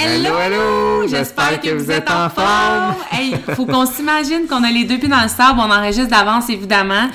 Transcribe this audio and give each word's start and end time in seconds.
Hello, 0.00 0.38
hello! 0.38 1.08
J'espère 1.08 1.60
que 1.60 1.70
vous 1.70 1.90
êtes 1.90 2.08
en 2.08 2.30
forme! 2.30 2.94
Hey, 3.10 3.34
faut 3.56 3.66
qu'on 3.66 3.84
s'imagine 3.84 4.46
qu'on 4.48 4.62
a 4.62 4.70
les 4.70 4.84
deux 4.84 4.98
pieds 4.98 5.08
dans 5.08 5.22
le 5.22 5.28
sable, 5.28 5.58
on 5.58 5.70
enregistre 5.70 6.08
d'avance 6.08 6.48
évidemment. 6.48 7.08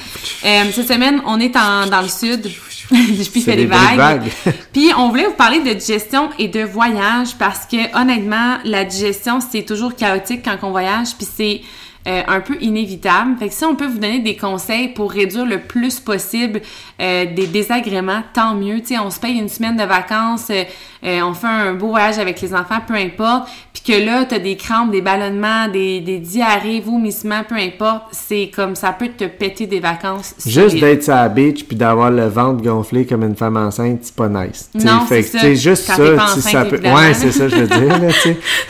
Euh, 0.44 0.64
cette 0.74 0.90
semaine, 0.90 1.22
on 1.26 1.40
est 1.40 1.56
en, 1.56 1.86
dans 1.86 2.02
le 2.02 2.10
sud. 2.10 2.52
Je 2.92 3.30
puis 3.30 3.42
fait 3.42 3.56
des 3.56 3.64
des 3.64 3.66
vagues. 3.68 3.98
vagues. 3.98 4.32
Puis 4.74 4.92
on 4.98 5.08
voulait 5.08 5.28
vous 5.28 5.34
parler 5.34 5.60
de 5.60 5.72
digestion 5.74 6.30
et 6.38 6.50
de 6.50 6.62
voyage 6.62 7.36
parce 7.40 7.66
que 7.66 7.98
honnêtement, 7.98 8.58
la 8.66 8.84
digestion 8.84 9.40
c'est 9.40 9.64
toujours 9.64 9.96
chaotique 9.96 10.44
quand 10.44 10.58
on 10.64 10.72
voyage, 10.72 11.16
puis 11.18 11.26
c'est 11.38 11.62
euh, 12.08 12.22
un 12.28 12.42
peu 12.42 12.58
inévitable. 12.62 13.38
Fait 13.38 13.48
que 13.48 13.54
si 13.54 13.66
on 13.66 13.76
peut 13.76 13.88
vous 13.88 14.00
donner 14.00 14.20
des 14.20 14.36
conseils 14.36 14.90
pour 14.90 15.12
réduire 15.12 15.46
le 15.46 15.60
plus 15.60 16.00
possible 16.00 16.62
euh, 17.02 17.26
des 17.34 17.48
désagréments, 17.48 18.24
tant 18.34 18.56
mieux. 18.56 18.82
Tu 18.82 18.98
on 18.98 19.10
se 19.10 19.20
paye 19.20 19.38
une 19.38 19.50
semaine 19.50 19.78
de 19.78 19.84
vacances, 19.84 20.50
euh, 20.50 20.64
euh, 21.04 21.22
on 21.22 21.34
fait 21.34 21.48
un 21.48 21.74
beau 21.74 21.90
voyage 21.90 22.20
avec 22.20 22.42
les 22.42 22.54
enfants, 22.54 22.80
peu 22.86 22.96
importe. 22.96 23.50
Que 23.86 24.06
là, 24.06 24.24
t'as 24.24 24.40
des 24.40 24.56
crampes, 24.56 24.92
des 24.92 25.02
ballonnements, 25.02 25.68
des, 25.68 26.00
des 26.00 26.20
diarrhées, 26.20 26.80
vomissements, 26.80 27.44
peu 27.48 27.56
importe. 27.56 28.04
C'est 28.12 28.50
comme 28.56 28.76
ça 28.76 28.94
peut 28.94 29.10
te 29.10 29.26
péter 29.26 29.68
des 29.68 29.82
vacances. 29.82 30.36
Juste 30.46 30.80
d'être 30.80 31.04
sur 31.04 31.14
la 31.14 31.28
beach 31.28 31.66
puis 31.66 31.76
d'avoir 31.76 32.10
le 32.10 32.28
ventre 32.28 32.64
gonflé 32.64 33.06
comme 33.06 33.24
une 33.24 33.36
femme 33.36 33.58
enceinte, 33.58 34.00
c'est 34.04 34.16
pas 34.16 34.30
nice. 34.30 34.70
T'sais, 34.74 34.88
Non, 34.88 35.02
fait 35.02 35.22
c'est 35.24 35.24
que, 35.24 35.38
ça. 35.38 35.38
t'sais, 35.40 35.56
juste 35.58 35.88
Quand 35.88 35.98
ça, 35.98 36.04
pas 36.16 36.26
t'sais, 36.28 36.42
ça 36.42 36.50
enceinte, 36.62 36.70
peut. 36.70 36.88
Ouais, 36.90 37.14
c'est 37.14 37.32
ça, 37.32 37.50
je 37.50 37.56
veux 37.58 37.68
dire, 37.68 38.00
là. 38.00 38.08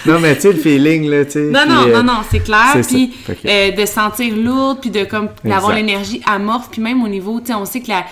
Non, 0.08 0.20
mais 0.20 0.36
tu 0.36 0.42
sais, 0.42 0.52
le 0.54 0.60
feeling, 0.60 1.08
là, 1.10 1.26
tu 1.26 1.32
sais. 1.32 1.44
Non, 1.52 1.60
puis, 1.64 1.70
non, 1.74 1.82
euh, 1.88 1.94
non, 1.98 2.04
non, 2.04 2.20
c'est 2.32 2.40
clair. 2.40 2.74
Puis 2.88 3.14
euh, 3.46 3.72
de 3.72 3.86
sentir 3.86 4.36
lourde, 4.36 4.80
puis 4.82 4.90
de 4.90 5.04
comme 5.04 5.30
d'avoir 5.46 5.74
l'énergie 5.76 6.22
amorphe, 6.26 6.70
puis 6.72 6.82
même 6.82 7.04
au 7.04 7.08
niveau, 7.08 7.40
tu 7.40 7.48
sais, 7.48 7.54
on 7.54 7.66
sait 7.66 7.82
que 7.82 7.90
la, 7.90 8.04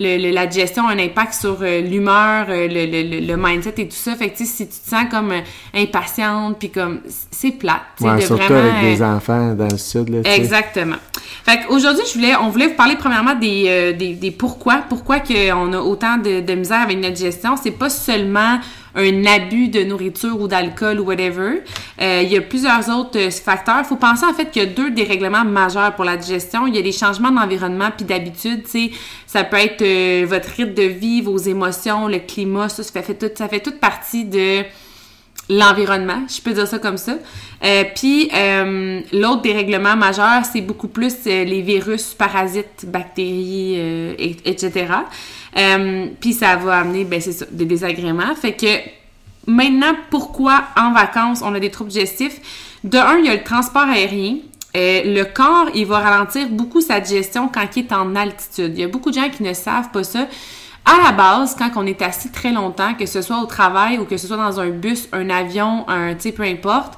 le, 0.00 0.16
le- 0.16 0.30
la 0.32 0.46
digestion 0.46 0.88
a 0.88 0.92
un 0.92 0.98
impact 0.98 1.34
sur 1.34 1.58
euh, 1.60 1.80
l'humeur, 1.82 2.46
euh, 2.48 2.66
le, 2.68 3.26
le, 3.26 3.36
mindset 3.36 3.74
et 3.78 3.86
tout 3.86 3.94
ça. 3.96 4.16
Fait 4.16 4.30
que 4.30 4.38
si 4.38 4.66
tu 4.66 4.66
te 4.66 4.88
sens 4.90 5.04
comme 5.10 5.30
euh, 5.30 5.40
impatiente, 5.74 6.58
puis 6.58 6.70
comme 6.70 7.00
c'est 7.30 7.52
plate, 7.52 7.82
Ouais, 8.00 8.16
de 8.16 8.20
surtout 8.22 8.42
vraiment. 8.52 8.78
avec 8.78 8.96
des 8.96 9.02
enfants 9.02 9.54
dans 9.54 9.68
le 9.68 9.76
sud, 9.78 10.08
là. 10.08 10.20
Exactement. 10.34 10.96
Fait 11.44 11.60
qu'aujourd'hui, 11.66 12.02
je 12.08 12.14
voulais, 12.14 12.34
on 12.36 12.48
voulait 12.48 12.68
vous 12.68 12.74
parler 12.74 12.96
premièrement 12.96 13.34
des, 13.34 13.94
des, 13.94 14.14
des 14.14 14.30
pourquoi. 14.30 14.82
Pourquoi 14.88 15.20
qu'on 15.20 15.72
a 15.72 15.78
autant 15.78 16.16
de, 16.16 16.40
de 16.40 16.54
misère 16.54 16.80
avec 16.80 16.98
notre 16.98 17.14
digestion. 17.14 17.56
C'est 17.62 17.70
pas 17.70 17.88
seulement 17.90 18.58
un 18.94 19.24
abus 19.26 19.68
de 19.68 19.82
nourriture 19.84 20.40
ou 20.40 20.48
d'alcool 20.48 21.00
ou 21.00 21.04
whatever. 21.04 21.62
Euh, 22.00 22.22
il 22.24 22.32
y 22.32 22.36
a 22.36 22.40
plusieurs 22.40 22.88
autres 22.88 23.18
euh, 23.18 23.30
facteurs. 23.30 23.78
Il 23.80 23.84
faut 23.84 23.96
penser 23.96 24.24
en 24.26 24.32
fait 24.34 24.50
qu'il 24.50 24.62
y 24.62 24.66
a 24.66 24.68
deux 24.68 24.90
dérèglements 24.90 25.44
majeurs 25.44 25.94
pour 25.94 26.04
la 26.04 26.16
digestion. 26.16 26.66
Il 26.66 26.74
y 26.74 26.78
a 26.78 26.82
des 26.82 26.92
changements 26.92 27.30
d'environnement 27.30 27.90
puis 27.96 28.04
d'habitude. 28.04 28.62
Ça 29.26 29.44
peut 29.44 29.58
être 29.58 29.82
euh, 29.82 30.26
votre 30.28 30.48
rythme 30.48 30.74
de 30.74 30.82
vie, 30.82 31.20
vos 31.22 31.38
émotions, 31.38 32.08
le 32.08 32.18
climat. 32.18 32.68
Ça, 32.68 32.82
fait, 33.02 33.14
tout, 33.14 33.30
ça 33.34 33.48
fait 33.48 33.60
toute 33.60 33.78
partie 33.80 34.24
de 34.24 34.62
l'environnement, 35.48 36.22
je 36.28 36.40
peux 36.40 36.52
dire 36.52 36.66
ça 36.68 36.78
comme 36.78 36.96
ça. 36.96 37.16
Euh, 37.64 37.82
puis 37.96 38.30
euh, 38.32 39.00
l'autre 39.12 39.42
dérèglement 39.42 39.96
majeur, 39.96 40.42
c'est 40.44 40.60
beaucoup 40.60 40.86
plus 40.86 41.14
euh, 41.26 41.42
les 41.44 41.60
virus, 41.60 42.14
parasites, 42.14 42.84
bactéries, 42.86 43.74
et- 43.74 44.36
etc. 44.44 44.86
Euh, 45.56 46.06
puis 46.20 46.32
ça 46.32 46.56
va 46.56 46.78
amener, 46.78 47.04
ben 47.04 47.20
c'est 47.20 47.32
ça, 47.32 47.46
des 47.50 47.64
désagréments. 47.64 48.34
Fait 48.34 48.52
que 48.52 48.66
maintenant, 49.46 49.94
pourquoi 50.10 50.64
en 50.76 50.92
vacances 50.92 51.42
on 51.44 51.54
a 51.54 51.60
des 51.60 51.70
troubles 51.70 51.90
digestifs? 51.90 52.78
De 52.84 52.98
un, 52.98 53.18
il 53.18 53.26
y 53.26 53.28
a 53.28 53.34
le 53.34 53.42
transport 53.42 53.82
aérien. 53.82 54.36
Euh, 54.76 55.02
le 55.04 55.24
corps, 55.24 55.66
il 55.74 55.86
va 55.86 55.98
ralentir 55.98 56.48
beaucoup 56.48 56.80
sa 56.80 57.00
digestion 57.00 57.48
quand 57.48 57.66
il 57.76 57.86
est 57.86 57.92
en 57.92 58.14
altitude. 58.14 58.72
Il 58.74 58.80
y 58.80 58.84
a 58.84 58.88
beaucoup 58.88 59.10
de 59.10 59.16
gens 59.16 59.28
qui 59.28 59.42
ne 59.42 59.52
savent 59.52 59.90
pas 59.90 60.04
ça. 60.04 60.28
À 60.84 61.04
la 61.04 61.12
base, 61.12 61.56
quand 61.58 61.70
on 61.76 61.86
est 61.86 62.00
assis 62.00 62.30
très 62.30 62.52
longtemps, 62.52 62.94
que 62.94 63.04
ce 63.04 63.20
soit 63.20 63.40
au 63.40 63.46
travail 63.46 63.98
ou 63.98 64.04
que 64.04 64.16
ce 64.16 64.26
soit 64.26 64.36
dans 64.36 64.60
un 64.60 64.70
bus, 64.70 65.08
un 65.12 65.28
avion, 65.28 65.84
un, 65.88 66.14
tu 66.14 66.32
peu 66.32 66.44
importe, 66.44 66.94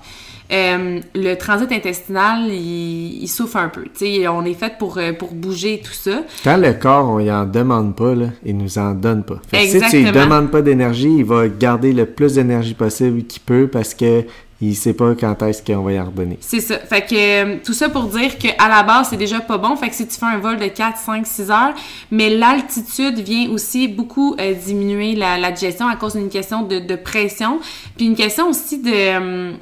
euh, 0.53 1.01
le 1.15 1.35
transit 1.35 1.71
intestinal, 1.73 2.49
il, 2.49 3.23
il 3.23 3.29
souffre 3.29 3.57
un 3.57 3.69
peu. 3.69 3.85
On 4.29 4.45
est 4.45 4.55
fait 4.55 4.77
pour, 4.79 4.99
euh, 4.99 5.13
pour 5.13 5.33
bouger 5.33 5.81
tout 5.85 5.93
ça. 5.93 6.23
Quand 6.45 6.57
le 6.57 6.73
corps, 6.75 7.09
on 7.09 7.21
y 7.21 7.31
en 7.31 7.45
demande 7.47 7.97
pas, 7.97 8.15
là, 8.15 8.27
il 8.45 8.57
nous 8.57 8.79
en 8.79 8.93
donne 8.93 9.25
pas. 9.25 9.41
Fait 9.49 9.59
que 9.59 9.63
si 9.65 9.71
tu 9.71 9.77
Exactement. 9.77 10.11
lui 10.11 10.13
demandes 10.13 10.51
pas 10.51 10.63
d'énergie, 10.63 11.17
il 11.19 11.25
va 11.25 11.49
garder 11.49 11.93
le 11.93 12.07
plus 12.07 12.35
d'énergie 12.35 12.75
possible 12.75 13.25
qu'il 13.25 13.43
peut 13.43 13.69
parce 13.71 13.95
que 13.95 14.25
il 14.63 14.77
sait 14.77 14.95
pas 14.95 15.15
quand 15.19 15.43
est-ce 15.43 15.61
qu'on 15.63 15.83
va 15.83 15.93
y 15.93 16.01
en 16.01 16.07
redonner. 16.07 16.39
C'est 16.41 16.61
ça. 16.61 16.79
Fait 16.79 17.05
que 17.05 17.15
euh, 17.15 17.57
tout 17.65 17.73
ça 17.73 17.89
pour 17.89 18.05
dire 18.05 18.39
que 18.39 18.47
à 18.59 18.69
la 18.69 18.85
base, 18.85 19.09
c'est 19.11 19.17
déjà 19.17 19.41
pas 19.41 19.59
bon. 19.59 19.75
Fait 19.75 19.89
que 19.89 19.95
si 19.95 20.07
tu 20.07 20.17
fais 20.17 20.27
un 20.27 20.39
vol 20.39 20.57
de 20.57 20.67
4, 20.67 20.99
5, 20.99 21.27
6 21.27 21.51
heures, 21.51 21.75
mais 22.13 22.31
l'altitude 22.31 23.19
vient 23.19 23.51
aussi 23.51 23.89
beaucoup 23.89 24.37
euh, 24.39 24.55
diminuer 24.55 25.17
la, 25.17 25.37
la 25.37 25.51
digestion 25.51 25.89
à 25.89 25.97
cause 25.97 26.15
d'une 26.15 26.29
question 26.29 26.63
de, 26.63 26.79
de 26.79 26.95
pression, 26.95 27.59
puis 27.97 28.07
une 28.07 28.15
question 28.15 28.49
aussi 28.51 28.79
de, 28.79 28.91
euh, 28.93 29.53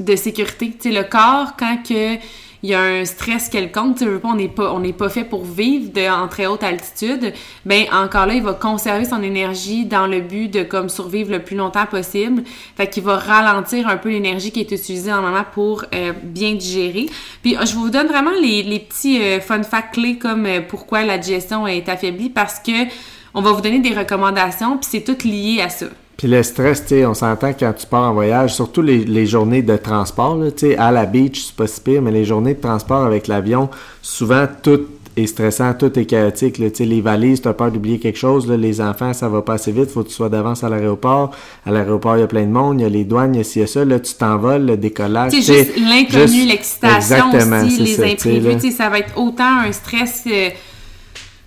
de 0.00 0.16
sécurité. 0.16 0.72
Tu 0.72 0.90
sais, 0.90 0.94
le 0.94 1.04
corps, 1.04 1.54
quand 1.56 1.76
que 1.88 2.18
il 2.62 2.70
y 2.70 2.74
a 2.74 2.80
un 2.80 3.04
stress 3.04 3.48
quelconque, 3.48 3.96
tu 3.98 4.04
veux 4.04 4.20
on 4.22 4.34
n'est 4.34 4.48
pas, 4.48 4.72
on 4.72 4.80
n'est 4.80 4.92
pas 4.92 5.08
fait 5.08 5.24
pour 5.24 5.44
vivre 5.44 5.92
de, 5.92 6.08
en 6.10 6.28
très 6.28 6.46
haute 6.46 6.62
altitude, 6.62 7.32
ben 7.64 7.84
encore 7.92 8.26
là, 8.26 8.34
il 8.34 8.42
va 8.42 8.52
conserver 8.52 9.06
son 9.06 9.22
énergie 9.22 9.86
dans 9.86 10.06
le 10.06 10.20
but 10.20 10.48
de 10.48 10.62
comme 10.62 10.90
survivre 10.90 11.30
le 11.30 11.42
plus 11.42 11.56
longtemps 11.56 11.86
possible. 11.86 12.42
Fait 12.76 12.88
qu'il 12.88 13.02
va 13.02 13.16
ralentir 13.16 13.88
un 13.88 13.96
peu 13.96 14.10
l'énergie 14.10 14.52
qui 14.52 14.60
est 14.60 14.70
utilisée 14.70 15.12
en 15.12 15.22
moment 15.22 15.44
pour 15.54 15.84
euh, 15.94 16.12
bien 16.22 16.54
digérer. 16.54 17.06
Puis 17.42 17.56
je 17.64 17.74
vous 17.74 17.88
donne 17.88 18.08
vraiment 18.08 18.32
les, 18.42 18.62
les 18.62 18.78
petits 18.78 19.22
euh, 19.22 19.40
fun 19.40 19.62
facts 19.62 19.94
clés 19.94 20.18
comme 20.18 20.44
euh, 20.44 20.60
pourquoi 20.60 21.02
la 21.04 21.16
digestion 21.16 21.66
est 21.66 21.88
affaiblie 21.88 22.28
parce 22.28 22.58
que 22.58 22.86
on 23.32 23.40
va 23.40 23.52
vous 23.52 23.60
donner 23.60 23.78
des 23.78 23.94
recommandations 23.94 24.76
puis 24.76 24.88
c'est 24.90 25.04
tout 25.04 25.26
lié 25.26 25.62
à 25.62 25.70
ça. 25.70 25.86
Puis 26.20 26.28
le 26.28 26.42
stress, 26.42 26.82
tu 26.82 26.88
sais, 26.88 27.06
on 27.06 27.14
s'entend 27.14 27.54
quand 27.58 27.72
tu 27.72 27.86
pars 27.86 28.10
en 28.10 28.12
voyage, 28.12 28.52
surtout 28.54 28.82
les, 28.82 29.06
les 29.06 29.24
journées 29.24 29.62
de 29.62 29.78
transport, 29.78 30.38
tu 30.54 30.66
sais, 30.66 30.76
à 30.76 30.92
la 30.92 31.06
beach, 31.06 31.46
c'est 31.46 31.56
pas 31.56 31.66
si 31.66 31.80
pire, 31.80 32.02
mais 32.02 32.10
les 32.10 32.26
journées 32.26 32.52
de 32.52 32.60
transport 32.60 33.06
avec 33.06 33.26
l'avion, 33.26 33.70
souvent 34.02 34.46
tout 34.62 34.82
est 35.16 35.26
stressant, 35.26 35.72
tout 35.72 35.98
est 35.98 36.04
chaotique, 36.04 36.58
là, 36.58 36.68
tu 36.68 36.76
sais, 36.76 36.84
les 36.84 37.00
valises, 37.00 37.40
t'as 37.40 37.54
peur 37.54 37.72
d'oublier 37.72 37.98
quelque 37.98 38.18
chose, 38.18 38.46
là, 38.46 38.58
les 38.58 38.82
enfants, 38.82 39.14
ça 39.14 39.30
va 39.30 39.40
pas 39.40 39.54
assez 39.54 39.72
vite, 39.72 39.90
faut 39.90 40.02
que 40.02 40.08
tu 40.08 40.14
sois 40.14 40.28
d'avance 40.28 40.62
à 40.62 40.68
l'aéroport, 40.68 41.30
à 41.64 41.70
l'aéroport, 41.70 42.18
il 42.18 42.20
y 42.20 42.24
a 42.24 42.26
plein 42.26 42.44
de 42.44 42.52
monde, 42.52 42.80
il 42.80 42.82
y 42.82 42.86
a 42.86 42.90
les 42.90 43.04
douanes, 43.04 43.34
il 43.34 43.38
y 43.38 43.40
a 43.40 43.44
ci, 43.44 43.60
il 43.60 43.62
y 43.62 43.64
a 43.64 43.66
ça, 43.66 43.82
là, 43.86 43.98
tu 43.98 44.12
t'envoles, 44.12 44.66
le 44.66 44.76
décollage, 44.76 45.32
C'est 45.32 45.38
tu 45.38 45.44
sais, 45.44 45.64
juste 45.64 45.78
l'inconnu, 45.78 46.44
l'excitation 46.44 47.30
aussi, 47.30 47.78
les 47.80 47.94
ça, 47.94 48.04
imprévus. 48.04 48.46
là. 48.46 48.54
Tu 48.56 48.70
sais, 48.70 48.76
ça 48.76 48.90
va 48.90 48.98
être 48.98 49.16
autant 49.16 49.60
un 49.66 49.72
stress 49.72 50.24
euh, 50.26 50.50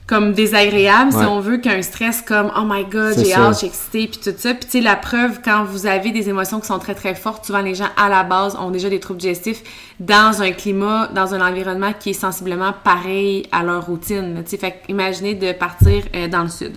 comme 0.08 0.34
désagréable, 0.34 1.12
si 1.12 1.18
on 1.18 1.40
veut, 1.40 1.58
qu'un 1.58 1.82
stress 1.82 2.22
comme 2.22 2.52
«Oh 2.58 2.64
my 2.66 2.84
God, 2.86 3.16
j'ai 3.18 3.34
hâte, 3.34 3.60
j'ai 3.62 3.68
excité», 3.68 4.08
puis 4.12 4.20
tout 4.24 4.38
ça. 4.38 4.54
Puis 4.54 4.66
tu 4.66 4.72
sais, 4.72 4.82
la 4.82 4.96
preuve, 4.96 5.40
quand 5.44 5.64
vous 5.64 5.86
avez 5.86 6.12
des 6.12 6.30
émotions 6.30 6.60
qui 6.60 6.68
sont 6.68 6.80
très, 6.80 6.94
très 6.94 7.16
fortes, 7.16 7.46
souvent 7.46 7.62
les 7.62 7.76
gens, 7.76 7.88
à 7.96 8.10
la 8.10 8.24
base, 8.24 8.56
ont 8.56 8.70
déjà 8.70 8.90
des 8.90 9.00
troubles 9.00 9.20
digestifs 9.20 9.64
dans 10.00 10.42
un 10.42 10.52
climat, 10.52 11.10
dans 11.14 11.34
un 11.34 11.42
environnement 11.42 11.94
qui 11.98 12.10
est 12.10 12.14
sensiblement 12.14 12.74
pareil 12.84 13.48
à 13.52 13.64
leur 13.64 13.86
routine. 13.86 14.42
Tu 14.44 14.52
sais, 14.52 14.58
fait 14.58 14.82
imaginez 14.90 15.36
de 15.36 15.54
partir 15.54 16.04
euh, 16.16 16.28
dans 16.28 16.44
le 16.44 16.50
sud. 16.50 16.74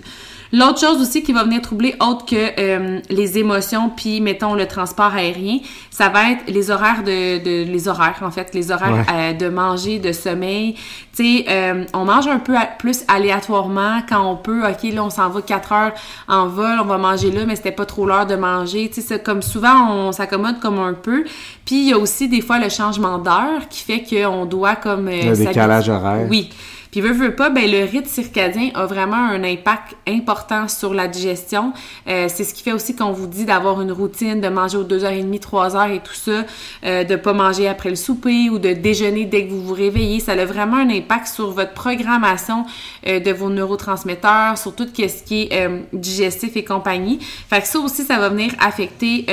L'autre 0.53 0.79
chose 0.79 1.01
aussi 1.01 1.23
qui 1.23 1.33
va 1.33 1.43
venir 1.43 1.61
troubler, 1.61 1.95
autre 1.99 2.25
que 2.25 2.35
euh, 2.59 2.99
les 3.09 3.37
émotions, 3.37 3.89
puis 3.89 4.21
mettons 4.21 4.53
le 4.53 4.65
transport 4.67 5.13
aérien, 5.13 5.59
ça 5.89 6.09
va 6.09 6.31
être 6.31 6.43
les 6.47 6.71
horaires 6.71 7.03
de, 7.03 7.37
de 7.43 7.69
les 7.71 7.87
horaires 7.87 8.19
en 8.21 8.31
fait, 8.31 8.53
les 8.53 8.71
horaires 8.71 8.93
Ouais. 8.93 9.05
euh, 9.13 9.33
de 9.33 9.49
manger, 9.49 9.99
de 9.99 10.11
sommeil. 10.13 10.75
Tu 11.15 11.39
sais, 11.39 11.45
euh, 11.49 11.83
on 11.93 12.05
mange 12.05 12.27
un 12.27 12.39
peu 12.39 12.55
à- 12.55 12.65
plus 12.65 13.03
aléatoirement 13.07 14.01
quand 14.07 14.21
on 14.29 14.35
peut. 14.35 14.63
Ok, 14.65 14.83
là 14.93 15.03
on 15.03 15.09
s'en 15.09 15.29
va 15.29 15.41
quatre 15.41 15.71
heures 15.73 15.93
en 16.27 16.47
vol, 16.47 16.77
on 16.81 16.85
va 16.85 16.97
manger 16.97 17.31
là, 17.31 17.41
mais 17.45 17.55
c'était 17.55 17.71
pas 17.71 17.85
trop 17.85 18.05
l'heure 18.05 18.25
de 18.25 18.35
manger. 18.35 18.89
Tu 18.93 19.01
sais, 19.01 19.19
comme 19.19 19.41
souvent 19.41 19.91
on 19.91 20.11
s'accommode 20.11 20.59
comme 20.59 20.79
un 20.79 20.93
peu. 20.93 21.23
Puis 21.65 21.75
il 21.83 21.89
y 21.89 21.93
a 21.93 21.97
aussi 21.97 22.27
des 22.29 22.41
fois 22.41 22.59
le 22.59 22.69
changement 22.69 23.17
d'heure 23.17 23.67
qui 23.69 23.81
fait 23.83 24.03
qu'on 24.03 24.45
doit 24.45 24.75
comme 24.75 25.07
euh, 25.07 25.31
Le 25.31 25.35
décalage 25.35 25.89
horaire. 25.89 26.27
Oui. 26.29 26.49
Puis 26.97 27.07
veut, 27.07 27.13
veut 27.13 27.35
pas, 27.35 27.51
ben 27.51 27.69
le 27.69 27.83
rythme 27.83 28.07
circadien 28.07 28.71
a 28.73 28.87
vraiment 28.87 29.17
un 29.17 29.43
impact 29.43 29.95
important 30.07 30.67
sur 30.67 30.95
la 30.95 31.07
digestion. 31.07 31.71
Euh, 32.07 32.25
c'est 32.27 32.43
ce 32.43 32.55
qui 32.55 32.63
fait 32.63 32.71
aussi 32.71 32.95
qu'on 32.95 33.11
vous 33.11 33.27
dit 33.27 33.45
d'avoir 33.45 33.83
une 33.83 33.91
routine, 33.91 34.41
de 34.41 34.47
manger 34.47 34.77
aux 34.77 34.83
2h30, 34.83 35.39
3h 35.39 35.93
et 35.93 35.99
tout 35.99 36.15
ça, 36.15 36.43
euh, 36.83 37.03
de 37.03 37.15
pas 37.15 37.33
manger 37.33 37.67
après 37.67 37.91
le 37.91 37.95
souper 37.95 38.49
ou 38.49 38.57
de 38.57 38.73
déjeuner 38.73 39.25
dès 39.25 39.45
que 39.45 39.51
vous 39.51 39.61
vous 39.61 39.75
réveillez. 39.75 40.19
Ça 40.21 40.31
a 40.31 40.43
vraiment 40.45 40.77
un 40.77 40.89
impact 40.89 41.27
sur 41.27 41.51
votre 41.51 41.73
programmation 41.73 42.65
euh, 43.05 43.19
de 43.19 43.31
vos 43.31 43.51
neurotransmetteurs, 43.51 44.57
sur 44.57 44.73
tout 44.73 44.87
ce 44.87 45.23
qui 45.23 45.43
est 45.43 45.67
euh, 45.67 45.81
digestif 45.93 46.57
et 46.57 46.63
compagnie. 46.63 47.19
Fait 47.47 47.61
que 47.61 47.67
ça 47.67 47.77
aussi, 47.77 48.05
ça 48.05 48.17
va 48.17 48.29
venir 48.29 48.53
affecter 48.59 49.27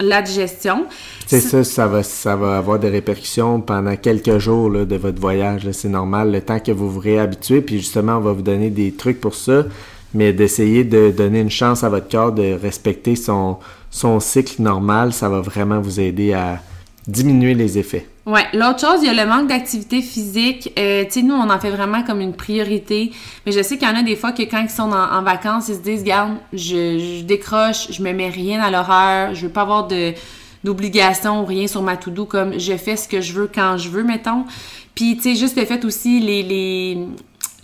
la 0.00 0.22
digestion. 0.22 0.86
C'est 1.26 1.40
ça, 1.40 1.64
ça 1.64 1.86
va, 1.86 2.02
ça 2.02 2.34
va 2.34 2.56
avoir 2.56 2.78
des 2.78 2.88
répercussions 2.88 3.60
pendant 3.60 3.94
quelques 3.96 4.38
jours 4.38 4.70
là, 4.70 4.86
de 4.86 4.96
votre 4.96 5.20
voyage. 5.20 5.70
C'est 5.72 5.88
normal, 5.90 6.32
le 6.32 6.40
temps 6.40 6.60
que 6.60 6.72
vous 6.72 6.93
vous 6.94 7.00
réhabituez. 7.00 7.60
Puis 7.60 7.78
justement, 7.78 8.16
on 8.16 8.20
va 8.20 8.32
vous 8.32 8.42
donner 8.42 8.70
des 8.70 8.92
trucs 8.92 9.20
pour 9.20 9.34
ça, 9.34 9.64
mais 10.14 10.32
d'essayer 10.32 10.84
de 10.84 11.10
donner 11.10 11.40
une 11.40 11.50
chance 11.50 11.84
à 11.84 11.88
votre 11.88 12.08
corps 12.08 12.32
de 12.32 12.52
respecter 12.52 13.16
son, 13.16 13.58
son 13.90 14.20
cycle 14.20 14.62
normal, 14.62 15.12
ça 15.12 15.28
va 15.28 15.40
vraiment 15.40 15.80
vous 15.80 16.00
aider 16.00 16.32
à 16.32 16.60
diminuer 17.06 17.54
les 17.54 17.78
effets. 17.78 18.06
Ouais, 18.26 18.46
l'autre 18.54 18.80
chose, 18.80 19.00
il 19.02 19.06
y 19.06 19.18
a 19.18 19.24
le 19.24 19.28
manque 19.28 19.48
d'activité 19.48 20.00
physique. 20.00 20.72
Euh, 20.78 21.04
tu 21.04 21.10
sais, 21.10 21.22
nous, 21.22 21.34
on 21.34 21.50
en 21.50 21.60
fait 21.60 21.70
vraiment 21.70 22.02
comme 22.04 22.22
une 22.22 22.32
priorité. 22.32 23.12
Mais 23.44 23.52
je 23.52 23.62
sais 23.62 23.76
qu'il 23.76 23.86
y 23.86 23.90
en 23.90 23.96
a 23.96 24.02
des 24.02 24.16
fois 24.16 24.32
que 24.32 24.42
quand 24.42 24.62
ils 24.62 24.70
sont 24.70 24.90
en, 24.90 25.22
vacances, 25.22 25.68
ils 25.68 25.74
se 25.74 25.80
disent, 25.80 26.04
garde, 26.04 26.32
je, 26.54 27.20
décroche, 27.22 27.92
je 27.92 28.02
me 28.02 28.12
mets 28.12 28.30
rien 28.30 28.62
à 28.62 28.70
l'horaire, 28.70 29.34
je 29.34 29.46
veux 29.46 29.52
pas 29.52 29.62
avoir 29.62 29.86
de 29.88 30.14
d'obligation 30.64 31.42
ou 31.42 31.44
rien 31.44 31.66
sur 31.66 31.82
ma 31.82 31.98
to-do, 31.98 32.24
comme 32.24 32.58
je 32.58 32.74
fais 32.78 32.96
ce 32.96 33.06
que 33.06 33.20
je 33.20 33.34
veux 33.34 33.50
quand 33.54 33.76
je 33.76 33.90
veux, 33.90 34.02
mettons. 34.02 34.44
Puis, 34.94 35.16
tu 35.16 35.22
sais, 35.22 35.34
juste 35.34 35.56
le 35.56 35.64
fait 35.64 35.84
aussi, 35.84 36.20
les, 36.20 36.42
les, 36.42 36.98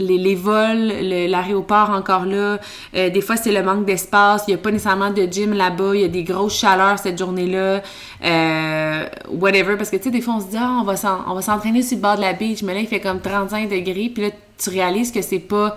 les, 0.00 0.18
les 0.18 0.34
vols, 0.34 0.92
l'aéroport 1.28 1.90
encore 1.90 2.24
là, 2.24 2.58
euh, 2.94 3.10
des 3.10 3.20
fois 3.20 3.36
c'est 3.36 3.52
le 3.52 3.62
manque 3.62 3.84
d'espace, 3.84 4.44
il 4.48 4.52
y 4.52 4.54
a 4.54 4.58
pas 4.58 4.70
nécessairement 4.70 5.10
de 5.10 5.26
gym 5.30 5.52
là-bas, 5.52 5.94
il 5.94 6.00
y 6.00 6.04
a 6.04 6.08
des 6.08 6.24
grosses 6.24 6.58
chaleurs 6.58 6.98
cette 6.98 7.18
journée-là, 7.18 7.82
euh, 8.24 9.04
whatever, 9.30 9.76
parce 9.76 9.90
que 9.90 9.96
tu 9.96 10.04
sais, 10.04 10.10
des 10.10 10.20
fois 10.22 10.34
on 10.38 10.40
se 10.40 10.46
dit, 10.46 10.56
ah, 10.58 10.80
on 10.80 11.34
va 11.34 11.42
s'entraîner 11.42 11.82
sur 11.82 11.96
le 11.98 12.02
bord 12.02 12.16
de 12.16 12.22
la 12.22 12.32
beach, 12.32 12.62
mais 12.62 12.74
là 12.74 12.80
il 12.80 12.86
fait 12.86 13.00
comme 13.00 13.20
35 13.20 13.68
degrés, 13.68 14.10
puis 14.12 14.24
là 14.24 14.30
tu 14.58 14.70
réalises 14.70 15.12
que 15.12 15.22
c'est 15.22 15.38
pas 15.38 15.76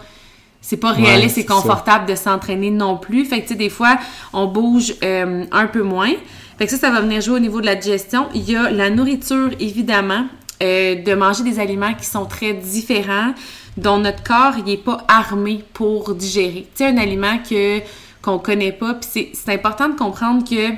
c'est 0.61 0.77
pas 0.77 0.93
Ouais, 0.93 1.03
réaliste 1.03 1.37
et 1.39 1.41
ça. 1.41 1.55
confortable 1.55 2.05
de 2.05 2.15
s'entraîner 2.15 2.71
non 2.71 2.95
plus. 2.95 3.25
Fait 3.25 3.41
que, 3.41 3.47
tu 3.47 3.49
sais, 3.49 3.55
des 3.55 3.69
fois, 3.69 3.97
on 4.31 4.45
bouge 4.47 4.95
euh, 5.03 5.43
un 5.51 5.67
peu 5.67 5.81
moins. 5.83 6.13
Fait 6.57 6.65
que 6.65 6.71
ça, 6.71 6.77
ça 6.77 6.89
va 6.89 7.01
venir 7.01 7.19
jouer 7.19 7.35
au 7.35 7.39
niveau 7.39 7.59
de 7.59 7.65
la 7.65 7.75
digestion. 7.75 8.27
Il 8.33 8.49
y 8.49 8.55
a 8.55 8.71
la 8.71 8.89
nourriture, 8.89 9.49
évidemment, 9.59 10.25
euh, 10.63 10.95
de 10.95 11.13
manger 11.13 11.43
des 11.43 11.59
aliments 11.59 11.93
qui 11.93 12.05
sont 12.05 12.25
très 12.25 12.53
différents, 12.53 13.33
dont 13.77 13.97
notre 13.97 14.23
corps, 14.23 14.53
il 14.65 14.71
est 14.71 14.77
pas 14.77 15.03
armé 15.07 15.63
pour 15.73 16.15
digérer. 16.15 16.67
Tu 16.75 16.83
sais, 16.83 16.87
un 16.87 16.97
aliment 16.97 17.37
que 17.37 17.79
qu'on 18.21 18.39
connaît 18.39 18.71
pas, 18.71 18.93
puis 18.93 19.29
c'est 19.33 19.53
important 19.53 19.89
de 19.89 19.95
comprendre 19.95 20.49
que 20.49 20.69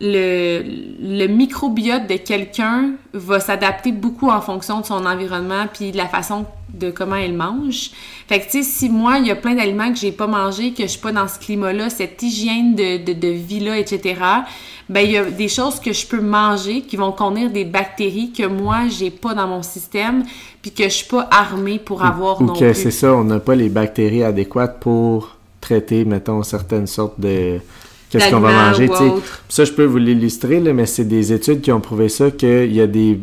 le, 0.00 0.62
le 1.00 1.26
microbiote 1.26 2.06
de 2.06 2.16
quelqu'un 2.16 2.92
va 3.12 3.38
s'adapter 3.38 3.92
beaucoup 3.92 4.30
en 4.30 4.40
fonction 4.40 4.80
de 4.80 4.86
son 4.86 5.04
environnement 5.04 5.66
puis 5.72 5.92
de 5.92 5.96
la 5.96 6.06
façon 6.06 6.46
de 6.72 6.90
comment 6.90 7.16
elle 7.16 7.34
mange. 7.34 7.90
Fait 8.28 8.40
que, 8.40 8.44
tu 8.44 8.62
sais, 8.62 8.62
si 8.62 8.88
moi, 8.88 9.18
il 9.18 9.26
y 9.26 9.30
a 9.30 9.36
plein 9.36 9.54
d'aliments 9.54 9.92
que 9.92 9.98
j'ai 9.98 10.12
pas 10.12 10.26
mangé, 10.26 10.72
que 10.72 10.84
je 10.84 10.88
suis 10.88 11.00
pas 11.00 11.12
dans 11.12 11.28
ce 11.28 11.38
climat-là, 11.38 11.90
cette 11.90 12.22
hygiène 12.22 12.74
de, 12.74 13.04
de, 13.04 13.12
de 13.12 13.28
vie-là, 13.28 13.78
etc., 13.78 14.20
ben, 14.88 15.00
il 15.00 15.12
y 15.12 15.16
a 15.18 15.24
des 15.24 15.48
choses 15.48 15.78
que 15.80 15.92
je 15.92 16.06
peux 16.06 16.20
manger 16.20 16.82
qui 16.82 16.96
vont 16.96 17.12
contenir 17.12 17.50
des 17.50 17.64
bactéries 17.64 18.32
que 18.32 18.46
moi, 18.46 18.88
j'ai 18.88 19.10
pas 19.10 19.34
dans 19.34 19.46
mon 19.46 19.62
système 19.62 20.24
puis 20.62 20.72
que 20.72 20.84
je 20.84 20.88
suis 20.88 21.08
pas 21.08 21.28
armée 21.30 21.78
pour 21.78 22.04
avoir 22.04 22.40
Ou 22.40 22.44
non 22.44 22.54
que 22.54 22.72
plus. 22.72 22.74
c'est 22.74 22.90
ça, 22.90 23.14
on 23.14 23.24
n'a 23.24 23.38
pas 23.38 23.54
les 23.54 23.68
bactéries 23.68 24.24
adéquates 24.24 24.80
pour 24.80 25.36
traiter, 25.60 26.04
mettons, 26.04 26.42
certaines 26.42 26.86
sortes 26.86 27.20
de... 27.20 27.60
Qu'est-ce 28.10 28.30
qu'on 28.30 28.40
va 28.40 28.70
manger. 28.70 28.88
Ça, 29.48 29.64
je 29.64 29.72
peux 29.72 29.84
vous 29.84 29.98
l'illustrer, 29.98 30.60
là, 30.60 30.72
mais 30.72 30.86
c'est 30.86 31.04
des 31.04 31.32
études 31.32 31.60
qui 31.60 31.70
ont 31.70 31.80
prouvé 31.80 32.08
ça, 32.08 32.30
qu'il 32.30 32.72
y 32.72 32.80
a 32.80 32.86
des, 32.86 33.20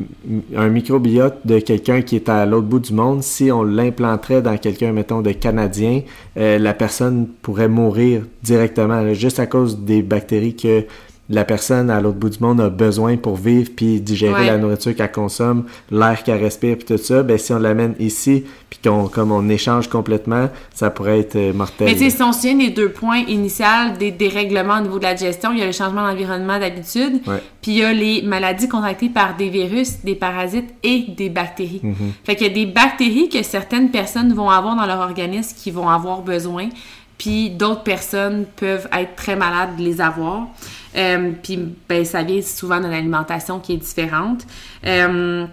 un 0.55 0.69
microbiote 0.69 1.39
de 1.45 1.59
quelqu'un 1.59 2.01
qui 2.01 2.15
est 2.15 2.29
à 2.29 2.45
l'autre 2.45 2.67
bout 2.67 2.79
du 2.79 2.93
monde. 2.93 3.21
Si 3.21 3.51
on 3.51 3.63
l'implanterait 3.63 4.41
dans 4.41 4.57
quelqu'un, 4.57 4.93
mettons, 4.93 5.21
de 5.21 5.31
Canadien, 5.31 6.01
euh, 6.37 6.57
la 6.57 6.73
personne 6.73 7.27
pourrait 7.41 7.67
mourir 7.67 8.23
directement, 8.43 9.01
là, 9.01 9.13
juste 9.13 9.39
à 9.39 9.45
cause 9.45 9.79
des 9.79 10.01
bactéries 10.01 10.55
que 10.55 10.85
la 11.29 11.43
personne 11.43 11.89
à 11.89 11.99
l'autre 11.99 12.17
bout 12.17 12.29
du 12.29 12.39
monde 12.39 12.61
a 12.61 12.69
besoin 12.69 13.17
pour 13.17 13.35
vivre 13.35 13.69
puis 13.75 13.99
digérer 13.99 14.33
Ouais. 14.33 14.45
la 14.47 14.57
nourriture 14.57 14.95
qu'elle 14.95 15.11
consomme, 15.11 15.65
l'air 15.91 16.23
qu'elle 16.23 16.41
respire 16.41 16.77
puis 16.77 16.85
tout 16.85 16.97
ça, 16.97 17.21
ben 17.23 17.37
si 17.37 17.51
on 17.51 17.59
l'amène 17.59 17.95
ici 17.99 18.45
puis 18.69 18.79
qu'on 18.83 19.07
comme 19.07 19.31
on 19.31 19.47
échange 19.49 19.87
complètement, 19.89 20.49
ça 20.73 20.89
pourrait 20.89 21.19
être 21.19 21.35
euh, 21.35 21.53
mortel. 21.53 21.87
Mais 21.87 21.93
tu 21.95 21.99
sais, 21.99 22.09
si 22.11 22.21
on 22.23 22.31
se 22.31 22.41
souvient 22.41 22.55
des 22.57 22.69
deux 22.69 22.89
points 22.89 23.19
initiaux 23.27 23.65
des 23.99 24.11
dérèglements 24.11 24.77
au 24.77 24.81
niveau 24.81 24.99
de 24.99 25.03
la 25.03 25.13
digestion, 25.13 25.51
il 25.51 25.59
y 25.59 25.61
a 25.61 25.65
le 25.65 25.71
changement 25.71 26.07
d'environnement 26.07 26.59
d'habitude, 26.59 27.21
puis 27.61 27.71
il 27.71 27.77
y 27.77 27.83
a 27.83 27.91
les 27.91 28.21
maladies 28.21 28.67
contractées 28.69 29.09
par 29.09 29.35
des 29.35 29.49
virus, 29.49 30.03
des 30.03 30.15
parasites 30.15 30.69
et 30.83 31.05
des 31.17 31.29
bactéries. 31.29 31.81
Fait 32.23 32.35
qu'il 32.35 32.47
y 32.47 32.49
a 32.49 32.53
des 32.53 32.65
bactéries 32.65 33.29
que 33.29 33.41
certaines 33.43 33.89
personnes 33.91 34.33
vont 34.33 34.49
avoir 34.49 34.75
dans 34.75 34.85
leur 34.85 34.99
organisme 34.99 35.55
qui 35.57 35.71
vont 35.71 35.89
avoir 35.89 36.21
besoin, 36.21 36.69
puis 37.17 37.49
d'autres 37.49 37.83
personnes 37.83 38.45
peuvent 38.57 38.87
être 38.97 39.15
très 39.15 39.35
malades 39.35 39.75
de 39.77 39.83
les 39.83 39.99
avoir. 40.01 40.47
Euh, 40.95 41.31
puis 41.41 41.59
ben, 41.87 42.05
ça 42.05 42.23
vient 42.23 42.41
souvent 42.41 42.79
d'une 42.79 42.93
alimentation 42.93 43.59
qui 43.59 43.73
est 43.73 43.77
différente. 43.77 44.45
Euh, 44.85 45.45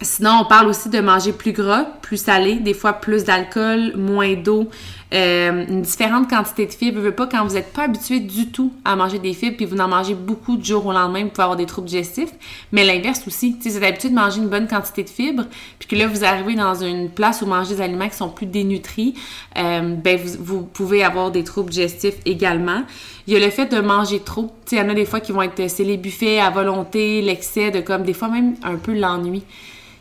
Sinon, 0.00 0.40
on 0.42 0.44
parle 0.44 0.66
aussi 0.66 0.88
de 0.90 1.00
manger 1.00 1.32
plus 1.32 1.52
gras, 1.52 1.86
plus 2.02 2.16
salé, 2.16 2.56
des 2.56 2.74
fois 2.74 2.94
plus 2.94 3.24
d'alcool, 3.24 3.94
moins 3.96 4.34
d'eau, 4.34 4.68
euh, 5.14 5.64
une 5.68 5.82
différente 5.82 6.28
quantité 6.28 6.66
de 6.66 6.72
fibres. 6.72 7.00
Veux 7.00 7.12
pas 7.12 7.26
quand 7.26 7.46
vous 7.46 7.54
n'êtes 7.54 7.72
pas 7.72 7.84
habitué 7.84 8.18
du 8.20 8.50
tout 8.50 8.72
à 8.84 8.96
manger 8.96 9.18
des 9.18 9.32
fibres, 9.32 9.56
puis 9.56 9.64
vous 9.64 9.78
en 9.80 9.86
mangez 9.86 10.14
beaucoup 10.14 10.56
du 10.56 10.64
jour 10.64 10.84
au 10.86 10.92
lendemain, 10.92 11.22
vous 11.22 11.30
pouvez 11.30 11.42
avoir 11.44 11.56
des 11.56 11.66
troubles 11.66 11.86
digestifs. 11.86 12.32
Mais 12.72 12.84
l'inverse 12.84 13.22
aussi, 13.26 13.56
si 13.60 13.68
vous 13.68 13.76
êtes 13.76 13.84
habitué 13.84 14.08
de 14.10 14.14
manger 14.14 14.38
une 14.40 14.48
bonne 14.48 14.66
quantité 14.66 15.04
de 15.04 15.08
fibres, 15.08 15.44
puis 15.78 15.88
que 15.88 15.94
là 15.94 16.08
vous 16.08 16.24
arrivez 16.24 16.54
dans 16.54 16.74
une 16.74 17.10
place 17.10 17.42
où 17.42 17.46
manger 17.46 17.76
des 17.76 17.80
aliments 17.80 18.08
qui 18.08 18.16
sont 18.16 18.28
plus 18.28 18.46
dénutris, 18.46 19.14
euh, 19.56 19.94
ben 19.94 20.18
vous, 20.18 20.38
vous 20.40 20.62
pouvez 20.62 21.04
avoir 21.04 21.30
des 21.30 21.44
troubles 21.44 21.70
digestifs 21.70 22.16
également. 22.26 22.82
Il 23.26 23.34
y 23.34 23.36
a 23.36 23.40
le 23.40 23.50
fait 23.50 23.66
de 23.66 23.80
manger 23.80 24.20
trop. 24.20 24.52
Il 24.72 24.78
y 24.78 24.80
en 24.80 24.88
a 24.88 24.94
des 24.94 25.06
fois 25.06 25.20
qui 25.20 25.32
vont 25.32 25.42
être, 25.42 25.70
c'est 25.70 25.84
les 25.84 25.96
buffets 25.96 26.40
à 26.40 26.50
volonté, 26.50 27.22
l'excès 27.22 27.70
de 27.70 27.80
comme, 27.80 28.02
des 28.02 28.14
fois 28.14 28.28
même 28.28 28.56
un 28.62 28.76
peu 28.76 28.92
l'ennui. 28.92 29.42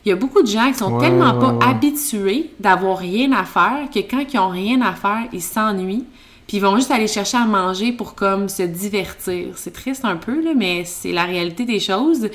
Il 0.06 0.10
y 0.10 0.12
a 0.12 0.16
beaucoup 0.16 0.42
de 0.42 0.48
gens 0.48 0.68
qui 0.72 0.78
sont 0.78 0.94
Ouais, 0.94 1.00
tellement 1.08 1.34
ouais, 1.34 1.40
pas 1.40 1.54
ouais. 1.54 1.66
habitués 1.66 2.52
d'avoir 2.60 2.98
rien 2.98 3.32
à 3.32 3.46
faire 3.46 3.88
que 3.94 4.00
quand 4.00 4.24
ils 4.34 4.40
ont 4.40 4.50
rien 4.50 4.82
à 4.82 4.94
faire, 4.94 5.24
ils 5.32 5.42
s'ennuient. 5.42 6.06
Puis 6.46 6.58
ils 6.58 6.60
vont 6.60 6.76
juste 6.76 6.92
aller 6.92 7.08
chercher 7.08 7.38
à 7.38 7.46
manger 7.46 7.94
pour 7.94 8.16
comme 8.16 8.50
se 8.50 8.64
divertir. 8.64 9.54
C'est 9.56 9.72
triste 9.72 10.04
un 10.04 10.18
peu, 10.18 10.44
là, 10.44 10.52
mais 10.54 10.84
c'est 10.84 11.14
la 11.14 11.24
réalité 11.24 11.64
des 11.64 11.80
choses. 11.80 12.28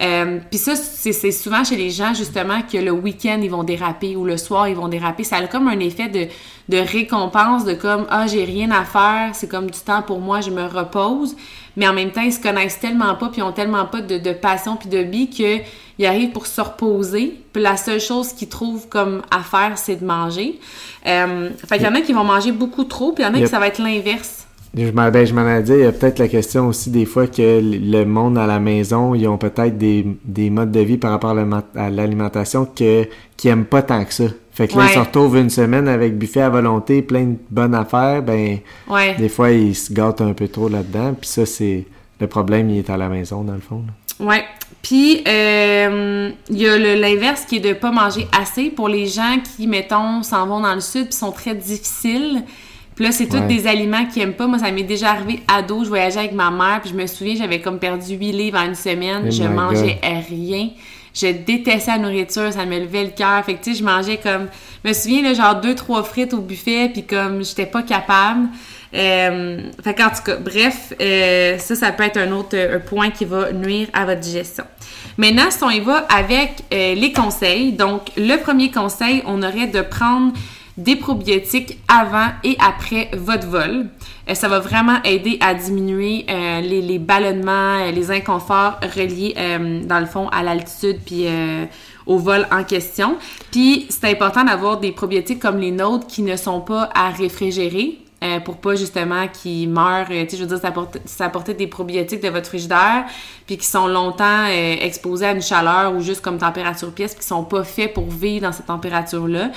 Euh, 0.00 0.38
puis 0.48 0.58
ça, 0.58 0.74
c'est 0.76 1.30
souvent 1.30 1.62
chez 1.62 1.76
les 1.76 1.90
gens, 1.90 2.14
justement, 2.14 2.62
que 2.62 2.78
le 2.78 2.90
week-end, 2.90 3.38
ils 3.42 3.50
vont 3.50 3.62
déraper 3.62 4.16
ou 4.16 4.24
le 4.24 4.38
soir, 4.38 4.66
ils 4.66 4.74
vont 4.74 4.88
déraper. 4.88 5.24
Ça 5.24 5.36
a 5.36 5.46
comme 5.46 5.68
un 5.68 5.78
effet 5.78 6.08
de, 6.08 6.26
de 6.74 6.78
récompense, 6.82 7.66
de 7.66 7.74
comme, 7.74 8.06
ah, 8.08 8.26
j'ai 8.26 8.44
rien 8.44 8.70
à 8.70 8.84
faire, 8.84 9.34
c'est 9.34 9.48
comme 9.48 9.70
du 9.70 9.78
temps 9.78 10.00
pour 10.00 10.20
moi, 10.20 10.40
je 10.40 10.50
me 10.50 10.64
repose. 10.64 11.36
Mais 11.76 11.86
en 11.86 11.92
même 11.92 12.12
temps, 12.12 12.22
ils 12.22 12.32
se 12.32 12.40
connaissent 12.40 12.80
tellement 12.80 13.14
pas, 13.14 13.28
puis 13.28 13.42
ils 13.42 13.44
ont 13.44 13.52
tellement 13.52 13.84
pas 13.84 14.00
de, 14.00 14.16
de 14.16 14.32
passion 14.32 14.76
puis 14.76 14.88
de 14.88 14.98
vie 14.98 15.28
qu'ils 16.00 16.06
arrivent 16.08 16.30
pour 16.30 16.46
se 16.46 16.60
reposer. 16.62 17.34
Puis 17.52 17.62
la 17.62 17.76
seule 17.76 18.00
chose 18.00 18.32
qu'ils 18.32 18.48
trouvent 18.48 18.88
comme 18.88 19.20
à 19.30 19.40
faire, 19.40 19.76
c'est 19.76 19.96
de 19.96 20.04
manger. 20.06 20.58
Euh, 21.06 21.50
fait 21.66 21.76
qu'il 21.76 21.86
y 21.86 21.90
en 21.90 21.94
a 21.94 22.00
qui 22.00 22.12
vont 22.14 22.24
manger 22.24 22.52
beaucoup 22.52 22.84
trop, 22.84 23.12
puis 23.12 23.22
il 23.22 23.26
y 23.26 23.30
en 23.30 23.34
a 23.34 23.36
Yep. 23.36 23.44
qui 23.46 23.50
ça 23.50 23.58
va 23.58 23.66
être 23.68 23.82
l'inverse. 23.82 24.46
Je 24.74 24.90
m'en 24.92 25.10
ben, 25.10 25.26
je 25.26 25.34
m'en 25.34 25.46
ai 25.48 25.62
dit, 25.62 25.72
il 25.72 25.80
y 25.80 25.84
a 25.84 25.90
peut-être 25.92 26.18
la 26.20 26.28
question 26.28 26.68
aussi 26.68 26.90
des 26.90 27.04
fois 27.04 27.26
que 27.26 27.60
le 27.60 28.04
monde 28.04 28.38
à 28.38 28.46
la 28.46 28.60
maison, 28.60 29.14
ils 29.16 29.26
ont 29.26 29.36
peut-être 29.36 29.76
des, 29.76 30.06
des 30.24 30.48
modes 30.48 30.70
de 30.70 30.80
vie 30.80 30.96
par 30.96 31.10
rapport 31.10 31.30
à 31.30 31.34
l'aliment- 31.34 31.62
à 31.74 31.90
l'alimentation 31.90 32.64
que 32.66 33.06
qui 33.36 33.48
aiment 33.48 33.64
pas 33.64 33.82
tant 33.82 34.04
que 34.04 34.14
ça. 34.14 34.24
Fait 34.52 34.68
que 34.68 34.74
là, 34.76 34.84
Ouais. 34.84 34.90
ils 34.90 34.94
se 34.94 34.98
retrouvent 35.00 35.36
une 35.38 35.50
semaine 35.50 35.88
avec 35.88 36.16
buffet 36.16 36.42
à 36.42 36.50
volonté, 36.50 37.02
plein 37.02 37.24
de 37.24 37.36
bonnes 37.50 37.74
affaires, 37.74 38.22
ben 38.22 38.58
Ouais. 38.88 39.14
des 39.18 39.28
fois 39.28 39.50
ils 39.50 39.74
se 39.74 39.92
gâtent 39.92 40.20
un 40.20 40.32
peu 40.34 40.46
trop 40.48 40.68
là-dedans, 40.68 41.14
puis 41.20 41.28
ça 41.28 41.44
c'est 41.46 41.84
le 42.20 42.26
problème, 42.28 42.70
il 42.70 42.78
est 42.78 42.90
à 42.90 42.96
la 42.96 43.08
maison 43.08 43.42
dans 43.42 43.54
le 43.54 43.60
fond. 43.60 43.82
là. 43.86 44.26
Ouais. 44.26 44.44
Puis, 44.82 45.22
euh, 45.28 46.30
il 46.48 46.58
y 46.58 46.66
a 46.68 46.78
l'inverse 46.96 47.44
qui 47.44 47.56
est 47.56 47.60
de 47.60 47.74
pas 47.74 47.90
manger 47.90 48.26
assez 48.40 48.70
pour 48.70 48.88
les 48.88 49.06
gens 49.06 49.36
qui, 49.56 49.66
mettons, 49.66 50.22
s'en 50.22 50.46
vont 50.46 50.60
dans 50.60 50.74
le 50.74 50.80
sud 50.80 51.06
puis 51.08 51.14
sont 51.14 51.32
très 51.32 51.54
difficiles. 51.54 52.42
Puis 52.94 53.04
là, 53.04 53.12
c'est 53.12 53.26
tous 53.26 53.36
Ouais. 53.36 53.46
des 53.46 53.66
aliments 53.66 54.04
qu'ils 54.06 54.22
aiment 54.22 54.34
pas. 54.34 54.46
Moi, 54.46 54.58
ça 54.58 54.70
m'est 54.70 54.82
déjà 54.82 55.10
arrivé 55.10 55.42
ado. 55.48 55.84
Je 55.84 55.88
voyageais 55.88 56.18
avec 56.20 56.32
ma 56.32 56.50
mère 56.50 56.80
puis 56.82 56.90
je 56.90 56.94
me 56.94 57.06
souviens, 57.06 57.34
j'avais 57.36 57.60
comme 57.60 57.78
perdu 57.78 58.14
8 58.14 58.32
livres 58.32 58.58
en 58.58 58.66
une 58.66 58.74
semaine. 58.74 59.24
Oh 59.26 59.30
je 59.30 59.42
mangeais 59.44 59.98
rien. 60.28 60.70
Je 61.14 61.26
détestais 61.26 61.90
la 61.92 61.98
nourriture, 61.98 62.52
ça 62.52 62.64
me 62.66 62.78
levait 62.78 63.04
le 63.04 63.10
cœur. 63.10 63.44
Fait 63.44 63.54
que, 63.54 63.64
tu 63.64 63.72
sais, 63.72 63.78
je 63.80 63.84
mangeais 63.84 64.18
comme... 64.18 64.46
Je 64.84 64.88
me 64.88 64.94
souviens, 64.94 65.22
là, 65.22 65.34
genre 65.34 65.60
deux, 65.60 65.74
trois 65.74 66.02
frites 66.04 66.32
au 66.34 66.38
buffet 66.40 66.88
puis 66.92 67.04
comme 67.04 67.44
j'étais 67.44 67.66
pas 67.66 67.82
capable. 67.82 68.48
Euh, 68.92 69.60
fait 69.84 69.94
tout 69.94 70.22
cas, 70.24 70.36
bref, 70.36 70.92
euh, 71.00 71.58
ça, 71.58 71.74
ça 71.76 71.92
peut 71.92 72.02
être 72.02 72.16
un 72.16 72.32
autre 72.32 72.56
un 72.56 72.80
point 72.80 73.10
qui 73.10 73.24
va 73.24 73.52
nuire 73.52 73.88
à 73.92 74.04
votre 74.04 74.20
digestion. 74.20 74.64
Maintenant, 75.16 75.50
si 75.50 75.62
on 75.62 75.70
y 75.70 75.80
va 75.80 76.06
avec 76.08 76.64
euh, 76.72 76.94
les 76.94 77.12
conseils, 77.12 77.72
donc 77.72 78.10
le 78.16 78.36
premier 78.36 78.70
conseil, 78.70 79.22
on 79.26 79.42
aurait 79.42 79.68
de 79.68 79.82
prendre 79.82 80.32
des 80.76 80.96
probiotiques 80.96 81.78
avant 81.88 82.28
et 82.42 82.56
après 82.58 83.10
votre 83.12 83.46
vol. 83.46 83.86
Euh, 84.28 84.34
ça 84.34 84.48
va 84.48 84.60
vraiment 84.60 85.02
aider 85.04 85.38
à 85.40 85.54
diminuer 85.54 86.24
euh, 86.28 86.60
les, 86.60 86.80
les, 86.80 86.98
ballonnements, 86.98 87.78
euh, 87.80 87.90
les 87.90 88.10
inconforts 88.10 88.78
reliés, 88.96 89.34
dans 89.84 90.00
le 90.00 90.06
fond, 90.06 90.28
à 90.28 90.42
l'altitude 90.42 90.98
puis 91.04 91.26
au 92.06 92.18
vol 92.18 92.46
en 92.50 92.64
question. 92.64 93.16
Puis, 93.50 93.86
c'est 93.88 94.10
important 94.10 94.44
d'avoir 94.44 94.78
des 94.78 94.92
probiotiques 94.92 95.40
comme 95.40 95.58
les 95.58 95.70
nôtres 95.70 96.06
qui 96.06 96.22
ne 96.22 96.36
sont 96.36 96.60
pas 96.60 96.88
à 96.94 97.10
réfrigérer. 97.10 97.98
Pour 98.44 98.58
pas 98.58 98.74
justement 98.74 99.28
qu'ils 99.28 99.68
meurent, 99.68 100.08
tu 100.08 100.14
sais, 100.14 100.36
je 100.36 100.44
veux 100.44 100.56
dire, 100.56 100.60
ça 101.06 101.24
apporter 101.24 101.54
des 101.54 101.66
probiotiques 101.66 102.22
de 102.22 102.28
votre 102.28 102.46
frigidaire, 102.46 103.06
puis 103.46 103.56
qui 103.56 103.66
sont 103.66 103.86
longtemps 103.86 104.46
exposés 104.46 105.26
à 105.26 105.32
une 105.32 105.42
chaleur 105.42 105.94
ou 105.94 106.00
juste 106.00 106.20
comme 106.20 106.38
température 106.38 106.92
pièce, 106.92 107.14
qui 107.14 107.26
sont 107.26 107.44
pas 107.44 107.64
faits 107.64 107.94
pour 107.94 108.10
vivre 108.10 108.42
dans 108.46 108.52
cette 108.52 108.66
température-là. 108.66 109.50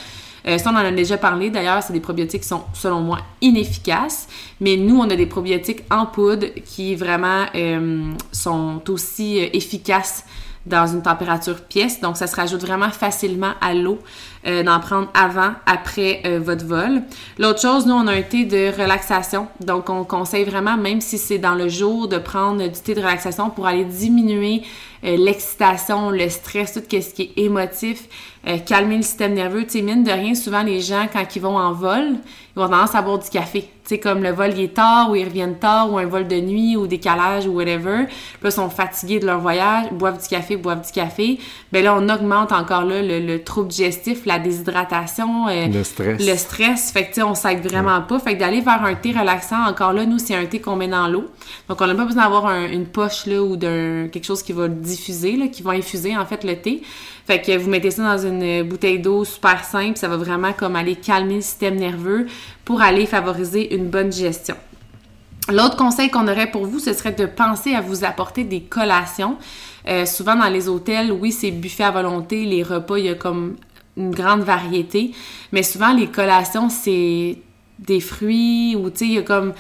Euh, 0.48 0.58
ça, 0.58 0.72
on 0.72 0.76
en 0.76 0.80
a 0.80 0.92
déjà 0.92 1.18
parlé. 1.18 1.50
D'ailleurs, 1.50 1.82
c'est 1.84 1.94
des 1.94 2.00
probiotiques 2.00 2.42
qui 2.42 2.48
sont, 2.48 2.64
selon 2.74 3.02
moi, 3.02 3.20
inefficaces. 3.42 4.28
Mais 4.60 4.76
nous, 4.76 4.98
on 4.98 5.10
a 5.10 5.16
des 5.16 5.26
probiotiques 5.26 5.84
en 5.90 6.06
poudre 6.06 6.48
qui 6.66 6.96
vraiment 6.96 7.46
euh, 7.56 8.12
sont 8.32 8.82
aussi 8.90 9.42
euh, 9.42 9.50
efficaces 9.54 10.26
dans 10.66 10.88
une 10.88 11.02
température 11.02 11.62
pièce. 11.62 12.02
Donc, 12.02 12.18
ça 12.18 12.28
se 12.28 12.36
rajoute 12.36 12.62
vraiment 12.62 12.90
facilement 12.90 13.54
à 13.62 13.74
l'eau 13.74 14.00
euh, 14.46 14.62
d'en 14.62 14.82
prendre 14.82 15.08
avant, 15.14 15.54
après 15.66 16.22
euh, 16.26 16.38
votre 16.38 16.66
vol. 16.66 17.02
L'autre 17.40 17.62
chose, 17.62 17.86
nous, 17.86 17.94
on 17.94 18.08
a 18.08 18.12
un 18.12 18.22
thé 18.24 18.44
de 18.44 18.78
relaxation. 18.78 19.48
Donc, 19.62 19.90
on 19.90 20.04
conseille 20.04 20.44
vraiment, 20.44 20.76
même 20.76 21.00
si 21.00 21.18
c'est 21.18 21.38
dans 21.38 21.56
le 21.56 21.70
jour, 21.70 22.10
de 22.10 22.18
prendre 22.18 22.62
du 22.62 22.80
thé 22.82 22.94
de 22.94 23.00
relaxation 23.00 23.50
pour 23.50 23.68
aller 23.68 23.86
diminuer 23.86 24.64
euh, 25.06 25.16
l'excitation, 25.16 26.10
le 26.10 26.28
stress, 26.28 26.74
tout 26.74 26.82
ce 26.90 27.14
qui 27.14 27.22
est 27.22 27.42
émotif, 27.42 28.04
calmer 28.66 28.98
le 28.98 29.04
système 29.04 29.34
nerveux. 29.34 29.64
Tu 29.64 29.70
sais, 29.70 29.82
mine 29.82 30.04
de 30.04 30.12
rien, 30.12 30.36
souvent, 30.36 30.64
les 30.64 30.82
gens, 30.82 31.08
quand 31.12 31.24
ils 31.34 31.42
vont 31.42 31.58
en 31.58 31.72
vol, 31.72 32.16
ils 32.56 32.60
vont 32.60 32.68
tendance 32.68 32.94
à 32.94 33.02
boire 33.02 33.20
du 33.20 33.30
café. 33.30 33.62
Tu 33.62 33.70
sais, 33.86 34.00
comme 34.00 34.22
le 34.22 34.32
vol 34.32 34.58
est 34.60 34.76
tard 34.76 35.10
ou 35.10 35.16
ils 35.16 35.26
reviennent 35.26 35.58
tard 35.58 35.92
ou 35.92 35.98
un 35.98 36.06
vol 36.06 36.28
de 36.28 36.40
nuit 36.40 36.78
ou 36.78 36.86
décalage 36.86 37.48
ou 37.48 37.52
whatever. 37.52 38.06
Puis 38.06 38.44
là, 38.44 38.50
ils 38.50 38.52
sont 38.52 38.70
fatigués 38.70 39.20
de 39.20 39.26
leur 39.26 39.40
voyage, 39.40 39.92
boivent 39.92 40.22
du 40.22 40.28
café, 40.28 40.56
boivent 40.56 40.86
du 40.86 40.92
café. 40.92 41.40
Ben 41.72 41.84
là, 41.84 41.96
on 41.98 42.08
augmente 42.10 42.52
encore 42.52 42.86
là 42.86 43.02
le, 43.02 43.20
le 43.20 43.44
trouble 43.44 43.70
digestif, 43.70 44.26
la 44.26 44.33
déshydratation, 44.40 45.48
euh, 45.48 45.68
le 45.68 45.84
stress. 45.84 46.26
Le 46.26 46.36
stress. 46.36 46.92
Fait 46.92 47.04
que, 47.04 47.08
tu 47.10 47.14
sais, 47.16 47.24
on 47.24 47.36
s'aide 47.36 47.66
vraiment 47.68 48.02
pas. 48.02 48.20
Fait 48.20 48.36
que 48.36 48.40
d'aller 48.40 48.62
vers 48.62 48.84
un 48.84 48.96
thé 48.96 49.12
relaxant, 49.12 49.66
encore 49.68 49.94
là, 49.94 50.06
nous, 50.06 50.20
c'est 50.20 50.36
un 50.36 50.46
thé 50.46 50.60
qu'on 50.60 50.76
met 50.76 50.88
dans 50.88 51.08
l'eau. 51.08 51.26
Donc, 51.70 51.82
on 51.82 51.88
n'a 51.88 51.96
pas 51.96 52.06
besoin 52.06 52.24
d'avoir 52.24 52.52
une 52.66 52.86
poche, 52.86 53.26
là, 53.26 53.42
ou 53.42 53.56
d'un, 53.56 54.08
quelque 54.12 54.26
chose 54.26 54.44
qui 54.44 54.54
va 54.54 54.68
diffuser, 54.68 55.36
là, 55.36 55.48
qui 55.48 55.64
va 55.64 55.72
infuser, 55.72 56.16
en 56.18 56.26
fait, 56.26 56.44
le 56.44 56.56
thé. 56.56 56.82
Fait 57.26 57.42
que 57.42 57.58
vous 57.58 57.70
mettez 57.70 57.92
ça 57.92 58.04
dans 58.04 58.18
une 58.18 58.64
bouteille 58.64 59.00
d'eau 59.00 59.24
super 59.24 59.64
simple, 59.64 59.98
ça 59.98 60.10
va 60.10 60.18
vraiment 60.18 60.52
comme 60.52 60.76
aller 60.76 60.96
calmer 60.96 61.36
le 61.36 61.42
système 61.42 61.76
nerveux 61.76 62.28
pour 62.66 62.82
aller 62.82 63.06
favoriser 63.06 63.74
une 63.76 63.90
bonne 63.90 64.10
digestion. 64.10 64.56
L'autre 65.50 65.76
conseil 65.76 66.10
qu'on 66.10 66.28
aurait 66.28 66.52
pour 66.52 66.66
vous, 66.66 66.80
ce 66.80 66.94
serait 66.94 67.12
de 67.12 67.26
penser 67.26 67.76
à 67.76 67.82
vous 67.82 68.04
apporter 68.04 68.44
des 68.44 68.62
collations. 68.62 69.38
Euh, 69.88 70.06
souvent 70.06 70.36
dans 70.36 70.48
les 70.48 70.70
hôtels, 70.70 71.12
oui, 71.12 71.32
c'est 71.32 71.52
buffet 71.52 71.84
à 71.84 71.92
volonté, 71.92 72.46
les 72.46 72.64
repas, 72.64 72.98
il 72.98 73.06
y 73.06 73.10
a 73.10 73.16
comme 73.16 73.56
une 73.98 74.12
grande 74.12 74.42
variété, 74.42 75.12
mais 75.52 75.64
souvent 75.64 75.94
les 75.94 76.08
collations, 76.08 76.70
c'est 76.70 77.38
des 77.80 78.00
fruits 78.00 78.76
ou 78.76 78.90
tu 78.90 78.98
sais, 78.98 79.06
il 79.06 79.14
y 79.14 79.18
a 79.18 79.22
comme 79.22 79.54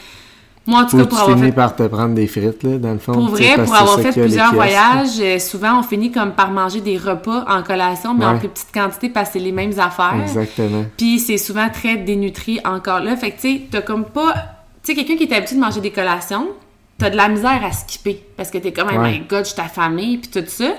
moi, 0.65 0.83
en 0.83 0.85
tout 0.85 0.95
cas, 0.95 1.05
pour 1.05 1.17
tu 1.17 1.23
avoir 1.23 1.37
finis 1.37 1.51
par 1.51 1.75
te 1.75 1.83
prendre 1.83 2.15
des 2.15 2.25
frites, 2.25 2.63
là, 2.63 2.77
dans 2.77 2.93
le 2.93 2.99
fond. 2.99 3.11
Pour 3.11 3.27
vrai, 3.27 3.55
pour 3.61 3.75
avoir 3.75 3.99
fait 3.99 4.13
plusieurs 4.13 4.53
voyages, 4.53 5.19
euh, 5.19 5.37
souvent, 5.37 5.79
on 5.79 5.83
finit 5.83 6.09
comme 6.09 6.31
par 6.31 6.51
manger 6.51 6.79
des 6.79 6.97
repas 6.97 7.43
en 7.49 7.63
collation, 7.63 8.13
mais 8.13 8.25
en 8.25 8.37
plus 8.37 8.47
petite 8.47 8.73
quantité 8.73 9.09
parce 9.09 9.29
que 9.29 9.33
c'est 9.33 9.43
les 9.43 9.51
mêmes 9.51 9.77
affaires. 9.77 10.15
Exactement. 10.21 10.85
Puis 10.95 11.19
c'est 11.19 11.37
souvent 11.37 11.67
très 11.69 11.97
dénutri 11.97 12.61
encore 12.63 13.01
là. 13.01 13.17
Fait 13.17 13.31
que, 13.31 13.41
tu 13.41 13.53
sais, 13.55 13.61
t'as 13.69 13.81
comme 13.81 14.05
pas... 14.05 14.33
Tu 14.83 14.91
sais, 14.91 14.95
quelqu'un 14.95 15.17
qui 15.17 15.23
est 15.23 15.35
habitué 15.35 15.57
de 15.57 15.61
manger 15.61 15.81
des 15.81 15.91
collations, 15.91 16.47
t'as 16.97 17.09
de 17.09 17.17
la 17.17 17.27
misère 17.27 17.61
à 17.65 17.71
skipper 17.73 18.23
parce 18.37 18.49
que 18.49 18.57
t'es 18.57 18.71
comme, 18.71 18.87
oh 18.93 18.99
my 18.99 19.19
god, 19.27 19.45
je 19.45 19.53
ta 19.53 19.65
famille, 19.65 20.19
puis 20.19 20.29
tout 20.31 20.47
ça. 20.47 20.75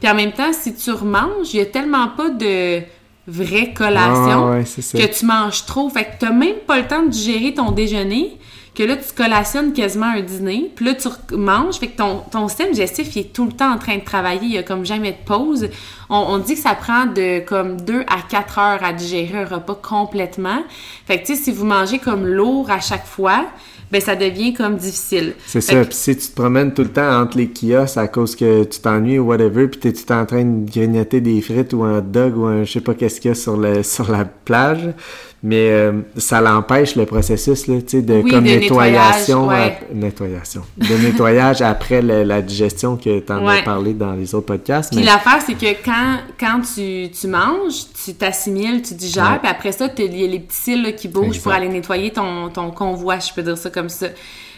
Puis 0.00 0.10
en 0.10 0.14
même 0.14 0.32
temps, 0.32 0.52
si 0.52 0.74
tu 0.74 0.90
remanges, 0.90 1.52
il 1.52 1.58
y 1.58 1.60
a 1.60 1.66
tellement 1.66 2.08
pas 2.08 2.30
de 2.30 2.80
vraie 3.26 3.72
collation 3.72 4.62
que 4.74 5.18
tu 5.18 5.24
manges 5.24 5.64
trop. 5.66 5.88
Fait 5.88 6.04
que 6.04 6.10
t'as 6.20 6.30
même 6.30 6.56
pas 6.66 6.78
le 6.78 6.86
temps 6.86 7.02
de 7.02 7.08
digérer 7.08 7.54
ton 7.54 7.70
déjeuner 7.70 8.38
que 8.74 8.82
là, 8.82 8.96
tu 8.96 9.12
collationnes 9.14 9.72
quasiment 9.72 10.06
un 10.06 10.20
dîner, 10.20 10.72
puis 10.74 10.86
là, 10.86 10.94
tu 10.94 11.36
manges, 11.36 11.76
fait 11.76 11.88
que 11.88 11.96
ton, 11.96 12.22
ton 12.30 12.48
système 12.48 12.72
digestif, 12.72 13.14
il 13.14 13.20
est 13.20 13.32
tout 13.32 13.44
le 13.44 13.52
temps 13.52 13.72
en 13.72 13.78
train 13.78 13.96
de 13.96 14.04
travailler, 14.04 14.40
il 14.42 14.52
y 14.52 14.58
a 14.58 14.64
comme 14.64 14.84
jamais 14.84 15.12
de 15.12 15.24
pause. 15.24 15.68
On, 16.10 16.38
dit 16.38 16.54
que 16.54 16.60
ça 16.60 16.74
prend 16.74 17.06
de 17.06 17.38
comme 17.44 17.80
2 17.80 18.00
à 18.02 18.22
4 18.28 18.58
heures 18.58 18.84
à 18.84 18.92
digérer 18.92 19.42
un 19.42 19.44
repas 19.44 19.76
complètement. 19.80 20.62
Fait 21.06 21.20
que, 21.20 21.26
tu 21.26 21.36
sais, 21.36 21.42
si 21.42 21.52
vous 21.52 21.64
mangez 21.64 21.98
comme 21.98 22.26
lourd 22.26 22.70
à 22.70 22.80
chaque 22.80 23.06
fois, 23.06 23.46
ben 23.90 24.00
ça 24.00 24.16
devient 24.16 24.54
comme 24.54 24.76
difficile. 24.76 25.34
C'est 25.46 25.60
ça. 25.60 25.84
Puis 25.84 25.94
si 25.94 26.16
tu 26.16 26.28
te 26.28 26.34
promènes 26.34 26.72
tout 26.72 26.82
le 26.82 26.88
temps 26.88 27.20
entre 27.20 27.38
les 27.38 27.48
kiosques 27.48 27.96
à 27.96 28.08
cause 28.08 28.36
que 28.36 28.64
tu 28.64 28.80
t'ennuies 28.80 29.18
ou 29.18 29.26
whatever, 29.26 29.68
puis 29.68 29.80
tu 29.80 29.88
es 29.88 30.12
en 30.12 30.26
train 30.26 30.44
de 30.44 30.70
grignoter 30.70 31.20
des 31.20 31.40
frites 31.40 31.72
ou 31.72 31.84
un 31.84 31.98
hot 31.98 32.02
dog 32.02 32.36
ou 32.36 32.46
un 32.46 32.64
je 32.64 32.72
sais 32.72 32.80
pas 32.80 32.94
qu'est-ce 32.94 33.20
qu'il 33.20 33.30
y 33.30 33.32
a 33.32 33.34
sur, 33.34 33.56
le, 33.56 33.82
sur 33.94 34.10
la 34.10 34.24
plage, 34.24 34.94
mais 35.42 35.70
euh, 35.70 36.00
ça 36.16 36.40
l'empêche 36.40 36.96
le 36.96 37.04
processus 37.04 37.66
là, 37.66 37.76
de 37.76 38.30
comme 38.30 38.44
nettoyation, 38.44 39.48
nettoyage, 39.92 40.58
de 40.76 40.94
nettoyage 40.96 41.62
après 41.62 42.00
la 42.00 42.40
digestion 42.40 42.96
que 42.96 43.20
tu 43.20 43.32
en 43.32 43.46
as 43.46 43.62
parlé 43.62 43.92
dans 43.92 44.14
les 44.14 44.34
autres 44.34 44.46
podcasts. 44.46 44.94
Puis 44.94 45.04
l'affaire 45.04 45.40
c'est 45.46 45.54
que 45.54 45.84
quand 45.84 46.18
quand 46.40 46.60
tu, 46.74 47.10
tu 47.10 47.28
manges, 47.28 47.84
tu 48.04 48.14
t'assimiles, 48.14 48.82
tu 48.82 48.94
digères, 48.94 49.38
puis 49.40 49.50
après 49.50 49.72
ça 49.72 49.88
il 49.98 50.20
y 50.20 50.24
a 50.24 50.28
les 50.28 50.40
petits 50.40 50.56
cils 50.56 50.94
qui 50.96 51.08
bougent 51.08 51.40
pour 51.40 51.52
aller 51.52 51.68
nettoyer 51.68 52.10
ton 52.10 52.48
ton 52.48 52.70
convoi, 52.70 53.18
je 53.18 53.32
peux 53.32 53.42
dire 53.42 53.58
ça 53.58 53.70
comme 53.74 53.88
ça. 53.88 54.06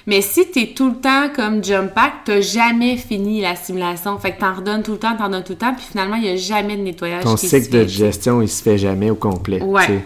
Mais 0.06 0.20
si 0.20 0.48
tu 0.50 0.60
es 0.60 0.66
tout 0.68 0.90
le 0.90 0.96
temps 0.96 1.28
comme 1.34 1.64
jump 1.64 1.92
pack, 1.92 2.12
t'as 2.26 2.40
jamais 2.40 2.96
fini 2.96 3.40
l'assimilation. 3.40 4.16
Fait 4.18 4.32
que 4.32 4.40
t'en 4.40 4.54
redonnes 4.54 4.82
tout 4.82 4.92
le 4.92 4.98
temps, 4.98 5.16
t'en 5.16 5.28
donnes 5.28 5.42
tout 5.42 5.54
le 5.54 5.58
temps, 5.58 5.74
puis 5.74 5.84
finalement, 5.90 6.14
il 6.14 6.22
n'y 6.22 6.28
a 6.28 6.36
jamais 6.36 6.76
de 6.76 6.82
nettoyage. 6.82 7.24
Ton 7.24 7.36
cycle 7.36 7.70
de 7.70 7.84
digestion, 7.84 8.40
il 8.40 8.48
se 8.48 8.62
fait 8.62 8.78
jamais 8.78 9.10
au 9.10 9.16
complet. 9.16 9.60
Ouais. 9.60 10.04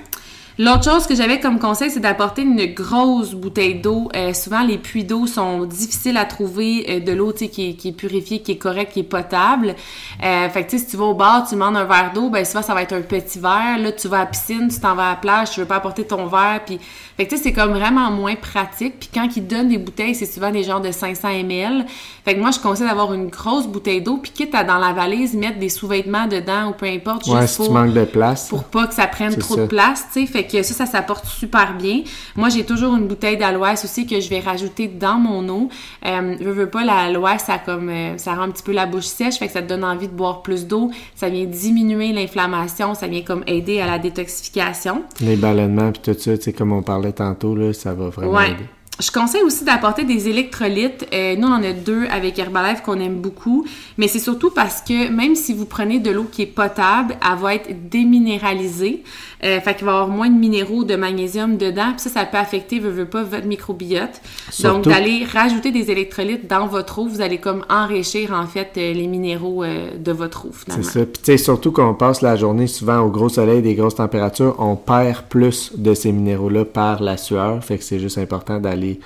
L'autre 0.63 0.85
chose 0.85 1.07
que 1.07 1.15
j'avais 1.15 1.41
comme 1.41 1.59
conseil, 1.59 1.91
c'est 1.91 2.01
d'apporter 2.01 2.43
une 2.43 2.75
grosse 2.75 3.33
bouteille 3.33 3.77
d'eau. 3.77 4.11
Euh, 4.15 4.35
souvent, 4.35 4.63
les 4.63 4.77
puits 4.77 5.05
d'eau 5.05 5.27
sont 5.27 5.65
difficiles 5.65 6.19
à 6.19 6.27
trouver 6.27 6.85
euh, 6.87 7.01
de 7.01 7.13
l'eau 7.13 7.33
qui, 7.33 7.77
qui 7.77 7.89
est 7.89 7.93
purifiée, 7.93 8.43
qui 8.43 8.53
est 8.53 8.59
correcte, 8.59 8.93
qui 8.93 9.01
est 9.01 9.05
potable. 9.05 9.75
Euh, 10.23 10.49
fait 10.51 10.67
que 10.67 10.77
si 10.77 10.87
tu 10.87 10.99
vas 10.99 11.05
au 11.05 11.15
bar, 11.15 11.49
tu 11.49 11.55
demandes 11.55 11.79
un 11.79 11.85
verre 11.85 12.13
d'eau, 12.15 12.29
ben 12.29 12.45
souvent 12.45 12.61
ça 12.61 12.75
va 12.75 12.83
être 12.83 12.93
un 12.93 13.01
petit 13.01 13.39
verre. 13.39 13.79
Là, 13.79 13.91
tu 13.93 14.07
vas 14.07 14.19
à 14.19 14.21
la 14.21 14.27
piscine, 14.27 14.69
tu 14.69 14.79
t'en 14.79 14.95
vas 14.95 15.07
à 15.07 15.11
la 15.13 15.17
plage, 15.17 15.53
tu 15.53 15.61
veux 15.61 15.67
pas 15.67 15.77
apporter 15.77 16.07
ton 16.07 16.27
verre, 16.27 16.61
puis 16.67 16.79
fait 17.17 17.25
que 17.25 17.31
tu 17.31 17.37
sais, 17.39 17.43
c'est 17.43 17.53
comme 17.53 17.73
vraiment 17.73 18.11
moins 18.11 18.35
pratique. 18.35 18.99
Puis 19.01 19.11
quand 19.13 19.29
ils 19.37 19.47
donnent 19.47 19.69
des 19.69 19.79
bouteilles, 19.79 20.15
c'est 20.15 20.27
souvent 20.27 20.51
des 20.51 20.63
genres 20.63 20.81
de 20.81 20.91
500 20.91 21.29
ml. 21.29 21.87
Fait 22.25 22.35
que 22.35 22.41
moi, 22.41 22.51
je 22.51 22.59
conseille 22.59 22.87
d'avoir 22.87 23.15
une 23.15 23.29
grosse 23.29 23.67
bouteille 23.67 24.01
d'eau, 24.03 24.19
puis 24.19 24.31
quitte 24.31 24.55
à 24.55 24.65
dans 24.65 24.79
la 24.79 24.93
valise 24.93 25.35
mettre 25.35 25.59
des 25.59 25.69
sous-vêtements 25.71 26.27
dedans 26.27 26.69
ou 26.69 26.73
peu 26.73 26.87
importe. 26.87 27.27
Ouais, 27.27 27.47
si 27.47 27.63
tu 27.63 27.71
manques 27.71 27.95
de 27.95 28.05
place. 28.05 28.49
Pour 28.49 28.65
pas 28.65 28.87
que 28.87 28.95
ça 28.95 29.07
prenne 29.07 29.37
trop 29.37 29.57
de 29.57 29.67
place, 29.67 30.07
tu 30.13 30.21
sais. 30.21 30.27
Fait 30.27 30.47
que 30.51 30.63
ça, 30.63 30.75
ça 30.75 30.87
s'apporte 30.87 31.27
super 31.27 31.75
bien. 31.77 32.03
Moi, 32.37 32.49
j'ai 32.49 32.65
toujours 32.65 32.97
une 32.97 33.07
bouteille 33.07 33.37
d'aloès 33.37 33.85
aussi 33.85 34.07
que 34.07 34.21
je 34.21 34.29
vais 34.29 34.41
rajouter 34.41 34.89
dans 34.89 35.17
mon 35.17 35.49
eau. 35.49 35.69
Euh, 36.05 36.37
je 36.41 36.49
veux 36.49 36.69
pas, 36.69 36.85
l'aloès, 36.85 37.43
ça 37.43 37.59
comme, 37.59 37.89
euh, 37.89 38.19
ça 38.19 38.35
rend 38.35 38.43
un 38.43 38.51
petit 38.51 38.63
peu 38.63 38.73
la 38.73 38.87
bouche 38.87 39.05
sèche, 39.05 39.39
fait 39.39 39.47
que 39.47 39.53
ça 39.53 39.63
te 39.63 39.69
donne 39.69 39.85
envie 39.85 40.09
de 40.09 40.13
boire 40.13 40.43
plus 40.43 40.67
d'eau. 40.67 40.91
Ça 41.15 41.29
vient 41.29 41.45
diminuer 41.45 42.13
l'inflammation, 42.13 42.95
ça 42.95 43.07
vient 43.07 43.23
comme 43.23 43.45
aider 43.47 43.81
à 43.81 43.87
la 43.87 43.99
détoxification. 43.99 45.03
Les 45.21 45.37
ballonnements 45.37 45.93
puis 45.93 46.03
tout 46.03 46.19
ça, 46.19 46.37
tu 46.37 46.45
sais, 46.45 46.53
comme 46.53 46.73
on 46.73 46.83
parlait 46.83 47.13
tantôt, 47.13 47.55
là, 47.55 47.73
ça 47.73 47.95
va 47.95 48.09
vraiment 48.09 48.41
aider. 48.41 48.67
Je 49.01 49.11
conseille 49.11 49.43
aussi 49.43 49.65
d'apporter 49.65 50.05
des 50.05 50.29
électrolytes. 50.29 51.07
Euh, 51.15 51.35
nous, 51.35 51.49
on 51.49 51.53
en 51.53 51.63
a 51.63 51.73
deux 51.73 52.07
avec 52.09 52.39
Herbalife 52.39 52.83
qu'on 52.83 53.01
aime 53.01 53.17
beaucoup, 53.17 53.65
mais 53.97 54.09
c'est 54.09 54.19
surtout 54.19 54.51
parce 54.51 54.83
que 54.83 55.09
même 55.09 55.35
si 55.35 55.55
vous 55.55 55.65
prenez 55.65 56.01
de 56.01 56.11
l'eau 56.11 56.27
qui 56.31 56.43
est 56.43 56.47
potable, 56.47 57.17
elle 57.25 57.39
va 57.39 57.55
être 57.55 57.89
déminéralisée. 57.89 59.03
Euh, 59.43 59.59
fait 59.61 59.75
qu'il 59.75 59.87
va 59.87 59.93
y 59.93 59.95
avoir 59.95 60.09
moins 60.09 60.29
de 60.29 60.39
minéraux, 60.39 60.85
de 60.85 60.97
magnésium 60.97 61.57
dedans. 61.57 61.93
Puis 61.93 62.01
ça, 62.01 62.11
ça 62.11 62.25
peut 62.27 62.37
affecter, 62.37 62.79
veut, 62.79 62.91
veut 62.91 63.07
pas, 63.07 63.23
votre 63.23 63.47
microbiote. 63.47 64.21
Donc, 64.63 64.85
d'aller 64.85 65.25
rajouter 65.25 65.71
des 65.71 65.91
électrolytes 65.91 66.47
dans 66.47 66.67
votre 66.67 66.99
eau, 66.99 67.09
vous 67.09 67.23
allez 67.23 67.39
comme 67.39 67.65
enrichir, 67.71 68.33
en 68.33 68.47
fait, 68.47 68.73
euh, 68.77 68.93
les 68.93 69.07
minéraux 69.07 69.65
euh, 69.65 69.93
de 69.99 70.13
votre 70.13 70.47
eau, 70.47 70.51
finalement. 70.53 70.85
C'est 70.85 71.01
ça. 71.01 71.07
Puis, 71.07 71.23
tu 71.23 71.33
sais, 71.33 71.39
surtout 71.39 71.73
qu'on 71.73 71.95
passe 71.95 72.21
la 72.21 72.37
journée 72.37 72.67
souvent 72.67 73.01
au 73.01 73.09
gros 73.09 73.31
soleil, 73.31 73.63
des 73.63 73.75
grosses 73.75 73.95
températures, 73.95 74.57
on 74.59 74.77
perd 74.77 75.23
plus 75.29 75.73
de 75.75 75.95
ces 75.95 76.13
minéraux-là 76.13 76.67
par 76.67 77.03
la 77.03 77.17
sueur. 77.17 77.65
Fait 77.65 77.79
que 77.79 77.85
c'est 77.85 77.99
juste 77.99 78.19
important 78.19 78.61
d'aller 78.61 79.01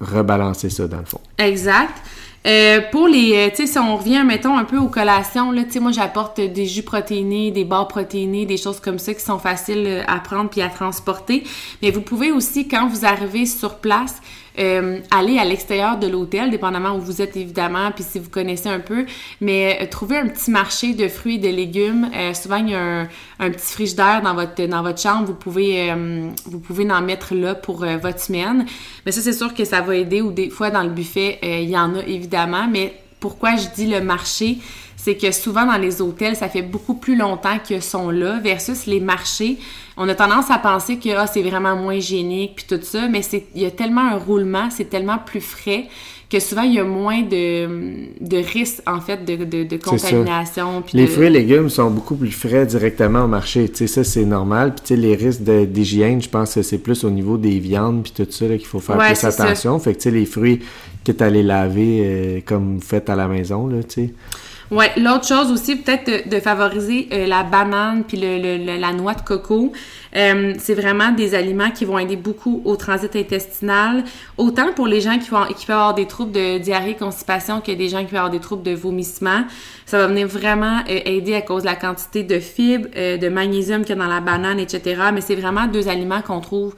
rebalancer 0.00 0.68
ça, 0.68 0.88
dans 0.88 0.98
le 0.98 1.04
fond. 1.04 1.20
Exact. 1.38 1.94
Euh, 2.46 2.80
pour 2.92 3.08
les, 3.08 3.34
euh, 3.34 3.50
tu 3.50 3.56
sais, 3.56 3.66
si 3.66 3.78
on 3.78 3.96
revient, 3.96 4.22
mettons, 4.24 4.56
un 4.56 4.64
peu 4.64 4.78
aux 4.78 4.88
collations, 4.88 5.50
là, 5.50 5.64
tu 5.64 5.72
sais, 5.72 5.80
moi, 5.80 5.90
j'apporte 5.92 6.40
des 6.40 6.66
jus 6.66 6.82
protéinés, 6.82 7.50
des 7.50 7.64
barres 7.64 7.88
protéinées, 7.88 8.46
des 8.46 8.56
choses 8.56 8.80
comme 8.80 8.98
ça 8.98 9.12
qui 9.12 9.20
sont 9.20 9.38
faciles 9.38 9.84
euh, 9.86 10.02
à 10.06 10.20
prendre 10.20 10.48
puis 10.48 10.62
à 10.62 10.68
transporter. 10.68 11.42
Mais 11.82 11.90
vous 11.90 12.00
pouvez 12.00 12.30
aussi, 12.30 12.68
quand 12.68 12.86
vous 12.88 13.04
arrivez 13.04 13.44
sur 13.44 13.76
place, 13.76 14.20
euh, 14.58 14.98
aller 15.12 15.38
à 15.38 15.44
l'extérieur 15.44 15.98
de 15.98 16.08
l'hôtel, 16.08 16.50
dépendamment 16.50 16.96
où 16.96 17.00
vous 17.00 17.22
êtes 17.22 17.36
évidemment, 17.36 17.92
puis 17.92 18.02
si 18.02 18.18
vous 18.18 18.28
connaissez 18.28 18.68
un 18.68 18.80
peu, 18.80 19.06
mais 19.40 19.78
euh, 19.80 19.86
trouver 19.86 20.16
un 20.16 20.26
petit 20.26 20.50
marché 20.50 20.94
de 20.94 21.06
fruits 21.06 21.36
et 21.36 21.38
de 21.38 21.48
légumes. 21.48 22.10
Euh, 22.12 22.34
souvent, 22.34 22.56
il 22.56 22.70
y 22.70 22.74
a 22.74 22.80
un, 22.80 23.08
un 23.38 23.50
petit 23.50 23.72
frigidaire 23.72 24.20
dans 24.20 24.34
votre 24.34 24.66
dans 24.66 24.82
votre 24.82 25.00
chambre. 25.00 25.26
Vous 25.26 25.34
pouvez 25.34 25.94
vous 26.46 26.58
pouvez 26.58 26.90
en 26.90 27.02
mettre 27.02 27.34
là 27.34 27.54
pour 27.54 27.84
votre 27.84 28.20
semaine. 28.20 28.66
Mais 29.06 29.12
ça, 29.12 29.20
c'est 29.20 29.32
sûr 29.32 29.54
que 29.54 29.64
ça 29.64 29.80
va 29.80 29.94
aider. 29.94 30.20
Ou 30.22 30.32
des 30.32 30.50
fois, 30.50 30.70
dans 30.70 30.82
le 30.82 30.90
buffet, 30.90 31.38
il 31.42 31.70
y 31.70 31.78
en 31.78 31.94
a 31.94 32.00
évidemment. 32.00 32.27
Mais 32.70 33.00
pourquoi 33.20 33.56
je 33.56 33.66
dis 33.74 33.86
le 33.86 34.00
marché? 34.00 34.58
c'est 34.98 35.16
que 35.16 35.30
souvent 35.30 35.64
dans 35.64 35.78
les 35.78 36.02
hôtels, 36.02 36.34
ça 36.34 36.48
fait 36.48 36.60
beaucoup 36.60 36.94
plus 36.94 37.16
longtemps 37.16 37.58
qu'ils 37.60 37.82
sont 37.82 38.10
là 38.10 38.40
versus 38.40 38.86
les 38.86 38.98
marchés. 38.98 39.56
On 39.96 40.08
a 40.08 40.14
tendance 40.14 40.50
à 40.50 40.58
penser 40.58 40.98
que 40.98 41.08
ah, 41.16 41.26
c'est 41.26 41.40
vraiment 41.40 41.76
moins 41.76 41.94
hygiénique 41.94 42.56
puis 42.56 42.66
tout 42.68 42.84
ça, 42.84 43.06
mais 43.08 43.22
il 43.54 43.62
y 43.62 43.64
a 43.64 43.70
tellement 43.70 44.02
un 44.02 44.18
roulement, 44.18 44.68
c'est 44.70 44.90
tellement 44.90 45.18
plus 45.18 45.40
frais 45.40 45.86
que 46.30 46.40
souvent 46.40 46.62
il 46.62 46.74
y 46.74 46.78
a 46.78 46.84
moins 46.84 47.22
de, 47.22 48.08
de 48.20 48.36
risques 48.36 48.82
en 48.86 49.00
fait 49.00 49.24
de, 49.24 49.44
de, 49.44 49.64
de 49.64 49.76
contamination. 49.78 50.82
les 50.92 51.06
fruits 51.06 51.26
et 51.26 51.30
légumes 51.30 51.70
sont 51.70 51.90
beaucoup 51.90 52.16
plus 52.16 52.30
frais 52.30 52.66
directement 52.66 53.24
au 53.24 53.28
marché. 53.28 53.68
Tu 53.68 53.76
sais, 53.76 53.86
ça 53.86 54.04
c'est 54.04 54.26
normal. 54.26 54.74
Puis 54.74 54.82
tu 54.84 54.94
sais, 54.94 55.00
les 55.00 55.14
risques 55.14 55.42
d'hygiène, 55.42 56.20
je 56.20 56.28
pense 56.28 56.54
que 56.54 56.62
c'est 56.62 56.78
plus 56.78 57.04
au 57.04 57.10
niveau 57.10 57.38
des 57.38 57.58
viandes 57.58 58.02
puis 58.02 58.12
tout 58.12 58.30
ça 58.30 58.46
qu'il 58.46 58.66
faut 58.66 58.80
faire 58.80 58.98
plus 58.98 59.24
attention. 59.24 59.78
Fait 59.78 59.94
que 59.94 59.98
tu 59.98 60.04
sais, 60.04 60.10
les 60.10 60.26
fruits 60.26 60.60
que 61.04 61.12
tu 61.12 61.30
les 61.30 61.42
laver 61.42 62.02
euh, 62.04 62.40
comme 62.44 62.76
vous 62.76 62.82
faites 62.82 63.08
à 63.08 63.16
la 63.16 63.28
maison, 63.28 63.66
là, 63.66 63.82
tu 63.82 64.06
sais. 64.06 64.10
Ouais, 64.70 64.92
l'autre 64.98 65.26
chose 65.26 65.50
aussi, 65.50 65.76
peut-être 65.76 66.28
de, 66.28 66.40
favoriser 66.40 67.08
euh, 67.10 67.26
la 67.26 67.42
banane 67.42 68.04
puis 68.04 68.18
le, 68.18 68.78
la 68.78 68.92
noix 68.92 69.14
de 69.14 69.22
coco. 69.22 69.72
Euh, 70.14 70.52
c'est 70.58 70.74
vraiment 70.74 71.10
des 71.10 71.34
aliments 71.34 71.70
qui 71.70 71.86
vont 71.86 71.98
aider 71.98 72.16
beaucoup 72.16 72.60
au 72.66 72.76
transit 72.76 73.16
intestinal, 73.16 74.04
autant 74.36 74.74
pour 74.74 74.86
les 74.86 75.00
gens 75.00 75.18
qui, 75.18 75.30
vont, 75.30 75.46
qui 75.56 75.64
peuvent 75.64 75.76
avoir 75.76 75.94
des 75.94 76.06
troubles 76.06 76.32
de 76.32 76.58
diarrhée, 76.58 76.96
constipation, 76.96 77.62
que 77.62 77.72
des 77.72 77.88
gens 77.88 78.00
qui 78.00 78.06
peuvent 78.06 78.16
avoir 78.16 78.30
des 78.30 78.40
troubles 78.40 78.62
de 78.62 78.74
vomissement. 78.74 79.44
Ça 79.86 79.96
va 79.96 80.06
venir 80.06 80.26
vraiment 80.26 80.80
euh, 80.90 81.00
aider 81.06 81.34
à 81.34 81.40
cause 81.40 81.62
de 81.62 81.68
la 81.68 81.76
quantité 81.76 82.22
de 82.22 82.38
fibres, 82.38 82.88
de 82.94 83.28
magnésium 83.30 83.86
qu'il 83.86 83.96
y 83.96 83.98
a 83.98 84.02
dans 84.02 84.12
la 84.12 84.20
banane, 84.20 84.60
etc. 84.60 85.00
Mais 85.14 85.22
c'est 85.22 85.36
vraiment 85.36 85.66
deux 85.66 85.88
aliments 85.88 86.20
qu'on 86.20 86.40
trouve 86.40 86.74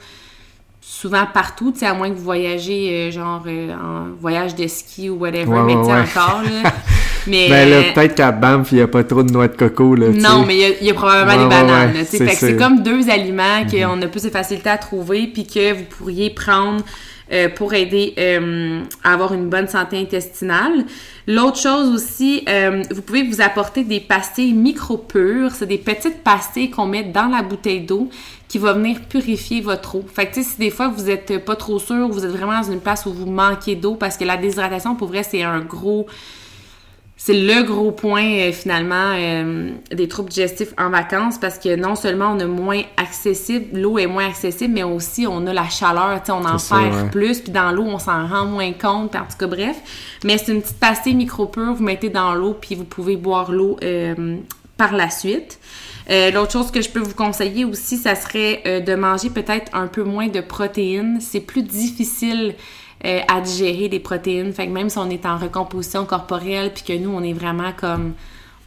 souvent 0.81 1.25
partout, 1.31 1.73
à 1.81 1.93
moins 1.93 2.09
que 2.09 2.15
vous 2.15 2.23
voyagez 2.23 3.11
genre 3.11 3.43
en 3.45 4.07
voyage 4.19 4.55
de 4.55 4.67
ski 4.67 5.09
ou 5.09 5.19
whatever, 5.19 5.61
mais 5.65 5.75
encore, 5.75 6.41
là. 6.43 6.71
Mais 7.27 7.49
ben 7.49 7.69
là, 7.69 7.93
peut-être 7.93 8.15
qu'à 8.15 8.31
Banff, 8.31 8.71
il 8.71 8.75
n'y 8.75 8.81
a 8.81 8.87
pas 8.87 9.03
trop 9.03 9.21
de 9.21 9.31
noix 9.31 9.47
de 9.47 9.55
coco, 9.55 9.93
là. 9.95 10.07
Non, 10.09 10.43
mais 10.45 10.77
il 10.81 10.87
y, 10.87 10.89
a 10.89 10.93
probablement 10.93 11.43
des 11.43 11.49
bananes, 11.49 11.93
ouais, 11.93 12.03
c'est 12.03 12.55
comme 12.55 12.81
deux 12.81 13.09
aliments 13.09 13.63
qu'on 13.69 13.95
mhm. 13.95 14.03
a 14.03 14.07
plus 14.07 14.23
de 14.23 14.29
facilité 14.29 14.69
à 14.69 14.77
trouver, 14.77 15.27
puis 15.27 15.45
que 15.45 15.73
vous 15.73 15.83
pourriez 15.83 16.31
prendre 16.31 16.83
euh, 17.31 17.47
pour 17.47 17.73
aider 17.73 18.13
euh, 18.17 18.81
à 19.03 19.13
avoir 19.13 19.33
une 19.33 19.49
bonne 19.49 19.67
santé 19.67 19.97
intestinale. 19.97 20.85
L'autre 21.27 21.57
chose 21.57 21.89
aussi, 21.93 22.43
euh, 22.49 22.83
vous 22.91 23.01
pouvez 23.01 23.23
vous 23.23 23.39
apporter 23.39 23.83
des 23.85 24.01
pastilles 24.01 24.53
micro-pures. 24.53 25.51
C'est 25.51 25.65
des 25.65 25.77
petites 25.77 26.23
pastilles 26.23 26.71
qu'on 26.71 26.87
met 26.87 27.03
dans 27.03 27.27
la 27.27 27.41
bouteille 27.41 27.81
d'eau 27.81 28.09
qui 28.49 28.57
va 28.57 28.73
venir 28.73 28.99
purifier 29.07 29.61
votre 29.61 29.95
eau. 29.95 30.05
Fait 30.13 30.25
que 30.25 30.41
si 30.41 30.57
des 30.57 30.69
fois 30.69 30.89
vous 30.89 31.09
êtes 31.09 31.45
pas 31.45 31.55
trop 31.55 31.79
sûr, 31.79 32.09
vous 32.09 32.25
êtes 32.25 32.31
vraiment 32.31 32.61
dans 32.61 32.71
une 32.71 32.81
place 32.81 33.05
où 33.05 33.13
vous 33.13 33.25
manquez 33.25 33.75
d'eau 33.75 33.95
parce 33.95 34.17
que 34.17 34.25
la 34.25 34.35
déshydratation, 34.35 34.95
pour 34.95 35.07
vrai, 35.07 35.23
c'est 35.23 35.43
un 35.43 35.61
gros 35.61 36.07
c'est 37.23 37.39
le 37.39 37.61
gros 37.61 37.91
point 37.91 38.25
euh, 38.25 38.51
finalement 38.51 39.13
euh, 39.13 39.69
des 39.91 40.07
troubles 40.07 40.29
digestifs 40.29 40.73
en 40.75 40.89
vacances 40.89 41.37
parce 41.37 41.59
que 41.59 41.75
non 41.75 41.93
seulement 41.93 42.35
on 42.35 42.39
a 42.39 42.47
moins 42.47 42.81
accessible, 42.97 43.79
l'eau 43.79 43.99
est 43.99 44.07
moins 44.07 44.25
accessible, 44.25 44.73
mais 44.73 44.81
aussi 44.81 45.27
on 45.27 45.45
a 45.45 45.53
la 45.53 45.69
chaleur, 45.69 46.19
tu 46.23 46.25
sais, 46.25 46.31
on 46.31 46.43
en 46.43 46.57
perd 46.57 47.11
plus, 47.11 47.41
puis 47.41 47.51
dans 47.51 47.71
l'eau 47.71 47.83
on 47.83 47.99
s'en 47.99 48.25
rend 48.25 48.45
moins 48.45 48.73
compte, 48.73 49.15
en 49.15 49.19
tout 49.19 49.37
cas 49.37 49.45
bref. 49.45 49.77
Mais 50.23 50.39
c'est 50.39 50.51
une 50.51 50.63
petite 50.63 50.79
pastille 50.79 51.13
micro-pure, 51.13 51.75
vous 51.75 51.83
mettez 51.83 52.09
dans 52.09 52.33
l'eau 52.33 52.57
puis 52.59 52.73
vous 52.73 52.85
pouvez 52.85 53.17
boire 53.17 53.51
l'eau 53.51 53.77
euh, 53.83 54.37
par 54.75 54.95
la 54.95 55.11
suite. 55.11 55.59
L'autre 56.33 56.51
chose 56.51 56.71
que 56.71 56.81
je 56.81 56.89
peux 56.89 56.99
vous 56.99 57.13
conseiller 57.13 57.63
aussi, 57.63 57.95
ça 57.95 58.15
serait 58.15 58.81
de 58.85 58.95
manger 58.95 59.29
peut-être 59.29 59.73
un 59.73 59.87
peu 59.87 60.03
moins 60.03 60.27
de 60.27 60.41
protéines. 60.41 61.19
C'est 61.21 61.39
plus 61.39 61.63
difficile 61.63 62.55
euh, 63.05 63.19
à 63.27 63.41
digérer 63.41 63.89
des 63.89 63.99
protéines. 63.99 64.53
Fait 64.53 64.67
que 64.67 64.71
même 64.71 64.89
si 64.89 64.97
on 64.97 65.09
est 65.09 65.25
en 65.25 65.37
recomposition 65.37 66.05
corporelle, 66.05 66.71
puis 66.73 66.83
que 66.83 66.93
nous, 66.93 67.11
on 67.11 67.23
est 67.23 67.33
vraiment 67.33 67.71
comme 67.75 68.13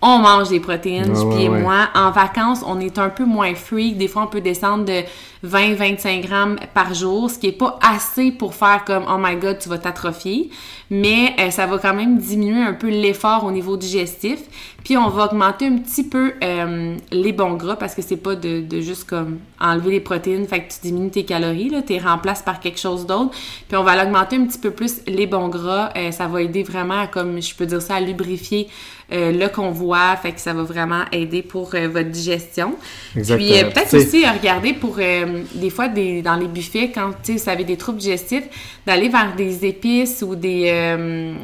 on 0.03 0.19
mange 0.19 0.51
des 0.51 0.61
protéines, 0.61 1.13
du 1.13 1.37
pied 1.37 1.49
moi. 1.49 1.89
En 1.95 2.11
vacances, 2.11 2.63
on 2.67 2.79
est 2.79 2.99
un 2.99 3.09
peu 3.09 3.25
moins 3.25 3.55
freak. 3.55 3.97
Des 3.97 4.09
fois, 4.09 4.25
on 4.25 4.27
peut 4.27 4.43
descendre 4.43 4.85
de 4.85 5.03
20-25 5.45 6.21
grammes 6.23 6.57
par 6.73 6.95
jour, 6.95 7.31
ce 7.31 7.39
qui 7.39 7.49
est 7.49 7.53
pas 7.53 7.79
assez 7.83 8.33
pour 8.33 8.55
faire 8.55 8.85
comme 8.85 9.05
oh 9.09 9.17
my 9.19 9.37
god, 9.37 9.59
tu 9.59 9.69
vas 9.69 9.79
t'atrophier. 9.79 10.51
Mais 10.91 11.35
euh, 11.39 11.51
ça 11.51 11.67
va 11.67 11.79
quand 11.79 11.95
même 11.95 12.19
diminuer 12.19 12.63
un 12.63 12.75
peu 12.75 12.89
l'effort 12.89 13.45
au 13.45 13.51
niveau 13.51 13.77
digestif. 13.77 14.41
Puis 14.85 14.99
on 14.99 15.09
va 15.09 15.25
augmenter 15.25 15.67
un 15.67 15.79
petit 15.79 16.05
peu 16.05 16.35
euh, 16.45 16.95
les 17.11 17.33
bons 17.33 17.55
gras 17.55 17.77
parce 17.77 17.95
que 17.95 18.03
c'est 18.03 18.19
pas 18.19 18.35
de, 18.35 18.61
de, 18.61 18.81
juste 18.83 19.05
comme 19.05 19.39
enlever 19.59 19.93
les 19.93 20.01
protéines, 20.01 20.47
fait 20.47 20.61
que 20.61 20.75
tu 20.75 20.81
diminues 20.83 21.11
tes 21.11 21.25
calories, 21.25 21.71
là, 21.71 21.81
tu 21.81 21.99
remplaces 21.99 22.43
par 22.43 22.61
quelque 22.61 22.79
chose 22.79 23.07
d'autre. 23.07 23.31
Puis 23.67 23.79
on 23.79 23.83
va 23.83 23.97
l'augmenter 23.97 24.37
un 24.37 24.45
petit 24.45 24.59
peu 24.59 24.71
plus 24.71 25.01
les 25.07 25.27
bons 25.27 25.49
gras. 25.49 25.91
Euh, 25.97 26.11
ça 26.11 26.27
va 26.27 26.43
aider 26.43 26.63
vraiment 26.63 27.01
à, 27.01 27.07
comme 27.07 27.41
je 27.41 27.55
peux 27.55 27.65
dire 27.65 27.81
ça, 27.81 27.95
à 27.95 28.01
lubrifier 28.01 28.69
euh, 29.11 29.33
le 29.33 29.49
convoi, 29.49 30.17
fait 30.17 30.33
que 30.33 30.41
ça 30.41 30.53
va 30.53 30.63
vraiment 30.65 31.05
aider 31.13 31.41
pour 31.41 31.71
votre 31.71 32.11
digestion. 32.11 32.75
Exactement. 33.17 33.49
Puis 33.49 33.71
peut-être 33.71 33.95
aussi 33.97 34.27
regarder 34.27 34.75
pour 34.75 34.99
des 35.55 35.71
fois 35.71 35.89
des, 35.89 36.23
dans 36.23 36.37
les 36.37 36.49
buffets, 36.49 36.91
quand 36.95 37.13
vous 37.27 37.49
avez 37.49 37.65
des 37.65 37.77
troubles 37.77 37.99
digestifs, 37.99 38.45
d'aller 38.87 39.09
vers 39.09 39.35
des 39.37 39.65
épices 39.65 40.23
ou 40.23 40.35
des 40.35 41.35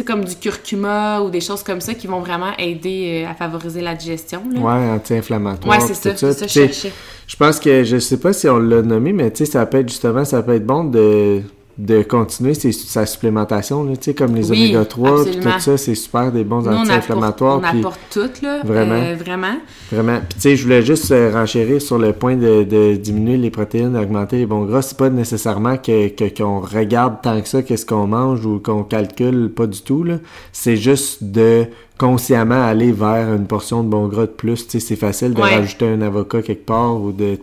sais, 0.00 0.04
comme 0.04 0.24
du 0.24 0.34
curcuma 0.36 1.20
ou 1.20 1.30
des 1.30 1.40
choses 1.40 1.62
comme 1.62 1.80
ça 1.80 1.94
qui 1.94 2.06
vont 2.06 2.20
vraiment 2.20 2.56
aider 2.58 3.24
euh, 3.24 3.30
à 3.30 3.34
favoriser 3.34 3.80
la 3.80 3.94
digestion. 3.94 4.42
Là. 4.52 4.60
Ouais, 4.60 4.90
anti-inflammatoire. 4.90 5.78
Ouais, 5.78 5.84
c'est 5.86 5.94
ça, 5.94 6.16
c'est 6.16 6.32
ça, 6.32 6.46
je 6.46 6.88
Je 7.26 7.36
pense 7.36 7.60
que, 7.60 7.84
je 7.84 7.98
sais 7.98 8.18
pas 8.18 8.32
si 8.32 8.48
on 8.48 8.58
l'a 8.58 8.82
nommé, 8.82 9.12
mais 9.12 9.30
tu 9.30 9.44
sais, 9.44 9.52
ça 9.52 9.64
peut 9.66 9.78
être 9.78 9.88
justement, 9.88 10.24
ça 10.24 10.42
peut 10.42 10.54
être 10.54 10.66
bon 10.66 10.84
de 10.84 11.42
de 11.80 12.02
continuer 12.02 12.52
sa 12.54 13.06
supplémentation, 13.06 13.86
tu 13.86 13.96
sais, 14.00 14.14
comme 14.14 14.34
les 14.34 14.50
oméga 14.50 14.84
3, 14.84 15.24
tout 15.24 15.60
ça, 15.60 15.78
c'est 15.78 15.94
super 15.94 16.30
des 16.30 16.44
bons 16.44 16.68
anti-inflammatoires. 16.68 17.60
On, 17.62 17.78
apporte 17.78 18.00
tout, 18.10 18.30
là. 18.42 18.60
Vraiment. 18.64 18.94
Euh, 18.94 19.16
vraiment. 19.18 19.56
Vraiment. 19.90 20.18
Puis, 20.18 20.34
tu 20.34 20.40
sais, 20.40 20.56
je 20.56 20.62
voulais 20.62 20.82
juste 20.82 21.10
euh, 21.10 21.30
renchérir 21.32 21.80
sur 21.80 21.98
le 21.98 22.12
point 22.12 22.36
de, 22.36 22.96
diminuer 22.96 23.38
les 23.38 23.50
protéines, 23.50 23.94
d'augmenter 23.94 24.36
les 24.36 24.46
bons 24.46 24.66
gras. 24.66 24.82
C'est 24.82 24.98
pas 24.98 25.08
nécessairement 25.08 25.78
que, 25.78 26.08
qu'on 26.36 26.60
regarde 26.60 27.22
tant 27.22 27.40
que 27.40 27.48
ça 27.48 27.62
qu'est-ce 27.62 27.86
qu'on 27.86 28.06
mange 28.06 28.44
ou 28.44 28.60
qu'on 28.62 28.82
calcule, 28.82 29.50
pas 29.50 29.66
du 29.66 29.80
tout, 29.80 30.04
là. 30.04 30.18
C'est 30.52 30.76
juste 30.76 31.24
de 31.24 31.66
consciemment 32.00 32.64
aller 32.64 32.92
vers 32.92 33.34
une 33.34 33.46
portion 33.46 33.84
de 33.84 33.88
bon 33.90 34.08
gras 34.08 34.22
de 34.22 34.32
plus. 34.32 34.66
C'est 34.66 34.96
facile 34.96 35.34
de 35.34 35.40
rajouter 35.42 35.86
un 35.86 36.00
avocat 36.00 36.40
quelque 36.40 36.64
part 36.64 36.98
ou 36.98 37.12
de, 37.12 37.38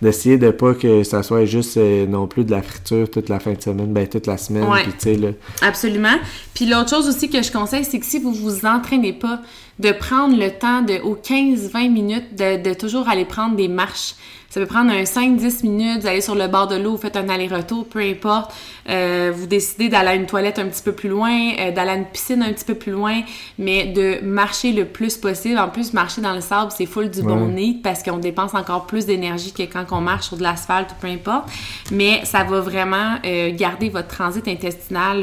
d'essayer 0.00 0.38
de 0.38 0.52
pas 0.52 0.74
que 0.74 1.02
ça 1.02 1.24
soit 1.24 1.44
juste 1.44 1.76
euh, 1.76 2.06
non 2.06 2.28
plus 2.28 2.44
de 2.44 2.52
la 2.52 2.62
friture 2.62 3.10
toute 3.10 3.28
la 3.28 3.40
fin 3.40 3.54
de 3.54 3.60
semaine, 3.60 3.92
ben 3.92 4.06
toute 4.06 4.28
la 4.28 4.38
semaine. 4.38 4.64
Puis, 4.84 4.92
tu 4.92 4.98
sais, 5.00 5.16
là. 5.16 5.30
Absolument. 5.60 6.16
Puis 6.54 6.66
l'autre 6.66 6.88
chose 6.88 7.08
aussi 7.08 7.28
que 7.28 7.42
je 7.42 7.50
conseille, 7.50 7.84
c'est 7.84 7.98
que 7.98 8.06
si 8.06 8.20
vous 8.20 8.32
vous 8.32 8.64
entraînez 8.64 9.12
pas, 9.12 9.40
de 9.78 9.92
prendre 9.92 10.36
le 10.36 10.50
temps 10.50 10.82
de, 10.82 11.00
aux 11.00 11.16
15-20 11.16 11.90
minutes, 11.90 12.34
de, 12.34 12.62
de 12.62 12.74
toujours 12.74 13.08
aller 13.08 13.24
prendre 13.24 13.56
des 13.56 13.68
marches. 13.68 14.14
Ça 14.56 14.60
peut 14.62 14.66
prendre 14.66 14.90
un 14.90 15.02
5-10 15.02 15.66
minutes, 15.66 16.00
vous 16.00 16.06
allez 16.06 16.22
sur 16.22 16.34
le 16.34 16.46
bord 16.48 16.66
de 16.66 16.76
l'eau, 16.76 16.92
vous 16.92 16.96
faites 16.96 17.16
un 17.16 17.28
aller-retour, 17.28 17.84
peu 17.86 17.98
importe. 17.98 18.54
Euh, 18.88 19.30
vous 19.34 19.46
décidez 19.46 19.90
d'aller 19.90 20.08
à 20.08 20.14
une 20.14 20.24
toilette 20.24 20.58
un 20.58 20.66
petit 20.66 20.82
peu 20.82 20.92
plus 20.92 21.10
loin, 21.10 21.50
euh, 21.58 21.72
d'aller 21.72 21.90
à 21.90 21.94
une 21.96 22.06
piscine 22.06 22.42
un 22.42 22.54
petit 22.54 22.64
peu 22.64 22.74
plus 22.74 22.92
loin, 22.92 23.20
mais 23.58 23.84
de 23.86 24.24
marcher 24.24 24.72
le 24.72 24.86
plus 24.86 25.18
possible. 25.18 25.58
En 25.58 25.68
plus, 25.68 25.92
marcher 25.92 26.22
dans 26.22 26.32
le 26.32 26.40
sable, 26.40 26.70
c'est 26.74 26.86
full 26.86 27.10
du 27.10 27.22
bon 27.22 27.48
nez 27.48 27.80
parce 27.82 28.02
qu'on 28.02 28.16
dépense 28.16 28.54
encore 28.54 28.86
plus 28.86 29.04
d'énergie 29.04 29.52
que 29.52 29.64
quand 29.64 29.84
on 29.90 30.00
marche 30.00 30.28
sur 30.28 30.38
de 30.38 30.42
l'asphalte 30.42 30.92
ou 30.92 30.94
peu 31.02 31.08
importe. 31.08 31.50
Mais 31.90 32.24
ça 32.24 32.44
va 32.44 32.60
vraiment 32.60 33.16
euh, 33.26 33.50
garder 33.54 33.90
votre 33.90 34.08
transit 34.08 34.48
intestinal 34.48 35.22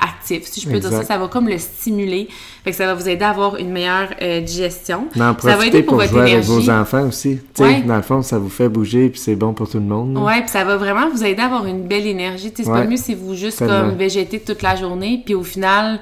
actif. 0.00 0.44
Si 0.46 0.60
je 0.62 0.68
peux 0.68 0.80
dire 0.80 0.90
ça, 0.90 1.04
ça 1.04 1.16
va 1.18 1.28
comme 1.28 1.48
le 1.48 1.58
stimuler. 1.58 2.28
Fait 2.64 2.70
que 2.70 2.76
ça 2.76 2.86
va 2.86 2.94
vous 2.94 3.08
aider 3.08 3.24
à 3.24 3.30
avoir 3.30 3.56
une 3.56 3.70
meilleure 3.70 4.08
digestion. 4.42 5.08
ça 5.14 5.56
va 5.56 5.66
aider 5.66 5.82
pour, 5.82 5.96
votre 5.96 6.10
jouer 6.10 6.32
avec 6.32 6.44
vos 6.44 6.68
enfants 6.70 7.06
aussi. 7.08 7.38
Ouais. 7.58 7.82
Dans 7.82 7.96
le 7.96 8.02
fond, 8.02 8.22
ça 8.22 8.38
vous 8.38 8.48
fait 8.48 8.68
bouger 8.68 9.08
puis 9.08 9.20
c'est 9.20 9.36
bon 9.36 9.54
pour 9.54 9.68
tout 9.68 9.78
le 9.78 9.84
monde. 9.84 10.18
Ouais, 10.18 10.40
puis 10.40 10.50
ça 10.50 10.64
va 10.64 10.76
vraiment 10.76 11.08
vous 11.10 11.24
aider 11.24 11.40
à 11.40 11.46
avoir 11.46 11.66
une 11.66 11.86
belle 11.86 12.06
énergie. 12.06 12.52
C'est 12.54 12.64
pas 12.64 12.84
mieux 12.84 12.96
si 12.96 13.14
vous 13.14 13.34
juste 13.34 13.58
comme 13.58 13.96
végétez 13.96 14.40
toute 14.40 14.62
la 14.62 14.76
journée 14.76 15.22
puis 15.24 15.34
au 15.34 15.44
final 15.44 16.00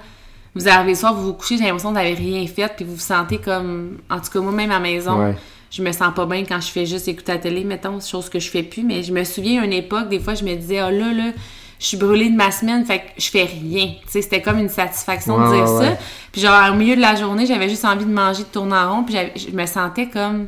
vous 0.55 0.69
arrivez 0.69 0.92
le 0.92 0.97
soir, 0.97 1.14
vous 1.14 1.27
vous 1.27 1.33
couchez, 1.35 1.59
j'ai 1.59 1.64
l'impression 1.64 1.90
que 1.90 1.99
vous 1.99 2.03
n'avez 2.03 2.14
rien 2.14 2.47
fait 2.47 2.73
puis 2.75 2.87
vous 2.87 2.95
vous 2.95 3.01
sentez 3.01 3.37
comme 3.37 3.99
en 4.09 4.19
tout 4.21 4.31
cas 4.33 4.40
moi 4.40 4.53
même 4.53 4.71
à 4.71 4.75
la 4.75 4.81
maison. 4.81 5.35
Je 5.71 5.83
me 5.83 5.92
sens 5.92 6.14
pas 6.14 6.27
bien 6.27 6.45
quand 6.45 6.61
je 6.61 6.69
fais 6.69 6.87
juste 6.87 7.09
écouter 7.09 7.33
la 7.33 7.38
télé, 7.38 7.64
mettons, 7.64 8.01
chose 8.01 8.29
que 8.29 8.38
je 8.38 8.49
fais 8.49 8.62
plus, 8.62 8.83
mais 8.83 9.03
je 9.03 9.12
me 9.12 9.25
souviens 9.25 9.62
à 9.62 9.64
une 9.64 9.73
époque, 9.73 10.09
des 10.09 10.21
fois, 10.21 10.35
je 10.35 10.45
me 10.45 10.55
disais, 10.55 10.81
oh 10.81 10.90
là, 10.90 11.12
là, 11.12 11.33
je 11.79 11.87
suis 11.87 11.97
brûlée 11.97 12.31
de 12.31 12.37
ma 12.37 12.51
semaine, 12.51 12.85
fait 12.85 12.99
que 13.01 13.05
je 13.19 13.29
fais 13.29 13.45
rien. 13.45 13.87
Tu 13.87 14.09
sais, 14.09 14.23
c'était 14.23 14.41
comme 14.41 14.59
une 14.59 14.69
satisfaction 14.69 15.39
de 15.39 15.55
dire 15.55 15.62
ouais, 15.62 15.67
ça. 15.67 15.91
ouais. 15.91 15.99
Puis 16.33 16.41
genre, 16.41 16.71
au 16.73 16.75
milieu 16.75 16.97
de 16.97 17.01
la 17.01 17.15
journée, 17.17 17.47
j'avais 17.47 17.69
juste 17.69 17.85
envie 17.85 18.05
de 18.05 18.12
manger, 18.12 18.45
de 18.45 18.49
tourner 18.49 18.77
en 18.77 18.97
rond, 18.97 19.03
puis 19.05 19.17
je 19.37 19.55
me 19.55 19.67
sentais 19.67 20.07
comme 20.07 20.47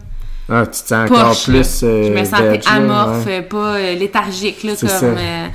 Ah, 0.48 0.64
tu 0.66 0.70
te 0.82 0.88
sens 0.88 1.10
encore 1.10 1.36
plus. 1.44 1.82
euh, 1.82 2.04
je 2.04 2.12
me 2.18 2.24
sentais 2.24 2.60
amorphe, 2.66 3.28
pas 3.48 3.76
euh, 3.76 3.94
léthargique, 3.94 4.62
là, 4.62 4.72
comme... 4.80 4.88
euh, 5.18 5.46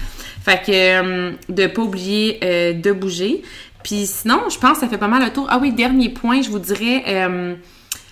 fait 0.44 0.62
que 0.66 0.72
euh, 0.72 1.32
de 1.50 1.68
pas 1.68 1.82
oublier 1.82 2.40
de 2.76 2.92
bouger. 2.92 3.42
Puis 3.84 4.06
sinon, 4.06 4.42
je 4.50 4.58
pense 4.60 4.74
que 4.76 4.80
ça 4.82 4.88
fait 4.88 4.98
pas 4.98 5.08
mal 5.08 5.24
le 5.24 5.30
tour. 5.32 5.48
Ah 5.50 5.58
oui, 5.62 5.72
dernier 5.72 6.10
point, 6.10 6.42
je 6.42 6.50
vous 6.50 6.60
dirais 6.60 7.04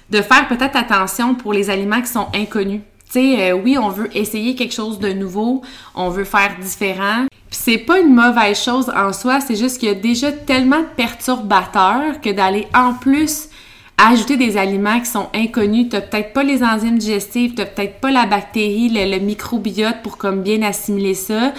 de 0.09 0.21
faire 0.21 0.47
peut-être 0.49 0.75
attention 0.75 1.35
pour 1.35 1.53
les 1.53 1.69
aliments 1.69 2.01
qui 2.01 2.09
sont 2.09 2.27
inconnus. 2.35 2.81
Tu 3.13 3.35
sais, 3.35 3.51
oui, 3.53 3.77
on 3.77 3.89
veut 3.89 4.09
essayer 4.15 4.55
quelque 4.55 4.73
chose 4.73 4.99
de 4.99 5.11
nouveau, 5.13 5.61
on 5.95 6.09
veut 6.09 6.23
faire 6.25 6.51
différent. 6.61 7.25
Puis 7.51 7.59
c'est 7.61 7.77
pas 7.77 7.99
une 7.99 8.15
mauvaise 8.15 8.63
chose 8.63 8.89
en 8.95 9.11
soi, 9.11 9.41
c'est 9.41 9.57
juste 9.57 9.77
qu'il 9.77 9.89
y 9.89 9.91
a 9.91 9.95
déjà 9.95 10.31
tellement 10.31 10.79
de 10.79 10.87
perturbateurs 10.95 12.21
que 12.21 12.29
d'aller 12.31 12.65
en 12.73 12.93
plus 12.93 13.49
ajouter 13.97 14.37
des 14.37 14.57
aliments 14.57 14.99
qui 14.99 15.05
sont 15.05 15.27
inconnus, 15.35 15.87
t'as 15.89 16.01
peut-être 16.01 16.33
pas 16.33 16.43
les 16.43 16.63
enzymes 16.63 16.97
digestives, 16.97 17.53
t'as 17.53 17.65
peut-être 17.65 17.99
pas 17.99 18.09
la 18.09 18.25
bactérie, 18.25 18.89
le, 18.89 19.11
le 19.11 19.19
microbiote 19.19 20.01
pour 20.01 20.17
comme 20.17 20.41
bien 20.41 20.61
assimiler 20.63 21.13
ça. 21.13 21.53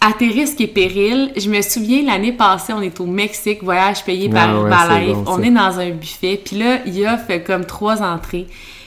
À 0.00 0.12
tes 0.12 0.28
risques 0.28 0.60
et 0.60 0.66
périls, 0.66 1.32
je 1.36 1.48
me 1.48 1.62
souviens 1.62 2.02
l'année 2.02 2.32
passée, 2.32 2.72
on 2.72 2.82
est 2.82 3.00
au 3.00 3.06
Mexique, 3.06 3.62
voyage 3.62 4.04
payé 4.04 4.28
par 4.28 4.62
ouais, 4.62 5.12
bon, 5.14 5.24
on 5.26 5.42
est 5.42 5.50
dans 5.50 5.80
un 5.80 5.90
buffet, 5.90 6.40
puis 6.44 6.58
là, 6.58 6.80
il 6.84 6.98
y 6.98 7.06
a 7.06 7.16
fait 7.16 7.42
comme 7.42 7.64
trois 7.64 8.02
entrées. 8.02 8.46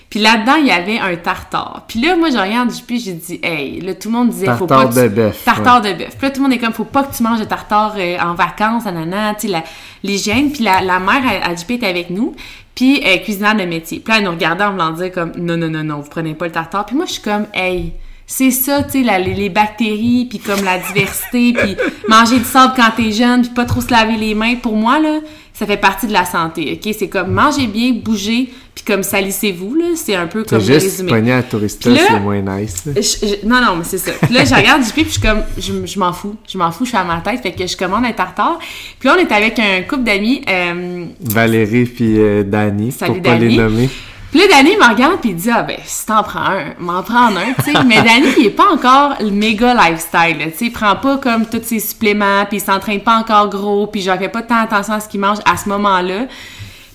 Puis 0.09 0.19
là-dedans, 0.19 0.55
il 0.55 0.65
y 0.65 0.71
avait 0.71 0.97
un 0.97 1.15
tartare. 1.17 1.83
Puis 1.87 2.01
là, 2.01 2.15
moi, 2.15 2.31
je 2.31 2.37
regarde 2.37 2.71
du 2.71 2.81
puis 2.81 2.99
j'ai 2.99 3.13
dit, 3.13 3.39
hey, 3.43 3.79
là, 3.79 3.93
tout 3.93 4.09
le 4.09 4.17
monde 4.17 4.29
disait, 4.29 4.47
faut 4.57 4.65
pas. 4.65 4.85
Tartare 4.85 5.03
de 5.03 5.09
bœuf, 5.09 5.43
Tartare 5.45 5.81
de 5.81 5.93
bœuf. 5.93 6.17
Puis 6.17 6.23
là, 6.23 6.29
tout 6.31 6.41
le 6.41 6.43
monde 6.47 6.53
est 6.53 6.57
comme, 6.57 6.73
faut 6.73 6.83
pas 6.83 7.03
que 7.03 7.15
tu 7.15 7.21
manges 7.21 7.39
de 7.39 7.45
tartare 7.45 7.93
euh, 7.97 8.17
en 8.19 8.33
vacances, 8.33 8.85
nanana, 8.85 9.35
tu 9.35 9.47
sais, 9.47 9.63
l'hygiène. 10.03 10.51
Puis 10.51 10.63
la, 10.63 10.81
la 10.81 10.99
mère 10.99 11.21
à, 11.43 11.51
était 11.51 11.85
avec 11.85 12.09
nous, 12.09 12.33
puis 12.73 13.03
euh, 13.05 13.17
cuisinière 13.17 13.55
de 13.55 13.63
métier. 13.65 13.99
Puis 13.99 14.11
là, 14.11 14.17
elle 14.17 14.25
nous 14.25 14.31
regardait 14.31 14.63
en 14.63 14.71
voulant 14.71 14.91
dire 14.91 15.11
comme, 15.11 15.31
non, 15.37 15.57
non, 15.57 15.69
non, 15.69 15.83
non, 15.83 15.99
vous 15.99 16.09
prenez 16.09 16.33
pas 16.33 16.45
le 16.45 16.53
tartare. 16.53 16.87
Puis 16.87 16.95
moi, 16.95 17.05
je 17.05 17.13
suis 17.13 17.21
comme, 17.21 17.45
hey, 17.53 17.93
c'est 18.25 18.51
ça, 18.51 18.81
tu 18.81 19.03
sais, 19.03 19.19
les, 19.19 19.35
les 19.35 19.49
bactéries, 19.49 20.25
puis 20.27 20.39
comme 20.39 20.63
la 20.63 20.79
diversité, 20.79 21.53
puis 21.57 21.75
manger 22.07 22.39
du 22.39 22.45
sable 22.45 22.73
quand 22.75 22.89
t'es 22.97 23.11
jeune, 23.11 23.41
puis 23.41 23.51
pas 23.51 23.65
trop 23.65 23.81
se 23.81 23.91
laver 23.91 24.17
les 24.17 24.33
mains. 24.33 24.55
Pour 24.55 24.75
moi, 24.75 24.99
là, 24.99 25.19
ça 25.53 25.67
fait 25.67 25.77
partie 25.77 26.07
de 26.07 26.13
la 26.13 26.25
santé, 26.25 26.79
OK? 26.79 26.95
C'est 26.97 27.09
comme 27.09 27.31
manger 27.31 27.67
bien, 27.67 27.91
bouger, 27.91 28.49
puis 28.83 28.93
comme 28.93 29.03
salissez-vous, 29.03 29.75
là. 29.75 29.85
C'est 29.95 30.15
un 30.15 30.27
peu 30.27 30.43
comme 30.43 30.59
juste 30.59 30.81
résumé. 30.81 31.11
pogné 31.11 31.33
à 31.33 31.43
Tourista, 31.43 31.89
c'est 31.95 32.19
moins 32.19 32.41
nice. 32.41 32.85
là. 32.85 32.93
Je- 32.95 33.01
je- 33.27 33.47
non, 33.47 33.61
non, 33.61 33.75
mais 33.77 33.83
c'est 33.83 33.97
ça. 33.97 34.11
Puis 34.21 34.33
là, 34.33 34.45
je 34.45 34.53
regarde 34.55 34.83
JP, 34.83 34.93
puis 34.93 35.03
je 35.05 35.09
suis 35.11 35.21
comme, 35.21 35.41
je, 35.57 35.85
je 35.85 35.99
m'en 35.99 36.13
fous. 36.13 36.35
Je 36.47 36.57
m'en 36.57 36.71
fous, 36.71 36.85
je 36.85 36.89
suis 36.89 36.97
à 36.97 37.03
ma 37.03 37.17
tête. 37.21 37.41
Fait 37.41 37.51
que 37.51 37.65
je 37.67 37.75
commande 37.77 38.05
un 38.05 38.11
tartare. 38.13 38.59
Puis 38.99 39.07
là, 39.09 39.15
on 39.17 39.19
est 39.21 39.31
avec 39.31 39.59
un 39.59 39.81
couple 39.81 40.03
d'amis. 40.03 40.41
Euh, 40.49 41.05
Valérie 41.21 41.85
puis 41.85 42.19
euh, 42.19 42.43
Dani, 42.43 42.91
Salut, 42.91 43.13
pour 43.13 43.21
pas 43.23 43.35
les 43.37 43.47
Dani. 43.47 43.57
nommer. 43.57 43.89
puis 44.31 44.39
là, 44.41 44.45
Danny 44.51 44.75
me 44.77 44.87
regarde, 44.93 45.19
puis 45.21 45.31
il 45.31 45.35
dit, 45.35 45.49
ah 45.51 45.63
ben, 45.63 45.77
si 45.83 46.05
t'en 46.05 46.21
prends 46.23 46.39
un, 46.51 46.73
m'en 46.79 47.01
prends 47.03 47.27
un, 47.35 47.53
tu 47.63 47.71
sais. 47.71 47.83
Mais 47.87 47.95
Danny, 48.01 48.27
il 48.37 48.45
est 48.45 48.49
pas 48.51 48.71
encore 48.71 49.15
le 49.19 49.31
méga 49.31 49.73
lifestyle, 49.73 50.37
tu 50.51 50.57
sais. 50.57 50.65
Il 50.65 50.71
prend 50.71 50.95
pas 50.95 51.17
comme 51.17 51.45
tous 51.47 51.63
ses 51.63 51.79
suppléments, 51.79 52.45
puis 52.47 52.57
il 52.57 52.61
s'entraîne 52.61 53.01
pas 53.01 53.17
encore 53.17 53.49
gros, 53.49 53.87
puis 53.87 54.01
je 54.01 54.11
fais 54.11 54.29
pas 54.29 54.41
tant 54.43 54.61
attention 54.61 54.93
à 54.93 54.99
ce 54.99 55.09
qu'il 55.09 55.19
mange 55.19 55.39
à 55.45 55.57
ce 55.57 55.67
moment-là. 55.69 56.27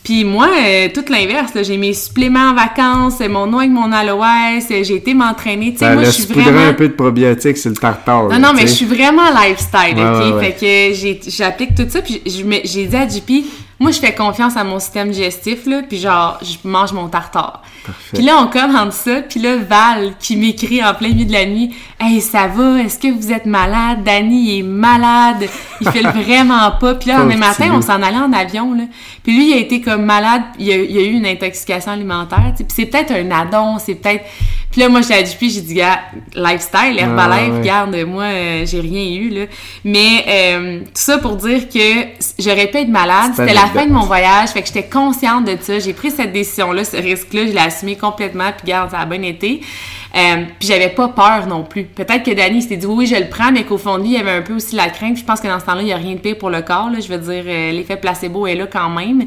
Puis 0.05 0.23
moi, 0.23 0.49
euh, 0.55 0.89
tout 0.95 1.05
l'inverse, 1.09 1.53
j'ai 1.63 1.79
mes 1.79 1.95
suppléments 1.95 2.51
en 2.51 2.55
vacances, 2.55 3.23
euh, 3.23 3.29
mon 3.31 3.47
noix 3.47 3.63
avec 3.63 3.73
mon 3.73 3.91
aloès, 3.91 4.67
euh, 4.71 4.85
j'ai 4.85 4.97
été 4.97 5.15
m'entraîner, 5.15 5.73
tu 5.73 5.79
sais. 5.79 5.87
Ça 5.87 5.95
Moi, 5.95 6.05
je 6.05 6.11
suis 6.11 6.25
vraiment... 6.27 6.69
un 6.69 6.75
peu 6.75 6.89
de 6.89 6.93
probiotiques 6.93 7.57
sur 7.57 7.71
le 7.71 7.77
tartare. 7.77 8.25
Non, 8.25 8.29
là, 8.29 8.39
non, 8.39 8.53
mais 8.55 8.67
je 8.67 8.73
suis 8.75 8.85
vraiment 8.85 9.31
lifestyle, 9.31 9.97
Ouais, 9.97 10.29
OK? 10.29 10.35
ouais. 10.35 10.53
Fait 10.53 10.93
que 11.25 11.31
j'applique 11.31 11.75
tout 11.75 11.87
ça, 11.89 12.03
puis 12.03 12.21
j'ai 12.27 12.85
dit 12.85 12.97
à 12.97 13.09
JP, 13.09 13.47
moi, 13.81 13.93
je 13.93 13.99
fais 13.99 14.15
confiance 14.15 14.59
à 14.59 14.65
mon 14.65 14.79
système 14.79 15.11
digestif, 15.11 15.65
là, 15.65 15.81
puis 15.89 15.99
genre, 15.99 16.39
je 16.43 16.69
mange 16.69 16.93
mon 16.93 17.09
tartare. 17.09 17.63
Parfait. 17.85 18.15
Puis 18.15 18.25
là, 18.25 18.39
on 18.41 18.47
commande 18.47 18.93
ça, 18.93 19.21
puis 19.21 19.41
là, 19.41 19.57
Val, 19.59 20.15
qui 20.19 20.37
m'écrit 20.37 20.83
en 20.83 20.95
plein 20.95 21.09
milieu 21.09 21.27
de 21.27 21.33
la 21.33 21.45
nuit, 21.45 21.75
«Hey, 22.01 22.21
ça 22.23 22.47
va? 22.47 22.83
Est-ce 22.83 22.99
que 22.99 23.09
vous 23.09 23.31
êtes 23.31 23.45
malade? 23.45 24.03
Danny, 24.03 24.55
il 24.55 24.59
est 24.61 24.63
malade. 24.63 25.47
Il 25.83 25.91
fait 25.91 26.03
vraiment 26.23 26.71
pas.» 26.81 26.95
Puis 26.97 27.11
là, 27.11 27.25
le 27.25 27.37
matin, 27.37 27.71
on 27.75 27.83
s'en 27.83 28.01
allait 28.03 28.17
en 28.17 28.33
avion, 28.33 28.73
là. 28.73 28.85
Puis 29.23 29.37
lui, 29.37 29.51
il 29.51 29.55
a 29.55 29.59
été 29.59 29.83
comme 29.83 30.05
malade, 30.05 30.43
il 30.59 30.71
a, 30.71 30.77
il 30.77 30.97
a 30.97 31.03
eu 31.03 31.13
une 31.13 31.27
intoxication 31.27 31.93
alimentaire, 31.93 32.53
tu 32.53 32.59
sais. 32.59 32.65
Puis 32.65 32.75
c'est 32.75 32.87
peut-être 32.87 33.13
un 33.13 33.31
addon, 33.31 33.79
c'est 33.79 33.97
peut-être... 33.97 34.25
Puis 34.71 34.81
là, 34.81 34.89
moi, 34.89 35.03
j'ai 35.03 35.23
dit, 35.23 35.37
puis 35.39 35.51
j'ai 35.51 35.61
dit, 35.61 35.75
gars, 35.75 36.01
lifestyle, 36.35 36.99
Herbalife, 36.99 37.53
ouais. 37.53 37.59
regarde, 37.59 37.97
moi, 38.09 38.25
euh, 38.25 38.67
j'ai 38.67 38.81
rien 38.81 39.21
eu, 39.21 39.29
là. 39.29 39.45
Mais 39.85 40.25
euh, 40.27 40.81
tout 40.81 40.91
ça 40.95 41.19
pour 41.19 41.37
dire 41.37 41.69
que 41.69 42.07
j'aurais 42.39 42.67
pu 42.67 42.79
être 42.79 42.89
malade. 42.89 43.33
C'était 43.37 43.55
la 43.55 43.67
fin 43.67 43.87
de 43.87 43.93
mon 43.93 44.05
voyage, 44.05 44.49
fait 44.49 44.63
que 44.63 44.69
j'étais 44.69 44.89
consciente 44.89 45.45
de 45.45 45.57
ça. 45.61 45.79
J'ai 45.79 45.93
pris 45.93 46.11
cette 46.11 46.33
décision-là, 46.33 46.85
ce 46.85 46.97
risque-là, 46.97 47.47
je 47.47 47.53
l'ai 47.53 47.71
complètement, 47.97 48.51
puis 48.53 48.63
regarde, 48.63 48.91
ça 48.91 49.01
a 49.01 49.07
bien 49.07 49.23
été. 49.23 49.61
Euh, 50.15 50.45
puis 50.59 50.69
j'avais 50.69 50.91
pas 50.91 51.09
peur 51.09 51.47
non 51.47 51.65
plus. 51.65 51.85
Peut-être 51.85 52.23
que 52.23 52.31
Danny 52.31 52.63
s'était 52.63 52.77
dit 52.77 52.87
oui, 52.87 53.07
je 53.07 53.17
le 53.17 53.29
prends, 53.29 53.51
mais 53.51 53.65
qu'au 53.65 53.79
fond 53.79 53.99
de 53.99 54.03
lui, 54.03 54.11
il 54.11 54.15
y 54.15 54.19
avait 54.19 54.31
un 54.31 54.43
peu 54.43 54.55
aussi 54.55 54.77
la 54.77 54.89
crainte. 54.89 55.17
Je 55.19 55.25
pense 55.25 55.41
que 55.41 55.49
dans 55.49 55.59
ce 55.59 55.67
temps-là, 55.67 55.83
il 55.83 55.89
y 55.89 55.93
a 55.93 55.97
rien 55.97 56.15
de 56.15 56.21
pire 56.21 56.39
pour 56.39 56.51
le 56.51 56.63
corps. 56.63 56.89
Là. 56.91 57.01
Je 57.01 57.09
veux 57.09 57.19
dire, 57.19 57.45
euh, 57.47 57.73
l'effet 57.73 57.97
placebo 57.97 58.47
est 58.47 58.55
là 58.55 58.67
quand 58.67 58.91
même. 58.91 59.25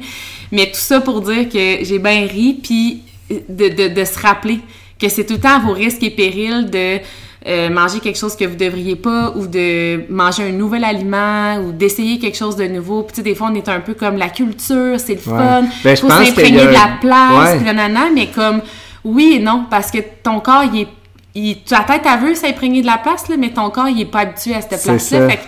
Mais 0.52 0.68
tout 0.68 0.80
ça 0.80 1.02
pour 1.02 1.22
dire 1.22 1.50
que 1.50 1.84
j'ai 1.84 2.00
bien 2.00 2.26
ri, 2.26 2.60
puis 2.62 3.02
de, 3.30 3.68
de, 3.68 3.94
de 3.94 4.06
se 4.06 4.20
rappeler 4.20 4.60
que 5.00 5.10
c'est 5.10 5.26
tout 5.26 5.34
le 5.34 5.40
temps 5.40 5.58
à 5.58 5.60
vos 5.60 5.74
risques 5.74 6.04
et 6.04 6.10
périls 6.10 6.70
de 6.70 7.00
euh, 7.46 7.70
manger 7.70 8.00
quelque 8.00 8.18
chose 8.18 8.36
que 8.36 8.46
vous 8.46 8.56
devriez 8.56 8.96
pas 8.96 9.32
ou 9.36 9.46
de 9.48 10.10
manger 10.12 10.44
un 10.44 10.52
nouvel 10.52 10.84
aliment 10.84 11.58
ou 11.58 11.72
d'essayer 11.72 12.18
quelque 12.20 12.38
chose 12.38 12.56
de 12.56 12.66
nouveau. 12.68 13.04
Puis 13.04 13.14
tu 13.14 13.16
sais, 13.18 13.24
des 13.24 13.36
fois, 13.36 13.50
on 13.52 13.56
est 13.56 13.70
un 13.70 13.80
peu 13.80 13.94
comme 13.94 14.18
la 14.18 14.30
culture, 14.30 15.00
c'est 15.00 15.14
le 15.14 15.32
Ouais. 15.32 15.38
fun, 15.38 15.64
Ben, 15.84 15.96
je 15.96 16.02
faut 16.02 16.10
s'imprégner 16.10 16.66
de 16.66 16.72
la 16.72 16.98
place, 17.00 17.52
Ouais. 17.52 17.56
puis 17.58 17.66
nanana, 17.66 18.06
mais 18.14 18.28
comme 18.28 18.62
oui 19.04 19.34
et 19.36 19.40
non, 19.40 19.66
parce 19.70 19.92
que 19.92 20.00
ton 20.24 20.40
corps, 20.40 20.64
il 20.74 20.82
est. 20.82 20.88
Il, 21.40 21.58
ta 21.62 21.82
tête, 21.82 22.02
elle 22.12 22.20
veut 22.30 22.34
s'imprégner 22.34 22.82
de 22.82 22.88
la 22.88 22.98
place, 22.98 23.30
là, 23.30 23.36
mais 23.38 23.50
ton 23.52 23.70
corps, 23.70 23.88
il 23.88 24.02
est 24.02 24.06
pas 24.06 24.22
habitué 24.22 24.56
à 24.56 24.62
cette 24.62 24.70
place-là. 24.70 24.98
ça. 24.98 25.30
Fait 25.30 25.38
que 25.38 25.42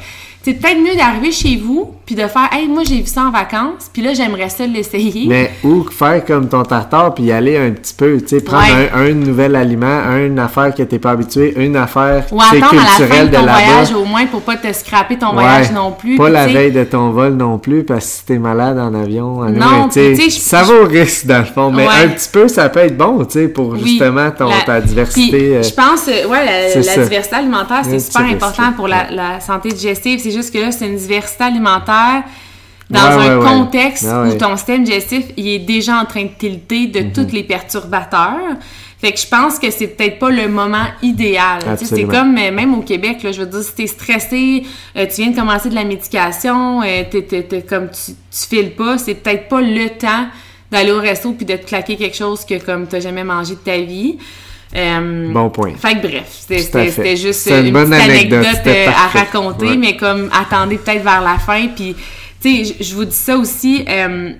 c'est 0.43 0.53
peut-être 0.53 0.79
mieux 0.79 0.95
d'arriver 0.95 1.31
chez 1.31 1.57
vous, 1.57 1.91
puis 2.05 2.15
de 2.15 2.21
faire, 2.25 2.49
hey, 2.51 2.67
moi, 2.67 2.83
j'ai 2.87 3.01
vu 3.01 3.05
ça 3.05 3.23
en 3.23 3.29
vacances, 3.31 3.89
puis 3.93 4.01
là, 4.01 4.13
j'aimerais 4.15 4.49
ça 4.49 4.65
l'essayer. 4.65 5.25
Mais 5.27 5.51
ou 5.63 5.83
faire 5.83 6.25
comme 6.25 6.47
ton 6.49 6.63
tartare 6.63 7.13
puis 7.13 7.25
y 7.25 7.31
aller 7.31 7.55
un 7.57 7.69
petit 7.71 7.93
peu, 7.93 8.17
tu 8.19 8.29
sais, 8.29 8.41
prendre 8.43 8.63
Ouais. 8.63 8.89
un, 8.95 9.01
un 9.01 9.11
nouvel 9.13 9.55
aliment, 9.55 10.01
une 10.17 10.39
affaire 10.39 10.73
que 10.73 10.81
t'es 10.81 10.97
pas 10.97 11.11
habitué, 11.11 11.53
une 11.57 11.75
affaire 11.75 12.25
Ou 12.31 12.41
attendre 12.41 12.71
à 12.71 12.75
la 12.75 12.81
fin 12.81 12.95
culturelle 12.97 13.29
de 13.29 13.35
ton 13.35 13.41
voyage 13.43 13.93
au 13.93 14.05
moins 14.05 14.25
pour 14.25 14.41
pas 14.41 14.55
te 14.55 14.71
scraper 14.73 15.17
ton 15.19 15.33
voyage 15.33 15.71
non 15.71 15.91
plus. 15.91 16.15
Pas 16.17 16.29
la 16.29 16.47
veille 16.47 16.71
de 16.71 16.83
ton 16.85 17.11
vol 17.11 17.33
non 17.33 17.59
plus, 17.59 17.83
parce 17.83 18.05
que 18.05 18.11
si 18.11 18.25
t'es 18.25 18.39
malade 18.39 18.79
en 18.79 18.93
avion, 18.95 19.41
Non, 19.49 19.87
tu 19.91 20.15
sais, 20.15 20.29
ça 20.31 20.63
va 20.63 20.73
au 20.81 20.85
risque 20.87 21.27
dans 21.27 21.39
le 21.39 21.43
fond, 21.45 21.69
mais 21.69 21.83
Ouais. 21.85 21.93
un 22.05 22.07
petit 22.07 22.29
peu, 22.31 22.47
ça 22.47 22.69
peut 22.69 22.79
être 22.79 22.97
bon, 22.97 23.23
tu 23.25 23.33
sais, 23.33 23.47
pour 23.49 23.69
Oui, 23.73 23.81
justement 23.85 24.31
ton, 24.31 24.47
la- 24.49 24.61
ta 24.65 24.81
diversité. 24.81 25.57
Euh, 25.57 25.63
je 25.63 25.73
pense, 25.73 26.07
euh, 26.07 26.27
ouais, 26.27 26.45
la, 26.75 27.03
diversité 27.03 27.35
alimentaire, 27.35 27.81
c'est 27.83 27.99
super 27.99 28.23
important 28.23 28.71
pour 28.75 28.87
la 28.87 29.39
santé 29.41 29.69
digestive. 29.69 30.19
C'est 30.29 30.35
juste 30.37 30.53
que 30.53 30.59
là, 30.59 30.71
c'est 30.71 30.85
une 30.87 30.95
diversité 30.95 31.43
alimentaire 31.45 32.23
dans 32.89 32.99
Ouais, 33.17 33.27
un 33.29 33.37
ouais, 33.39 33.45
contexte 33.45 34.05
Ah 34.09 34.25
où 34.27 34.33
ton 34.37 34.55
système 34.57 34.83
digestif, 34.83 35.25
il 35.37 35.47
est 35.47 35.59
déjà 35.59 35.99
en 35.99 36.05
train 36.05 36.23
de 36.23 36.29
tilter 36.37 36.87
de 36.87 36.99
Mhm. 37.01 37.13
tous 37.13 37.31
les 37.33 37.43
perturbateurs. 37.43 38.57
Fait 39.01 39.11
que 39.11 39.19
je 39.19 39.27
pense 39.27 39.57
que 39.59 39.71
c'est 39.71 39.87
peut-être 39.87 40.19
pas 40.19 40.29
le 40.29 40.47
moment 40.49 40.85
idéal. 41.01 41.59
C'est 41.81 42.03
comme, 42.03 42.37
euh, 42.37 42.51
même 42.51 42.73
au 42.75 42.81
Québec, 42.81 43.23
là, 43.23 43.31
je 43.31 43.41
veux 43.41 43.47
dire, 43.47 43.63
si 43.63 43.73
t'es 43.73 43.87
stressé, 43.87 44.63
euh, 44.97 45.05
tu 45.07 45.21
viens 45.21 45.31
de 45.31 45.35
commencer 45.35 45.69
de 45.69 45.75
la 45.75 45.85
médication, 45.85 46.81
euh, 46.83 47.03
comme 47.67 47.89
tu, 47.89 48.11
tu 48.13 48.47
files 48.55 48.71
pas, 48.75 48.97
c'est 48.97 49.15
peut-être 49.15 49.47
pas 49.47 49.61
le 49.61 49.89
temps 49.97 50.27
d'aller 50.71 50.91
au 50.91 50.99
resto 50.99 51.31
puis 51.31 51.45
de 51.45 51.55
te 51.55 51.65
claquer 51.65 51.95
quelque 51.95 52.15
chose 52.17 52.43
que 52.45 52.63
comme 52.63 52.87
t'as 52.87 52.99
jamais 52.99 53.23
mangé 53.23 53.53
de 53.53 53.59
ta 53.59 53.77
vie. 53.77 54.17
Euh, 54.75 55.31
Bon 55.33 55.49
point. 55.49 55.73
Fait 55.75 55.95
que 55.95 56.07
bref, 56.07 56.25
c'était- 56.29 57.15
juste 57.15 57.47
une 57.49 57.67
une, 57.67 57.73
bonne 57.73 57.89
petite 57.89 58.03
anecdote, 58.09 58.45
euh, 58.67 58.87
à 58.89 59.07
raconter, 59.19 59.65
Ouais. 59.69 59.77
mais 59.77 59.97
comme 59.97 60.29
attendez 60.31 60.77
peut-être 60.77 61.03
vers 61.03 61.21
la 61.21 61.39
fin. 61.39 61.67
Puis, 61.75 61.95
tu 62.41 62.65
sais, 62.65 62.75
je- 62.79 62.83
je 62.83 62.95
vous 62.95 63.05
dis 63.05 63.15
ça 63.15 63.35
aussi, 63.35 63.83
euh, 63.89 64.31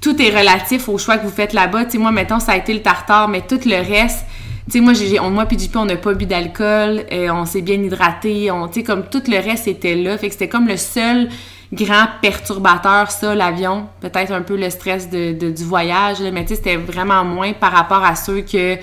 tout 0.00 0.20
est 0.20 0.30
relatif 0.30 0.88
au 0.88 0.96
choix 0.96 1.18
que 1.18 1.24
vous 1.24 1.32
faites 1.32 1.52
là-bas. 1.52 1.84
Tu 1.84 1.92
sais, 1.92 1.98
moi, 1.98 2.10
mettons, 2.10 2.40
ça 2.40 2.52
a 2.52 2.56
été 2.56 2.72
le 2.72 2.80
tartare, 2.80 3.28
mais 3.28 3.42
tout 3.42 3.60
le 3.66 3.76
reste, 3.76 4.24
tu 4.66 4.72
sais, 4.72 4.80
moi, 4.80 4.94
j'ai, 4.94 5.20
on, 5.20 5.28
moi 5.30 5.44
puis 5.44 5.58
JP, 5.58 5.76
on 5.76 5.84
n'a 5.84 5.96
pas 5.96 6.14
bu 6.14 6.24
d'alcool, 6.24 7.02
euh, 7.12 7.28
on 7.30 7.44
s'est 7.44 7.60
bien 7.60 7.76
hydraté, 7.82 8.50
on, 8.50 8.66
tu 8.68 8.80
sais, 8.80 8.82
comme 8.82 9.04
tout 9.10 9.22
le 9.28 9.36
reste 9.38 9.68
était 9.68 9.94
là. 9.94 10.16
Fait 10.16 10.28
que 10.28 10.32
c'était 10.32 10.48
comme 10.48 10.68
le 10.68 10.78
seul 10.78 11.28
grand 11.70 12.06
perturbateur, 12.22 13.10
ça, 13.10 13.34
l'avion. 13.34 13.88
Peut-être 14.00 14.32
un 14.32 14.40
peu 14.42 14.56
le 14.56 14.70
stress 14.70 15.10
de, 15.10 15.32
de- 15.32 15.50
du 15.50 15.64
voyage, 15.64 16.20
là, 16.20 16.30
mais 16.30 16.42
tu 16.44 16.48
sais, 16.50 16.54
c'était 16.56 16.76
vraiment 16.76 17.24
moins 17.24 17.52
par 17.52 17.72
rapport 17.72 18.02
à 18.04 18.14
ceux 18.16 18.40
que 18.40 18.76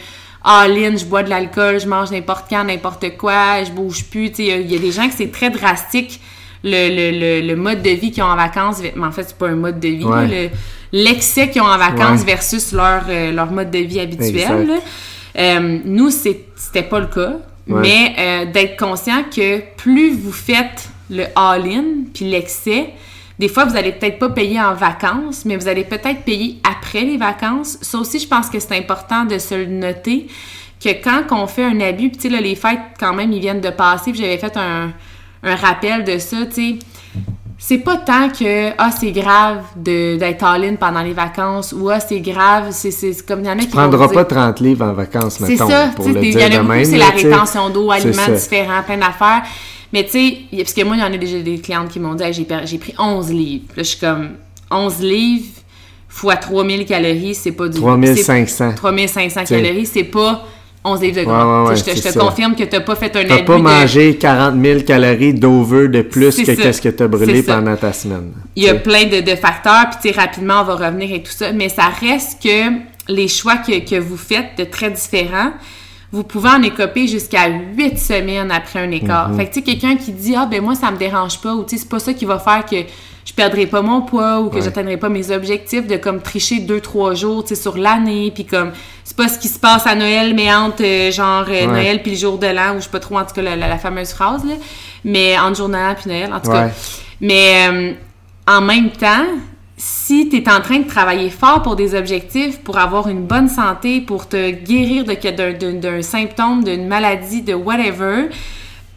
all-in, 0.44 0.96
je 0.98 1.06
bois 1.06 1.24
de 1.24 1.30
l'alcool, 1.30 1.80
je 1.80 1.88
mange 1.88 2.12
n'importe 2.12 2.46
quand, 2.50 2.64
n'importe 2.64 3.18
quoi, 3.18 3.64
je 3.64 3.72
bouge 3.72 4.06
plus. 4.06 4.30
Tu 4.32 4.36
sais, 4.38 4.44
il 4.44 4.48
y 4.50 4.52
a- 4.52 4.58
il 4.58 4.72
y, 4.72 4.76
a 4.76 4.80
des 4.80 4.92
gens 4.92 5.08
que 5.08 5.14
c'est 5.16 5.32
très 5.32 5.50
drastique 5.50 6.20
le, 6.64 6.90
le, 6.90 7.20
le, 7.42 7.48
le 7.48 7.56
mode 7.56 7.82
de 7.82 7.90
vie 7.90 8.12
qu'ils 8.12 8.24
ont 8.24 8.28
en 8.28 8.36
vacances. 8.36 8.82
Mais 8.96 9.06
en 9.06 9.12
fait, 9.12 9.24
c'est 9.24 9.38
pas 9.38 9.48
un 9.50 9.56
mode 9.56 9.80
de 9.80 9.88
vie. 9.90 10.04
Ouais. 10.06 10.52
L'excès 10.92 11.50
qu'ils 11.50 11.62
ont 11.62 11.66
en 11.66 11.78
vacances 11.78 12.20
Ouais. 12.22 12.26
versus 12.26 12.72
leur, 12.72 13.04
euh, 13.10 13.32
leur 13.32 13.52
mode 13.52 13.72
de 13.72 13.80
vie 13.80 14.00
habituel. 14.00 14.68
Là. 14.68 14.76
Euh, 15.38 15.80
nous, 15.86 16.10
c'était 16.12 16.84
pas 16.84 17.00
le 17.00 17.08
cas. 17.08 17.34
Mais 17.68 18.14
euh, 18.18 18.46
d'être 18.52 18.78
conscient 18.78 19.24
que 19.34 19.60
plus 19.78 20.12
vous 20.14 20.32
faites 20.34 20.90
le 21.10 21.24
all-in 21.36 21.84
puis 22.14 22.26
l'excès, 22.30 22.90
des 23.40 23.48
fois, 23.48 23.66
vous 23.66 23.76
allez 23.76 23.92
peut-être 23.92 24.20
pas 24.20 24.30
payer 24.30 24.62
en 24.62 24.74
vacances, 24.74 25.46
mais 25.46 25.56
vous 25.56 25.68
allez 25.68 25.84
peut-être 25.84 26.24
payer 26.24 26.60
après 26.70 27.02
les 27.02 27.18
vacances. 27.18 27.78
Ça 27.82 27.98
aussi, 27.98 28.20
je 28.20 28.28
pense 28.28 28.50
que 28.50 28.60
c'est 28.60 28.78
important 28.78 29.26
de 29.26 29.38
se 29.38 29.56
le 29.56 29.66
noter 29.66 30.28
que 30.84 30.90
quand 30.90 31.24
on 31.32 31.48
fait 31.48 31.64
un 31.64 31.80
abus, 31.80 32.10
puis 32.10 32.18
tu 32.18 32.30
sais, 32.30 32.42
les 32.42 32.56
fêtes, 32.56 32.80
quand 33.00 33.14
même, 33.14 33.32
ils 33.32 33.40
viennent 33.40 33.62
de 33.62 33.70
passer, 33.70 34.12
puis 34.12 34.22
j'avais 34.22 34.38
fait 34.38 34.56
un, 34.58 34.92
un 35.44 35.56
rappel 35.56 36.04
de 36.04 36.18
ça, 36.18 36.46
tu 36.46 36.54
sais. 36.54 36.80
C'est 37.64 37.78
pas 37.78 37.98
tant 37.98 38.30
que 38.30 38.72
ah 38.76 38.90
c'est 38.90 39.12
grave 39.12 39.60
d'être 39.76 40.44
all-in 40.44 40.78
pendant 40.78 41.04
les 41.04 41.14
vacances 41.14 41.74
ou 41.74 41.92
ah 41.92 42.00
c'est 42.00 42.20
grave 42.20 42.70
c'est 42.72 42.92
comme 43.24 43.42
il 43.42 43.46
y 43.46 43.50
en 43.50 43.54
a 43.54 43.58
tu 43.58 43.68
qui 43.68 43.72
prendras 43.74 44.08
pas 44.08 44.26
30 44.26 44.60
livres 44.62 44.84
en 44.84 44.94
vacances 44.94 45.38
c'est 45.46 45.58
ça 45.58 45.92
pour 45.96 46.08
le 46.08 46.20
dire 46.22 46.60
en 46.60 46.64
beaucoup 46.64 46.84
c'est 46.84 46.98
la 46.98 47.10
rétention 47.10 47.70
d'eau 47.70 47.92
aliments 47.92 48.30
différents 48.34 48.82
plein 48.82 48.98
d'affaires 48.98 49.44
mais 49.94 50.06
tu 50.06 50.12
sais 50.12 50.38
parce 50.58 50.74
que 50.74 50.84
moi 50.84 50.96
il 50.96 51.00
y 51.00 51.04
en 51.04 51.14
a 51.14 51.18
déjà 51.18 51.40
des 51.40 51.60
clientes 51.60 51.90
qui 51.90 52.00
m'ont 52.00 52.16
dit 52.16 52.24
j'ai 52.32 52.48
j'ai 52.66 52.78
pris 52.78 52.94
11 52.98 53.32
livres. 53.32 53.66
Là 53.76 53.84
je 53.84 53.90
suis 53.90 54.00
comme 54.00 54.32
11 54.70 55.00
livres 55.02 55.46
fois 56.08 56.36
3000 56.36 56.86
calories 56.86 57.36
c'est 57.36 57.52
pas 57.52 57.68
du 57.70 57.80
3500 57.80 58.74
3500 58.76 59.44
calories 59.46 59.86
c'est 59.86 60.04
pas 60.04 60.46
11 60.84 61.02
livres 61.02 61.20
de 61.20 61.24
gras. 61.26 61.76
je 61.76 61.84
te, 61.84 62.18
confirme 62.18 62.56
que 62.56 62.64
tu 62.64 62.76
n'as 62.76 62.82
pas 62.82 62.96
fait 62.96 63.16
un 63.16 63.38
Tu 63.38 63.46
pas 63.46 63.58
mangé 63.58 64.16
40 64.16 64.62
000 64.64 64.80
calories 64.82 65.34
d'over 65.34 65.88
de 65.88 66.02
plus 66.02 66.36
que 66.36 66.52
qu'est-ce 66.52 66.82
que 66.82 66.90
tu 66.90 67.04
as 67.04 67.08
brûlé 67.08 67.44
pendant 67.44 67.76
ta 67.76 67.94
semaine. 67.94 68.32
Il 68.56 68.64
y 68.64 68.70
a 68.70 68.76
plein 68.76 69.06
de, 69.06 69.22
de 69.22 69.36
facteurs, 69.36 69.90
puis 70.02 70.12
rapidement, 70.12 70.62
on 70.62 70.64
va 70.64 70.88
revenir 70.88 71.14
et 71.14 71.22
tout 71.22 71.32
ça, 71.32 71.52
mais 71.52 71.70
ça 71.70 71.90
reste 72.00 72.42
que 72.42 72.80
les 73.08 73.28
choix 73.28 73.58
que, 73.58 73.88
que 73.88 74.00
vous 74.00 74.18
faites 74.18 74.58
de 74.58 74.64
très 74.64 74.90
différents, 74.90 75.52
vous 76.12 76.24
pouvez 76.24 76.50
en 76.50 76.62
écoper 76.62 77.08
jusqu'à 77.08 77.48
8 77.48 77.98
semaines 77.98 78.52
après 78.52 78.80
un 78.80 78.92
écart. 78.92 79.32
Mm-hmm. 79.32 79.38
Fait 79.38 79.46
que, 79.46 79.54
tu 79.54 79.60
sais, 79.60 79.62
quelqu'un 79.62 79.96
qui 79.96 80.12
dit, 80.12 80.36
ah, 80.36 80.46
ben 80.46 80.62
moi, 80.62 80.76
ça 80.76 80.92
me 80.92 80.98
dérange 80.98 81.40
pas, 81.40 81.54
ou 81.54 81.64
tu 81.64 81.72
sais, 81.72 81.84
c'est 81.84 81.90
pas 81.90 82.00
ça 82.00 82.14
qui 82.14 82.26
va 82.26 82.38
faire 82.38 82.66
que 82.66 82.76
je 83.26 83.34
perdrai 83.34 83.66
pas 83.68 83.82
mon 83.82 84.02
poids 84.02 84.42
ou 84.42 84.50
que 84.50 84.62
j'atteindrai 84.62 84.98
pas 84.98 85.10
mes 85.10 85.32
objectifs 85.32 85.88
de 85.88 85.98
comme 85.98 86.22
tricher 86.22 86.60
deux 86.60 86.82
trois 86.82 87.14
jours 87.14 87.44
tu 87.44 87.50
sais 87.56 87.62
sur 87.62 87.78
l'année 87.78 88.32
puis 88.34 88.46
comme 88.46 88.72
c'est 89.04 89.16
pas 89.16 89.28
ce 89.28 89.38
qui 89.38 89.48
se 89.48 89.60
passe 89.60 89.86
à 89.86 89.96
Noël 89.96 90.34
mais 90.34 90.54
entre 90.54 90.84
euh, 90.84 91.12
genre 91.12 91.46
euh, 91.48 91.68
Noël 91.68 92.02
puis 92.02 92.12
le 92.12 92.18
jour 92.18 92.38
de 92.38 92.48
l'an 92.48 92.76
ou 92.76 92.80
je 92.80 92.86
sais 92.86 92.90
pas 92.90 93.00
trop 93.00 93.18
en 93.20 93.26
tout 93.26 93.34
cas 93.36 93.42
la, 93.42 93.78
fameuse 93.78 94.12
phrase 94.12 94.44
là. 94.44 94.56
Mais 95.04 95.38
entre 95.38 95.58
jour 95.58 95.68
de 95.70 95.74
l'an 95.74 95.96
puis 95.96 96.10
Noël 96.10 96.34
en 96.34 96.40
tout 96.40 96.52
cas. 96.52 96.70
Mais 97.20 97.68
euh, 97.70 97.94
en 98.48 98.62
même 98.62 98.90
temps 98.90 99.26
si 99.84 100.30
tu 100.30 100.38
es 100.38 100.48
en 100.48 100.62
train 100.62 100.78
de 100.78 100.88
travailler 100.88 101.32
fort 101.32 101.64
pour 101.64 101.76
des 101.76 101.96
objectifs, 101.96 102.60
pour 102.60 102.78
avoir 102.78 103.08
une 103.08 103.26
bonne 103.26 103.50
santé, 103.50 104.00
pour 104.00 104.30
te 104.30 104.52
guérir 104.52 105.06
d'un 105.06 106.02
symptôme, 106.04 106.64
d'une 106.64 106.88
maladie, 106.88 107.42
de 107.42 107.56
whatever, 107.56 108.30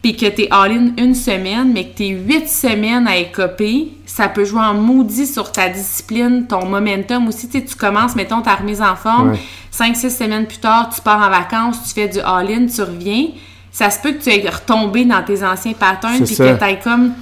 puis 0.03 0.15
que 0.15 0.27
t'es 0.27 0.47
all-in 0.51 0.91
une 0.99 1.15
semaine, 1.15 1.71
mais 1.73 1.85
que 1.85 1.97
t'es 1.97 2.09
huit 2.09 2.47
semaines 2.47 3.07
à 3.07 3.17
écoper, 3.17 3.93
ça 4.05 4.29
peut 4.29 4.45
jouer 4.45 4.61
en 4.61 4.75
maudit 4.75 5.25
sur 5.25 5.51
ta 5.51 5.69
discipline, 5.69 6.45
ton 6.45 6.67
momentum 6.67 7.27
aussi. 7.29 7.49
Tu 7.49 7.65
tu 7.65 7.75
commences, 7.75 8.15
mettons, 8.15 8.41
ta 8.41 8.53
remise 8.53 8.83
en 8.83 8.95
forme, 8.95 9.35
cinq, 9.71 9.95
six 9.95 10.15
semaines 10.15 10.45
plus 10.45 10.59
tard, 10.59 10.91
tu 10.93 11.01
pars 11.01 11.17
en 11.19 11.31
vacances, 11.31 11.81
tu 11.87 11.95
fais 11.95 12.09
du 12.09 12.19
all-in, 12.19 12.67
tu 12.67 12.83
reviens. 12.83 13.29
Ça 13.71 13.89
se 13.89 13.99
peut 13.99 14.11
que 14.11 14.21
tu 14.21 14.29
aies 14.29 14.47
retombé 14.47 15.03
dans 15.03 15.23
tes 15.23 15.43
anciens 15.43 15.73
patterns, 15.73 16.23
puis 16.23 16.35
que 16.35 16.59
t'aies 16.59 16.79
comme 16.83 17.13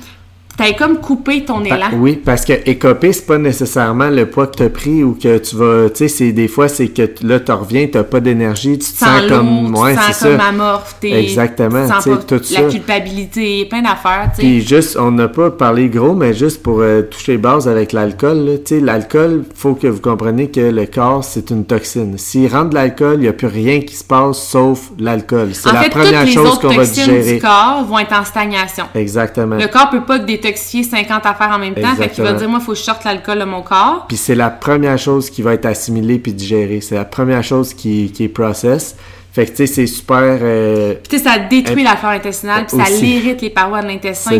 T'as 0.55 0.73
comme 0.73 0.97
coupé 0.99 1.43
ton 1.43 1.63
élan. 1.63 1.87
oui, 1.93 2.21
parce 2.23 2.45
que 2.45 2.53
écoper, 2.69 3.11
c'est 3.11 3.25
pas 3.25 3.39
nécessairement 3.39 4.09
le 4.09 4.27
poids 4.27 4.47
que 4.47 4.57
t'as 4.57 4.69
pris 4.69 5.03
ou 5.03 5.17
que 5.19 5.39
tu 5.39 5.55
vas. 5.55 5.89
Tu 5.89 5.97
sais, 5.97 6.07
c'est 6.07 6.31
des 6.31 6.47
fois, 6.47 6.67
c'est 6.67 6.89
que 6.89 7.09
là, 7.23 7.39
tu 7.39 7.51
reviens, 7.51 7.87
t'as 7.91 8.03
pas 8.03 8.19
d'énergie, 8.19 8.77
tu 8.77 8.91
te 8.91 8.97
sens, 8.97 9.21
comme. 9.27 9.75
Ouais, 9.75 9.95
tu 9.95 10.13
sens 10.13 10.19
comme 10.19 10.39
amorphe, 10.39 10.95
Exactement. 11.01 11.87
Tu 11.87 12.11
sens 12.11 12.25
tout 12.27 12.41
la 12.51 12.69
culpabilité, 12.69 13.65
plein 13.65 13.81
d'affaires, 13.81 14.29
tu 14.35 14.41
sais. 14.41 14.41
Puis 14.41 14.61
juste, 14.61 14.95
on 14.99 15.11
n'a 15.11 15.27
pas 15.27 15.49
parlé 15.49 15.89
gros, 15.89 16.13
mais 16.13 16.33
juste 16.33 16.61
pour 16.61 16.81
euh, 16.81 17.01
toucher 17.01 17.37
base 17.37 17.67
avec 17.67 17.91
l'alcool, 17.91 18.59
tu 18.63 18.75
sais, 18.75 18.79
l'alcool, 18.79 19.43
faut 19.55 19.73
que 19.73 19.87
vous 19.87 20.01
compreniez 20.01 20.51
que 20.51 20.61
le 20.61 20.85
corps, 20.85 21.23
c'est 21.23 21.49
une 21.49 21.65
toxine. 21.65 22.17
S'il 22.17 22.53
rentre 22.53 22.69
de 22.69 22.75
l'alcool, 22.75 23.15
il 23.15 23.21
n'y 23.21 23.27
a 23.27 23.33
plus 23.33 23.47
rien 23.47 23.81
qui 23.81 23.95
se 23.95 24.03
passe 24.03 24.37
sauf 24.37 24.91
l'alcool. 24.99 25.49
C'est 25.53 25.71
la 25.71 25.89
première 25.89 26.27
chose 26.27 26.59
qu'on 26.59 26.69
va 26.69 26.85
digérer. 26.85 27.35
du 27.35 27.41
corps 27.41 27.83
vont 27.87 27.97
être 27.97 28.13
en 28.13 28.23
stagnation. 28.23 28.85
Exactement. 28.93 29.55
Le 29.55 29.67
corps 29.67 29.89
peut 29.89 30.03
pas 30.03 30.19
détoxifier 30.43 30.83
50 30.83 31.25
affaires 31.25 31.51
en 31.51 31.59
même 31.59 31.73
temps. 31.73 31.95
Fait 31.95 32.09
qu'il 32.09 32.23
va 32.23 32.33
dire, 32.33 32.49
moi, 32.49 32.59
il 32.61 32.65
faut 32.65 32.73
que 32.73 32.77
je 32.77 32.83
sorte 32.83 33.03
l'alcool 33.03 33.39
de 33.39 33.45
mon 33.45 33.61
corps. 33.61 34.05
Puis 34.07 34.17
c'est 34.17 34.35
la 34.35 34.49
première 34.49 34.97
chose 34.97 35.29
qui 35.29 35.41
va 35.41 35.53
être 35.53 35.65
assimilée 35.65 36.19
puis 36.19 36.33
digérée. 36.33 36.81
C'est 36.81 36.95
la 36.95 37.05
première 37.05 37.43
chose 37.43 37.73
qui, 37.73 38.11
qui 38.11 38.25
est 38.25 38.29
process. 38.29 38.95
Fait 39.31 39.45
que, 39.45 39.51
tu 39.51 39.57
sais, 39.57 39.67
c'est 39.67 39.87
super... 39.87 40.19
Euh, 40.21 40.93
puis, 40.93 41.17
tu 41.17 41.17
sais, 41.17 41.23
ça 41.23 41.39
détruit 41.39 41.83
la 41.83 41.95
flore 41.95 42.11
intestinale, 42.11 42.67
puis 42.67 42.77
ça 42.77 42.89
l'irrite 42.89 43.41
les 43.41 43.49
parois 43.49 43.81
de 43.81 43.87
l'intestin. 43.87 44.37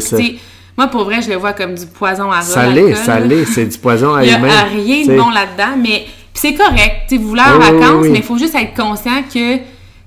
Moi, 0.78 0.88
pour 0.88 1.06
vrai, 1.06 1.22
je 1.22 1.30
le 1.30 1.36
vois 1.36 1.54
comme 1.54 1.76
du 1.76 1.86
poison 1.86 2.32
à 2.32 2.42
Ça 2.42 2.68
l'est, 2.68 2.96
ça 2.96 3.20
l'est. 3.20 3.46
C'est 3.46 3.66
du 3.66 3.78
poison 3.78 4.14
à 4.14 4.24
Il 4.24 4.28
n'y 4.28 4.34
a 4.34 4.64
rien 4.64 5.06
de 5.06 5.18
bon 5.18 5.30
là-dedans, 5.30 5.78
mais... 5.82 6.06
c'est 6.34 6.54
correct. 6.54 7.08
Tu 7.08 7.16
sais, 7.16 7.22
vous 7.22 7.30
voulez 7.30 7.42
en 7.42 7.60
vacances, 7.60 8.08
mais 8.10 8.20
il 8.20 8.24
faut 8.24 8.38
juste 8.38 8.56
être 8.56 8.76
conscient 8.76 9.24
que 9.34 9.58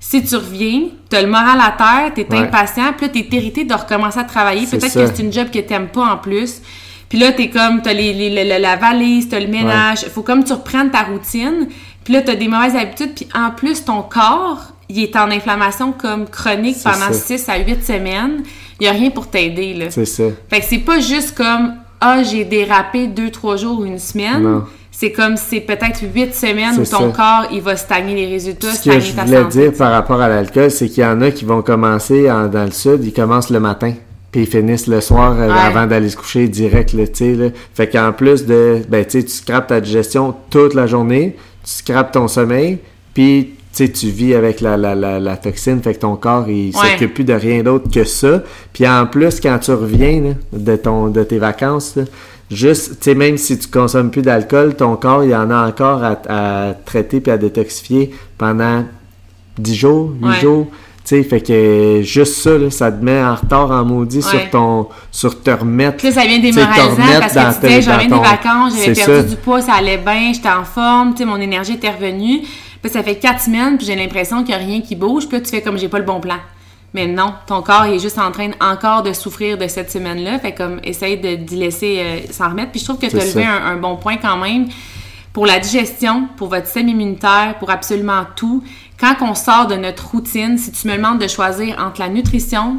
si 0.08 0.22
tu 0.22 0.36
reviens, 0.36 0.82
tu 1.10 1.16
as 1.16 1.22
le 1.22 1.26
moral 1.26 1.58
à 1.60 1.72
terre, 1.72 2.12
tu 2.14 2.20
es 2.20 2.38
impatient, 2.38 2.92
puis 2.96 3.06
là, 3.06 3.12
tu 3.12 3.18
es 3.18 3.38
irrité 3.38 3.64
de 3.64 3.74
recommencer 3.74 4.20
à 4.20 4.24
travailler. 4.24 4.64
Peut-être 4.64 4.94
que 4.94 5.06
c'est 5.06 5.18
une 5.20 5.32
job 5.32 5.48
que 5.50 5.58
tu 5.58 5.74
pas 5.92 6.12
en 6.12 6.16
plus. 6.16 6.62
Puis 7.08 7.18
là, 7.18 7.32
tu 7.32 7.42
es 7.42 7.50
comme, 7.50 7.82
tu 7.82 7.88
as 7.88 7.92
les, 7.92 8.58
la 8.60 8.76
valise, 8.76 9.28
tu 9.28 9.34
as 9.34 9.40
le 9.40 9.48
ménage. 9.48 10.06
Faut 10.14 10.22
comme 10.22 10.44
tu 10.44 10.52
reprennes 10.52 10.92
ta 10.92 11.02
routine. 11.02 11.66
Puis 12.04 12.14
là, 12.14 12.22
tu 12.22 12.30
as 12.30 12.36
des 12.36 12.46
mauvaises 12.46 12.76
habitudes. 12.76 13.14
Puis 13.16 13.26
en 13.34 13.50
plus, 13.50 13.84
ton 13.84 14.02
corps, 14.02 14.74
il 14.88 15.02
est 15.02 15.16
en 15.16 15.28
inflammation 15.28 15.90
comme 15.90 16.28
chronique 16.28 16.76
pendant 16.84 17.12
6 17.12 17.48
à 17.48 17.58
8 17.58 17.84
semaines. 17.84 18.44
Il 18.78 18.84
n'y 18.84 18.88
a 18.88 18.92
rien 18.92 19.10
pour 19.10 19.28
t'aider. 19.28 19.74
là. 19.74 19.86
C'est 19.90 20.04
ça. 20.04 20.24
Fait 20.48 20.60
que 20.60 20.66
c'est 20.66 20.78
pas 20.78 21.00
juste 21.00 21.36
comme, 21.36 21.74
ah, 22.00 22.22
j'ai 22.22 22.44
dérapé 22.44 23.08
2-3 23.08 23.58
jours 23.58 23.80
ou 23.80 23.84
une 23.84 23.98
semaine. 23.98 24.42
Non 24.42 24.64
c'est 24.98 25.12
comme 25.12 25.37
c'est 25.37 25.61
peut-être 25.61 26.00
huit 26.14 26.35
semaines 26.35 26.80
où 26.80 26.85
ton 26.85 27.12
corps 27.12 27.48
il 27.52 27.61
va 27.61 27.76
stagner 27.76 28.14
les 28.14 28.26
résultats, 28.26 28.72
Ce 28.72 28.88
que 28.88 28.98
je 28.98 29.12
voulais 29.12 29.44
dire 29.44 29.72
par 29.74 29.92
rapport 29.92 30.22
à 30.22 30.28
l'alcool, 30.28 30.70
c'est 30.70 30.88
qu'il 30.88 31.02
y 31.02 31.06
en 31.06 31.20
a 31.20 31.30
qui 31.30 31.44
vont 31.44 31.61
commencer 31.61 32.24
dans 32.24 32.64
le 32.64 32.70
sud, 32.70 33.04
ils 33.04 33.12
commencent 33.12 33.50
le 33.50 33.61
matin, 33.61 33.92
puis 34.32 34.42
ils 34.42 34.46
finissent 34.46 34.87
le 34.87 35.02
soir 35.02 35.37
euh, 35.38 35.50
avant 35.50 35.87
d'aller 35.87 36.09
se 36.09 36.16
coucher 36.16 36.48
direct, 36.48 36.94
sais. 37.12 37.35
Là. 37.35 37.48
Fait 37.74 37.88
qu'en 37.88 38.12
plus 38.12 38.46
de, 38.46 38.80
ben 38.88 39.04
tu 39.04 39.20
sais, 39.20 39.24
tu 39.24 39.32
scrapes 39.32 39.66
ta 39.66 39.82
digestion 39.82 40.35
toute 40.48 40.72
la 40.72 40.87
journée, 40.87 41.37
tu 41.62 41.70
scrapes 41.72 42.12
ton 42.12 42.26
sommeil, 42.26 42.78
puis 43.12 43.50
tu 43.74 43.92
tu 43.92 44.09
vis 44.09 44.35
avec 44.35 44.62
la, 44.62 44.78
la, 44.78 44.94
la, 44.94 45.37
toxine, 45.37 45.82
fait 45.82 45.92
que 45.92 46.00
ton 46.00 46.16
corps, 46.16 46.48
il 46.48 46.72
s'occupe 46.74 47.12
plus 47.12 47.24
de 47.24 47.35
rien 47.35 47.62
d'autre 47.62 47.90
que 47.90 48.04
ça. 48.04 48.42
Puis 48.72 48.88
en 48.88 49.04
plus, 49.06 49.40
quand 49.40 49.59
tu 49.59 49.72
reviens 49.72 50.37
de, 50.54 50.76
ton, 50.76 51.09
de 51.09 51.22
tes 51.22 51.37
vacances, 51.37 51.98
juste, 52.50 53.00
tu 53.00 53.04
sais, 53.11 53.14
même 53.14 53.37
si 53.37 53.59
tu 53.59 53.68
consommes 53.68 54.11
plus 54.11 54.22
d'alcool, 54.22 54.74
ton 54.74 54.96
corps, 54.96 55.24
il 55.24 55.30
y 55.30 55.37
en 55.37 55.50
a 55.50 55.66
encore 55.66 56.02
à, 56.02 56.74
traiter 56.85 57.20
puis 57.20 57.32
à 57.32 57.38
détoxifier 57.38 58.14
pendant 58.38 58.85
10 59.59 59.74
jours, 59.74 60.12
8 60.22 60.40
jours. 60.40 60.66
Tu 61.04 61.14
sais, 61.16 61.22
fait 61.22 61.40
que 61.40 62.00
juste 62.02 62.35
ça, 62.35 62.59
là, 62.59 62.68
ça 62.68 62.90
te 62.90 63.04
met 63.04 63.22
en 63.22 63.37
retard 63.37 63.70
en 63.70 63.85
maudit 63.85 64.22
sur 64.22 64.50
ton, 64.50 64.88
sur 65.12 65.40
te 65.40 65.50
remettre. 65.50 65.98
Puis 65.98 66.11
ça 66.11 66.26
vient 66.26 66.40
démoralisant 66.40 67.20
parce 67.20 67.35
que 67.35 67.61
tu 67.61 67.66
disais, 67.66 67.82
j'avais 67.82 68.06
des 68.06 68.11
vacances, 68.11 68.74
j'avais 68.76 68.92
perdu 68.92 69.30
du 69.30 69.37
poids, 69.37 69.61
ça 69.61 69.74
allait 69.74 69.98
bien, 69.98 70.32
j'étais 70.32 70.48
en 70.48 70.64
forme, 70.64 71.12
tu 71.12 71.18
sais, 71.18 71.24
mon 71.24 71.40
énergie 71.40 71.74
était 71.74 71.90
revenue. 71.90 72.40
Puis 72.82 72.92
ça 72.92 73.02
fait 73.02 73.16
4 73.16 73.40
semaines, 73.40 73.76
puis 73.78 73.87
j'ai 73.87 73.96
l'impression 73.96 74.38
qu'il 74.38 74.54
n'y 74.56 74.62
a 74.62 74.64
rien 74.64 74.80
qui 74.80 74.96
bouge, 74.96 75.28
puis 75.28 75.38
là, 75.38 75.44
tu 75.44 75.50
fais 75.50 75.62
comme 75.62 75.78
j'ai 75.78 75.88
pas 75.88 75.98
le 75.98 76.04
bon 76.04 76.20
plan. 76.20 76.37
Mais 76.96 77.06
non, 77.06 77.35
ton 77.46 77.61
corps 77.61 77.85
est 77.85 77.98
juste 77.98 78.18
en 78.18 78.32
train 78.32 78.52
encore 78.59 79.02
de 79.02 79.12
souffrir 79.12 79.59
de 79.59 79.68
cette 79.68 79.90
semaine-là. 79.90 80.38
Fait 80.38 80.54
comme, 80.54 80.80
essaye 80.82 81.18
d'y 81.18 81.56
laisser 81.56 82.00
euh, 82.00 82.32
s'en 82.32 82.48
remettre. 82.48 82.70
Puis 82.70 82.80
je 82.80 82.87
trouve 82.87 82.98
que 82.98 83.04
tu 83.04 83.20
as 83.20 83.24
levé 83.26 83.44
un, 83.44 83.76
bon 83.76 83.96
point 83.96 84.16
quand 84.16 84.38
même. 84.38 84.68
Pour 85.35 85.44
la 85.44 85.59
digestion, 85.59 86.26
pour 86.38 86.48
votre 86.48 86.64
système 86.64 86.88
immunitaire, 86.88 87.56
pour 87.59 87.70
absolument 87.70 88.22
tout. 88.35 88.64
Quand 88.98 89.14
on 89.20 89.35
sort 89.35 89.66
de 89.66 89.74
notre 89.74 90.09
routine, 90.09 90.56
si 90.56 90.72
tu 90.72 90.88
me 90.88 90.96
demandes 90.96 91.18
de 91.18 91.28
choisir 91.28 91.76
entre 91.78 92.00
la 92.00 92.09
nutrition, 92.09 92.78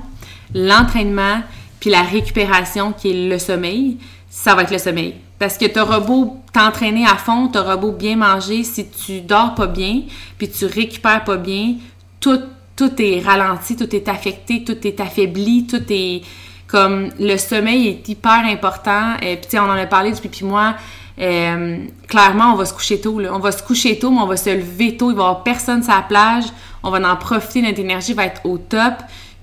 l'entraînement, 0.55 1.43
puis 1.79 1.91
la 1.91 2.01
récupération, 2.01 2.93
qui 2.93 3.11
est 3.11 3.29
le 3.29 3.37
sommeil, 3.37 3.99
ça 4.31 4.55
va 4.55 4.63
être 4.63 4.71
le 4.71 4.79
sommeil. 4.79 5.13
Parce 5.37 5.59
que 5.59 5.79
auras 5.79 5.99
beau 5.99 6.37
t'entraîner 6.53 7.05
à 7.05 7.17
fond, 7.17 7.51
auras 7.53 7.77
beau 7.77 7.91
bien 7.91 8.15
manger, 8.15 8.63
si 8.63 8.87
tu 8.89 9.21
dors 9.21 9.53
pas 9.53 9.67
bien, 9.67 10.01
puis 10.39 10.49
tu 10.49 10.65
récupères 10.65 11.23
pas 11.23 11.37
bien, 11.37 11.75
tout 12.19 12.41
tout 12.77 13.01
est 13.01 13.19
ralenti, 13.19 13.75
tout 13.75 13.93
est 13.93 14.07
affecté, 14.07 14.63
tout 14.63 14.87
est 14.87 15.01
affaibli, 15.01 15.67
tout 15.67 15.83
est 15.89 16.21
comme 16.67 17.09
le 17.19 17.37
sommeil 17.37 17.87
est 17.87 18.07
hyper 18.07 18.45
important. 18.45 19.15
Et 19.21 19.33
euh, 19.33 19.35
puis 19.35 19.59
on 19.59 19.63
en 19.63 19.71
a 19.71 19.85
parlé 19.85 20.11
depuis 20.11 20.29
puis 20.29 20.45
moi. 20.45 20.75
Euh, 21.19 21.77
clairement, 22.07 22.53
on 22.53 22.55
va 22.55 22.65
se 22.65 22.73
coucher 22.73 23.01
tôt. 23.01 23.19
Là. 23.19 23.31
On 23.33 23.39
va 23.39 23.51
se 23.51 23.63
coucher 23.63 23.97
tôt, 23.97 24.11
mais 24.11 24.21
on 24.21 24.27
va 24.27 24.37
se 24.37 24.51
lever 24.51 24.95
tôt. 24.95 25.09
Il 25.09 25.15
va 25.15 25.23
y 25.23 25.25
avoir 25.25 25.43
personne 25.43 25.81
sur 25.81 25.93
la 25.93 26.03
plage. 26.03 26.45
On 26.83 26.91
va 26.91 27.11
en 27.11 27.15
profiter. 27.15 27.61
Notre 27.61 27.79
énergie 27.79 28.13
va 28.13 28.25
être 28.25 28.45
au 28.45 28.57
top. 28.57 28.93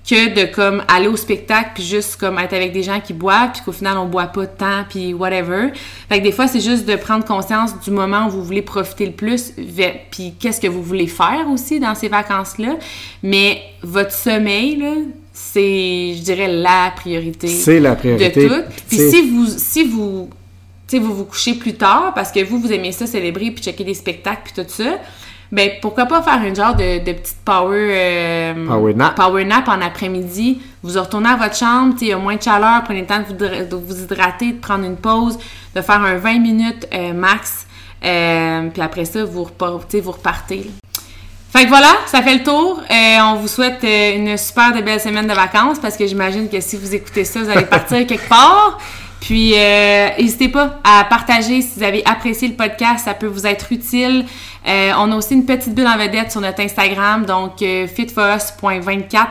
Que 0.07 0.35
de 0.35 0.53
comme 0.53 0.83
aller 0.87 1.07
au 1.07 1.15
spectacle 1.15 1.71
puis 1.75 1.83
juste 1.83 2.17
comme 2.17 2.37
être 2.37 2.53
avec 2.53 2.71
des 2.71 2.83
gens 2.83 2.99
qui 2.99 3.13
boivent 3.13 3.51
puis 3.53 3.61
qu'au 3.65 3.71
final 3.71 3.97
on 3.97 4.05
boit 4.05 4.27
pas 4.27 4.45
tant 4.45 4.83
puis 4.87 5.13
whatever. 5.13 5.69
Fait 6.09 6.19
que 6.19 6.23
des 6.23 6.31
fois 6.31 6.47
c'est 6.47 6.59
juste 6.59 6.85
de 6.85 6.95
prendre 6.95 7.25
conscience 7.25 7.79
du 7.79 7.91
moment 7.91 8.27
où 8.27 8.29
vous 8.29 8.43
voulez 8.43 8.61
profiter 8.61 9.05
le 9.07 9.13
plus 9.13 9.53
puis 10.11 10.35
qu'est-ce 10.39 10.61
que 10.61 10.67
vous 10.67 10.83
voulez 10.83 11.07
faire 11.07 11.47
aussi 11.51 11.79
dans 11.79 11.95
ces 11.95 12.07
vacances 12.07 12.57
là. 12.59 12.77
Mais 13.23 13.61
votre 13.81 14.11
sommeil 14.11 14.75
là, 14.77 14.93
c'est 15.33 16.13
je 16.15 16.21
dirais 16.21 16.47
la 16.47 16.93
priorité. 16.95 17.47
C'est 17.47 17.79
la 17.79 17.95
priorité. 17.95 18.47
De 18.47 18.47
tout. 18.47 18.63
Puis 18.87 18.97
si 18.97 19.29
vous 19.29 19.47
si 19.47 19.83
vous 19.85 20.29
tu 20.87 20.97
sais 20.97 21.03
vous 21.03 21.15
vous 21.15 21.25
couchez 21.25 21.55
plus 21.55 21.73
tard 21.73 22.13
parce 22.13 22.31
que 22.31 22.43
vous 22.43 22.59
vous 22.59 22.71
aimez 22.71 22.91
ça 22.91 23.07
célébrer 23.07 23.49
puis 23.49 23.63
checker 23.63 23.83
des 23.83 23.95
spectacles 23.95 24.41
puis 24.45 24.63
tout 24.63 24.69
ça 24.69 24.99
ben 25.51 25.71
pourquoi 25.81 26.05
pas 26.05 26.21
faire 26.21 26.43
une 26.43 26.55
genre 26.55 26.75
de, 26.75 26.99
de 26.99 27.11
petite 27.13 27.37
power, 27.45 27.87
euh, 27.91 28.67
power, 28.67 28.93
nap. 28.93 29.15
power 29.15 29.45
nap 29.45 29.67
en 29.67 29.81
après-midi. 29.81 30.61
Vous 30.81 30.99
retournez 30.99 31.29
à 31.29 31.35
votre 31.35 31.55
chambre, 31.55 31.95
il 32.01 32.07
y 32.07 32.13
a 32.13 32.17
moins 32.17 32.35
de 32.35 32.41
chaleur, 32.41 32.83
prenez 32.83 33.01
le 33.01 33.07
temps 33.07 33.19
de 33.19 33.75
vous, 33.75 34.03
hydrater, 34.03 34.53
de 34.53 34.59
prendre 34.59 34.85
une 34.85 34.97
pause, 34.97 35.37
de 35.75 35.81
faire 35.81 36.01
un 36.01 36.15
20 36.15 36.39
minutes 36.39 36.87
euh, 36.93 37.13
max. 37.13 37.67
Euh, 38.03 38.69
puis 38.69 38.81
après 38.81 39.05
ça, 39.05 39.23
vous 39.23 39.43
repartez. 39.43 40.01
Vous 40.01 40.11
repartez. 40.11 40.69
Fait 41.51 41.63
que 41.63 41.69
voilà, 41.69 41.93
ça 42.07 42.21
fait 42.21 42.35
le 42.35 42.43
tour. 42.43 42.81
on 42.89 43.35
vous 43.35 43.47
souhaite 43.47 43.83
une 43.83 44.37
super 44.37 44.73
de 44.73 44.81
belle 44.81 44.99
semaine 44.99 45.27
de 45.27 45.33
vacances 45.33 45.79
parce 45.79 45.95
que 45.95 46.05
j'imagine 46.05 46.49
que 46.49 46.59
si 46.59 46.75
vous 46.75 46.93
écoutez 46.93 47.23
ça, 47.23 47.39
vous 47.41 47.49
allez 47.49 47.65
partir 47.65 48.05
quelque 48.07 48.27
part. 48.27 48.77
Puis, 49.21 49.55
n'hésitez 50.19 50.49
pas 50.49 50.79
à 50.83 51.05
partager 51.05 51.61
si 51.61 51.71
vous 51.77 51.83
avez 51.83 52.03
apprécié 52.05 52.49
le 52.49 52.55
podcast, 52.55 53.05
ça 53.05 53.13
peut 53.13 53.25
vous 53.25 53.47
être 53.47 53.71
utile. 53.71 54.25
Euh, 54.67 54.91
on 54.97 55.11
a 55.11 55.15
aussi 55.15 55.33
une 55.33 55.45
petite 55.45 55.75
bulle 55.75 55.87
en 55.87 55.97
vedette 55.97 56.31
sur 56.31 56.41
notre 56.41 56.61
Instagram, 56.61 57.25
donc 57.25 57.61
euh, 57.61 57.87
fitforus.24, 57.87 59.27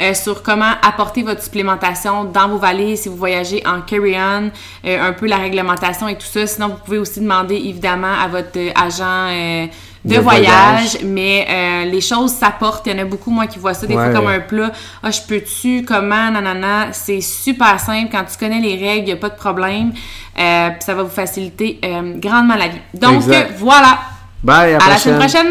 euh, 0.00 0.14
sur 0.14 0.42
comment 0.42 0.72
apporter 0.82 1.22
votre 1.22 1.42
supplémentation 1.42 2.24
dans 2.24 2.48
vos 2.48 2.58
valises 2.58 3.02
si 3.02 3.08
vous 3.08 3.16
voyagez 3.16 3.62
en 3.66 3.82
carry-on, 3.82 4.50
un 4.84 5.12
peu 5.12 5.26
la 5.26 5.36
réglementation 5.36 6.08
et 6.08 6.16
tout 6.16 6.26
ça. 6.26 6.46
Sinon, 6.46 6.68
vous 6.68 6.78
pouvez 6.84 6.98
aussi 6.98 7.20
demander 7.20 7.56
évidemment 7.56 8.14
à 8.20 8.28
votre 8.28 8.58
agent 8.74 9.68
de, 10.04 10.18
voyage, 10.18 10.98
mais 11.04 11.46
euh, 11.48 11.84
les 11.84 12.00
choses 12.00 12.32
s'apportent. 12.32 12.86
Il 12.86 12.96
y 12.96 13.00
en 13.00 13.02
a 13.02 13.04
beaucoup, 13.04 13.30
moi, 13.30 13.46
qui 13.46 13.58
voient 13.58 13.74
ça 13.74 13.86
des 13.86 13.94
fois 13.94 14.10
comme 14.10 14.26
un 14.26 14.40
plat. 14.40 14.72
Ah, 15.02 15.10
je 15.10 15.20
peux-tu, 15.22 15.84
comment, 15.84 16.30
nanana. 16.30 16.92
C'est 16.92 17.20
super 17.20 17.78
simple. 17.80 18.08
Quand 18.10 18.24
tu 18.24 18.38
connais 18.38 18.60
les 18.60 18.76
règles, 18.76 19.02
il 19.02 19.04
n'y 19.06 19.12
a 19.12 19.16
pas 19.16 19.28
de 19.28 19.36
problème. 19.36 19.92
Euh, 20.38 20.70
ça 20.80 20.94
va 20.94 21.02
vous 21.02 21.10
faciliter 21.10 21.80
euh, 21.84 22.14
grandement 22.18 22.54
la 22.54 22.68
vie. 22.68 22.80
Donc, 22.94 23.22
voilà. 23.58 23.98
Bai, 24.42 24.74
apaxan. 24.74 24.90
Ara, 24.90 24.98
zen 24.98 25.18
pasan, 25.18 25.48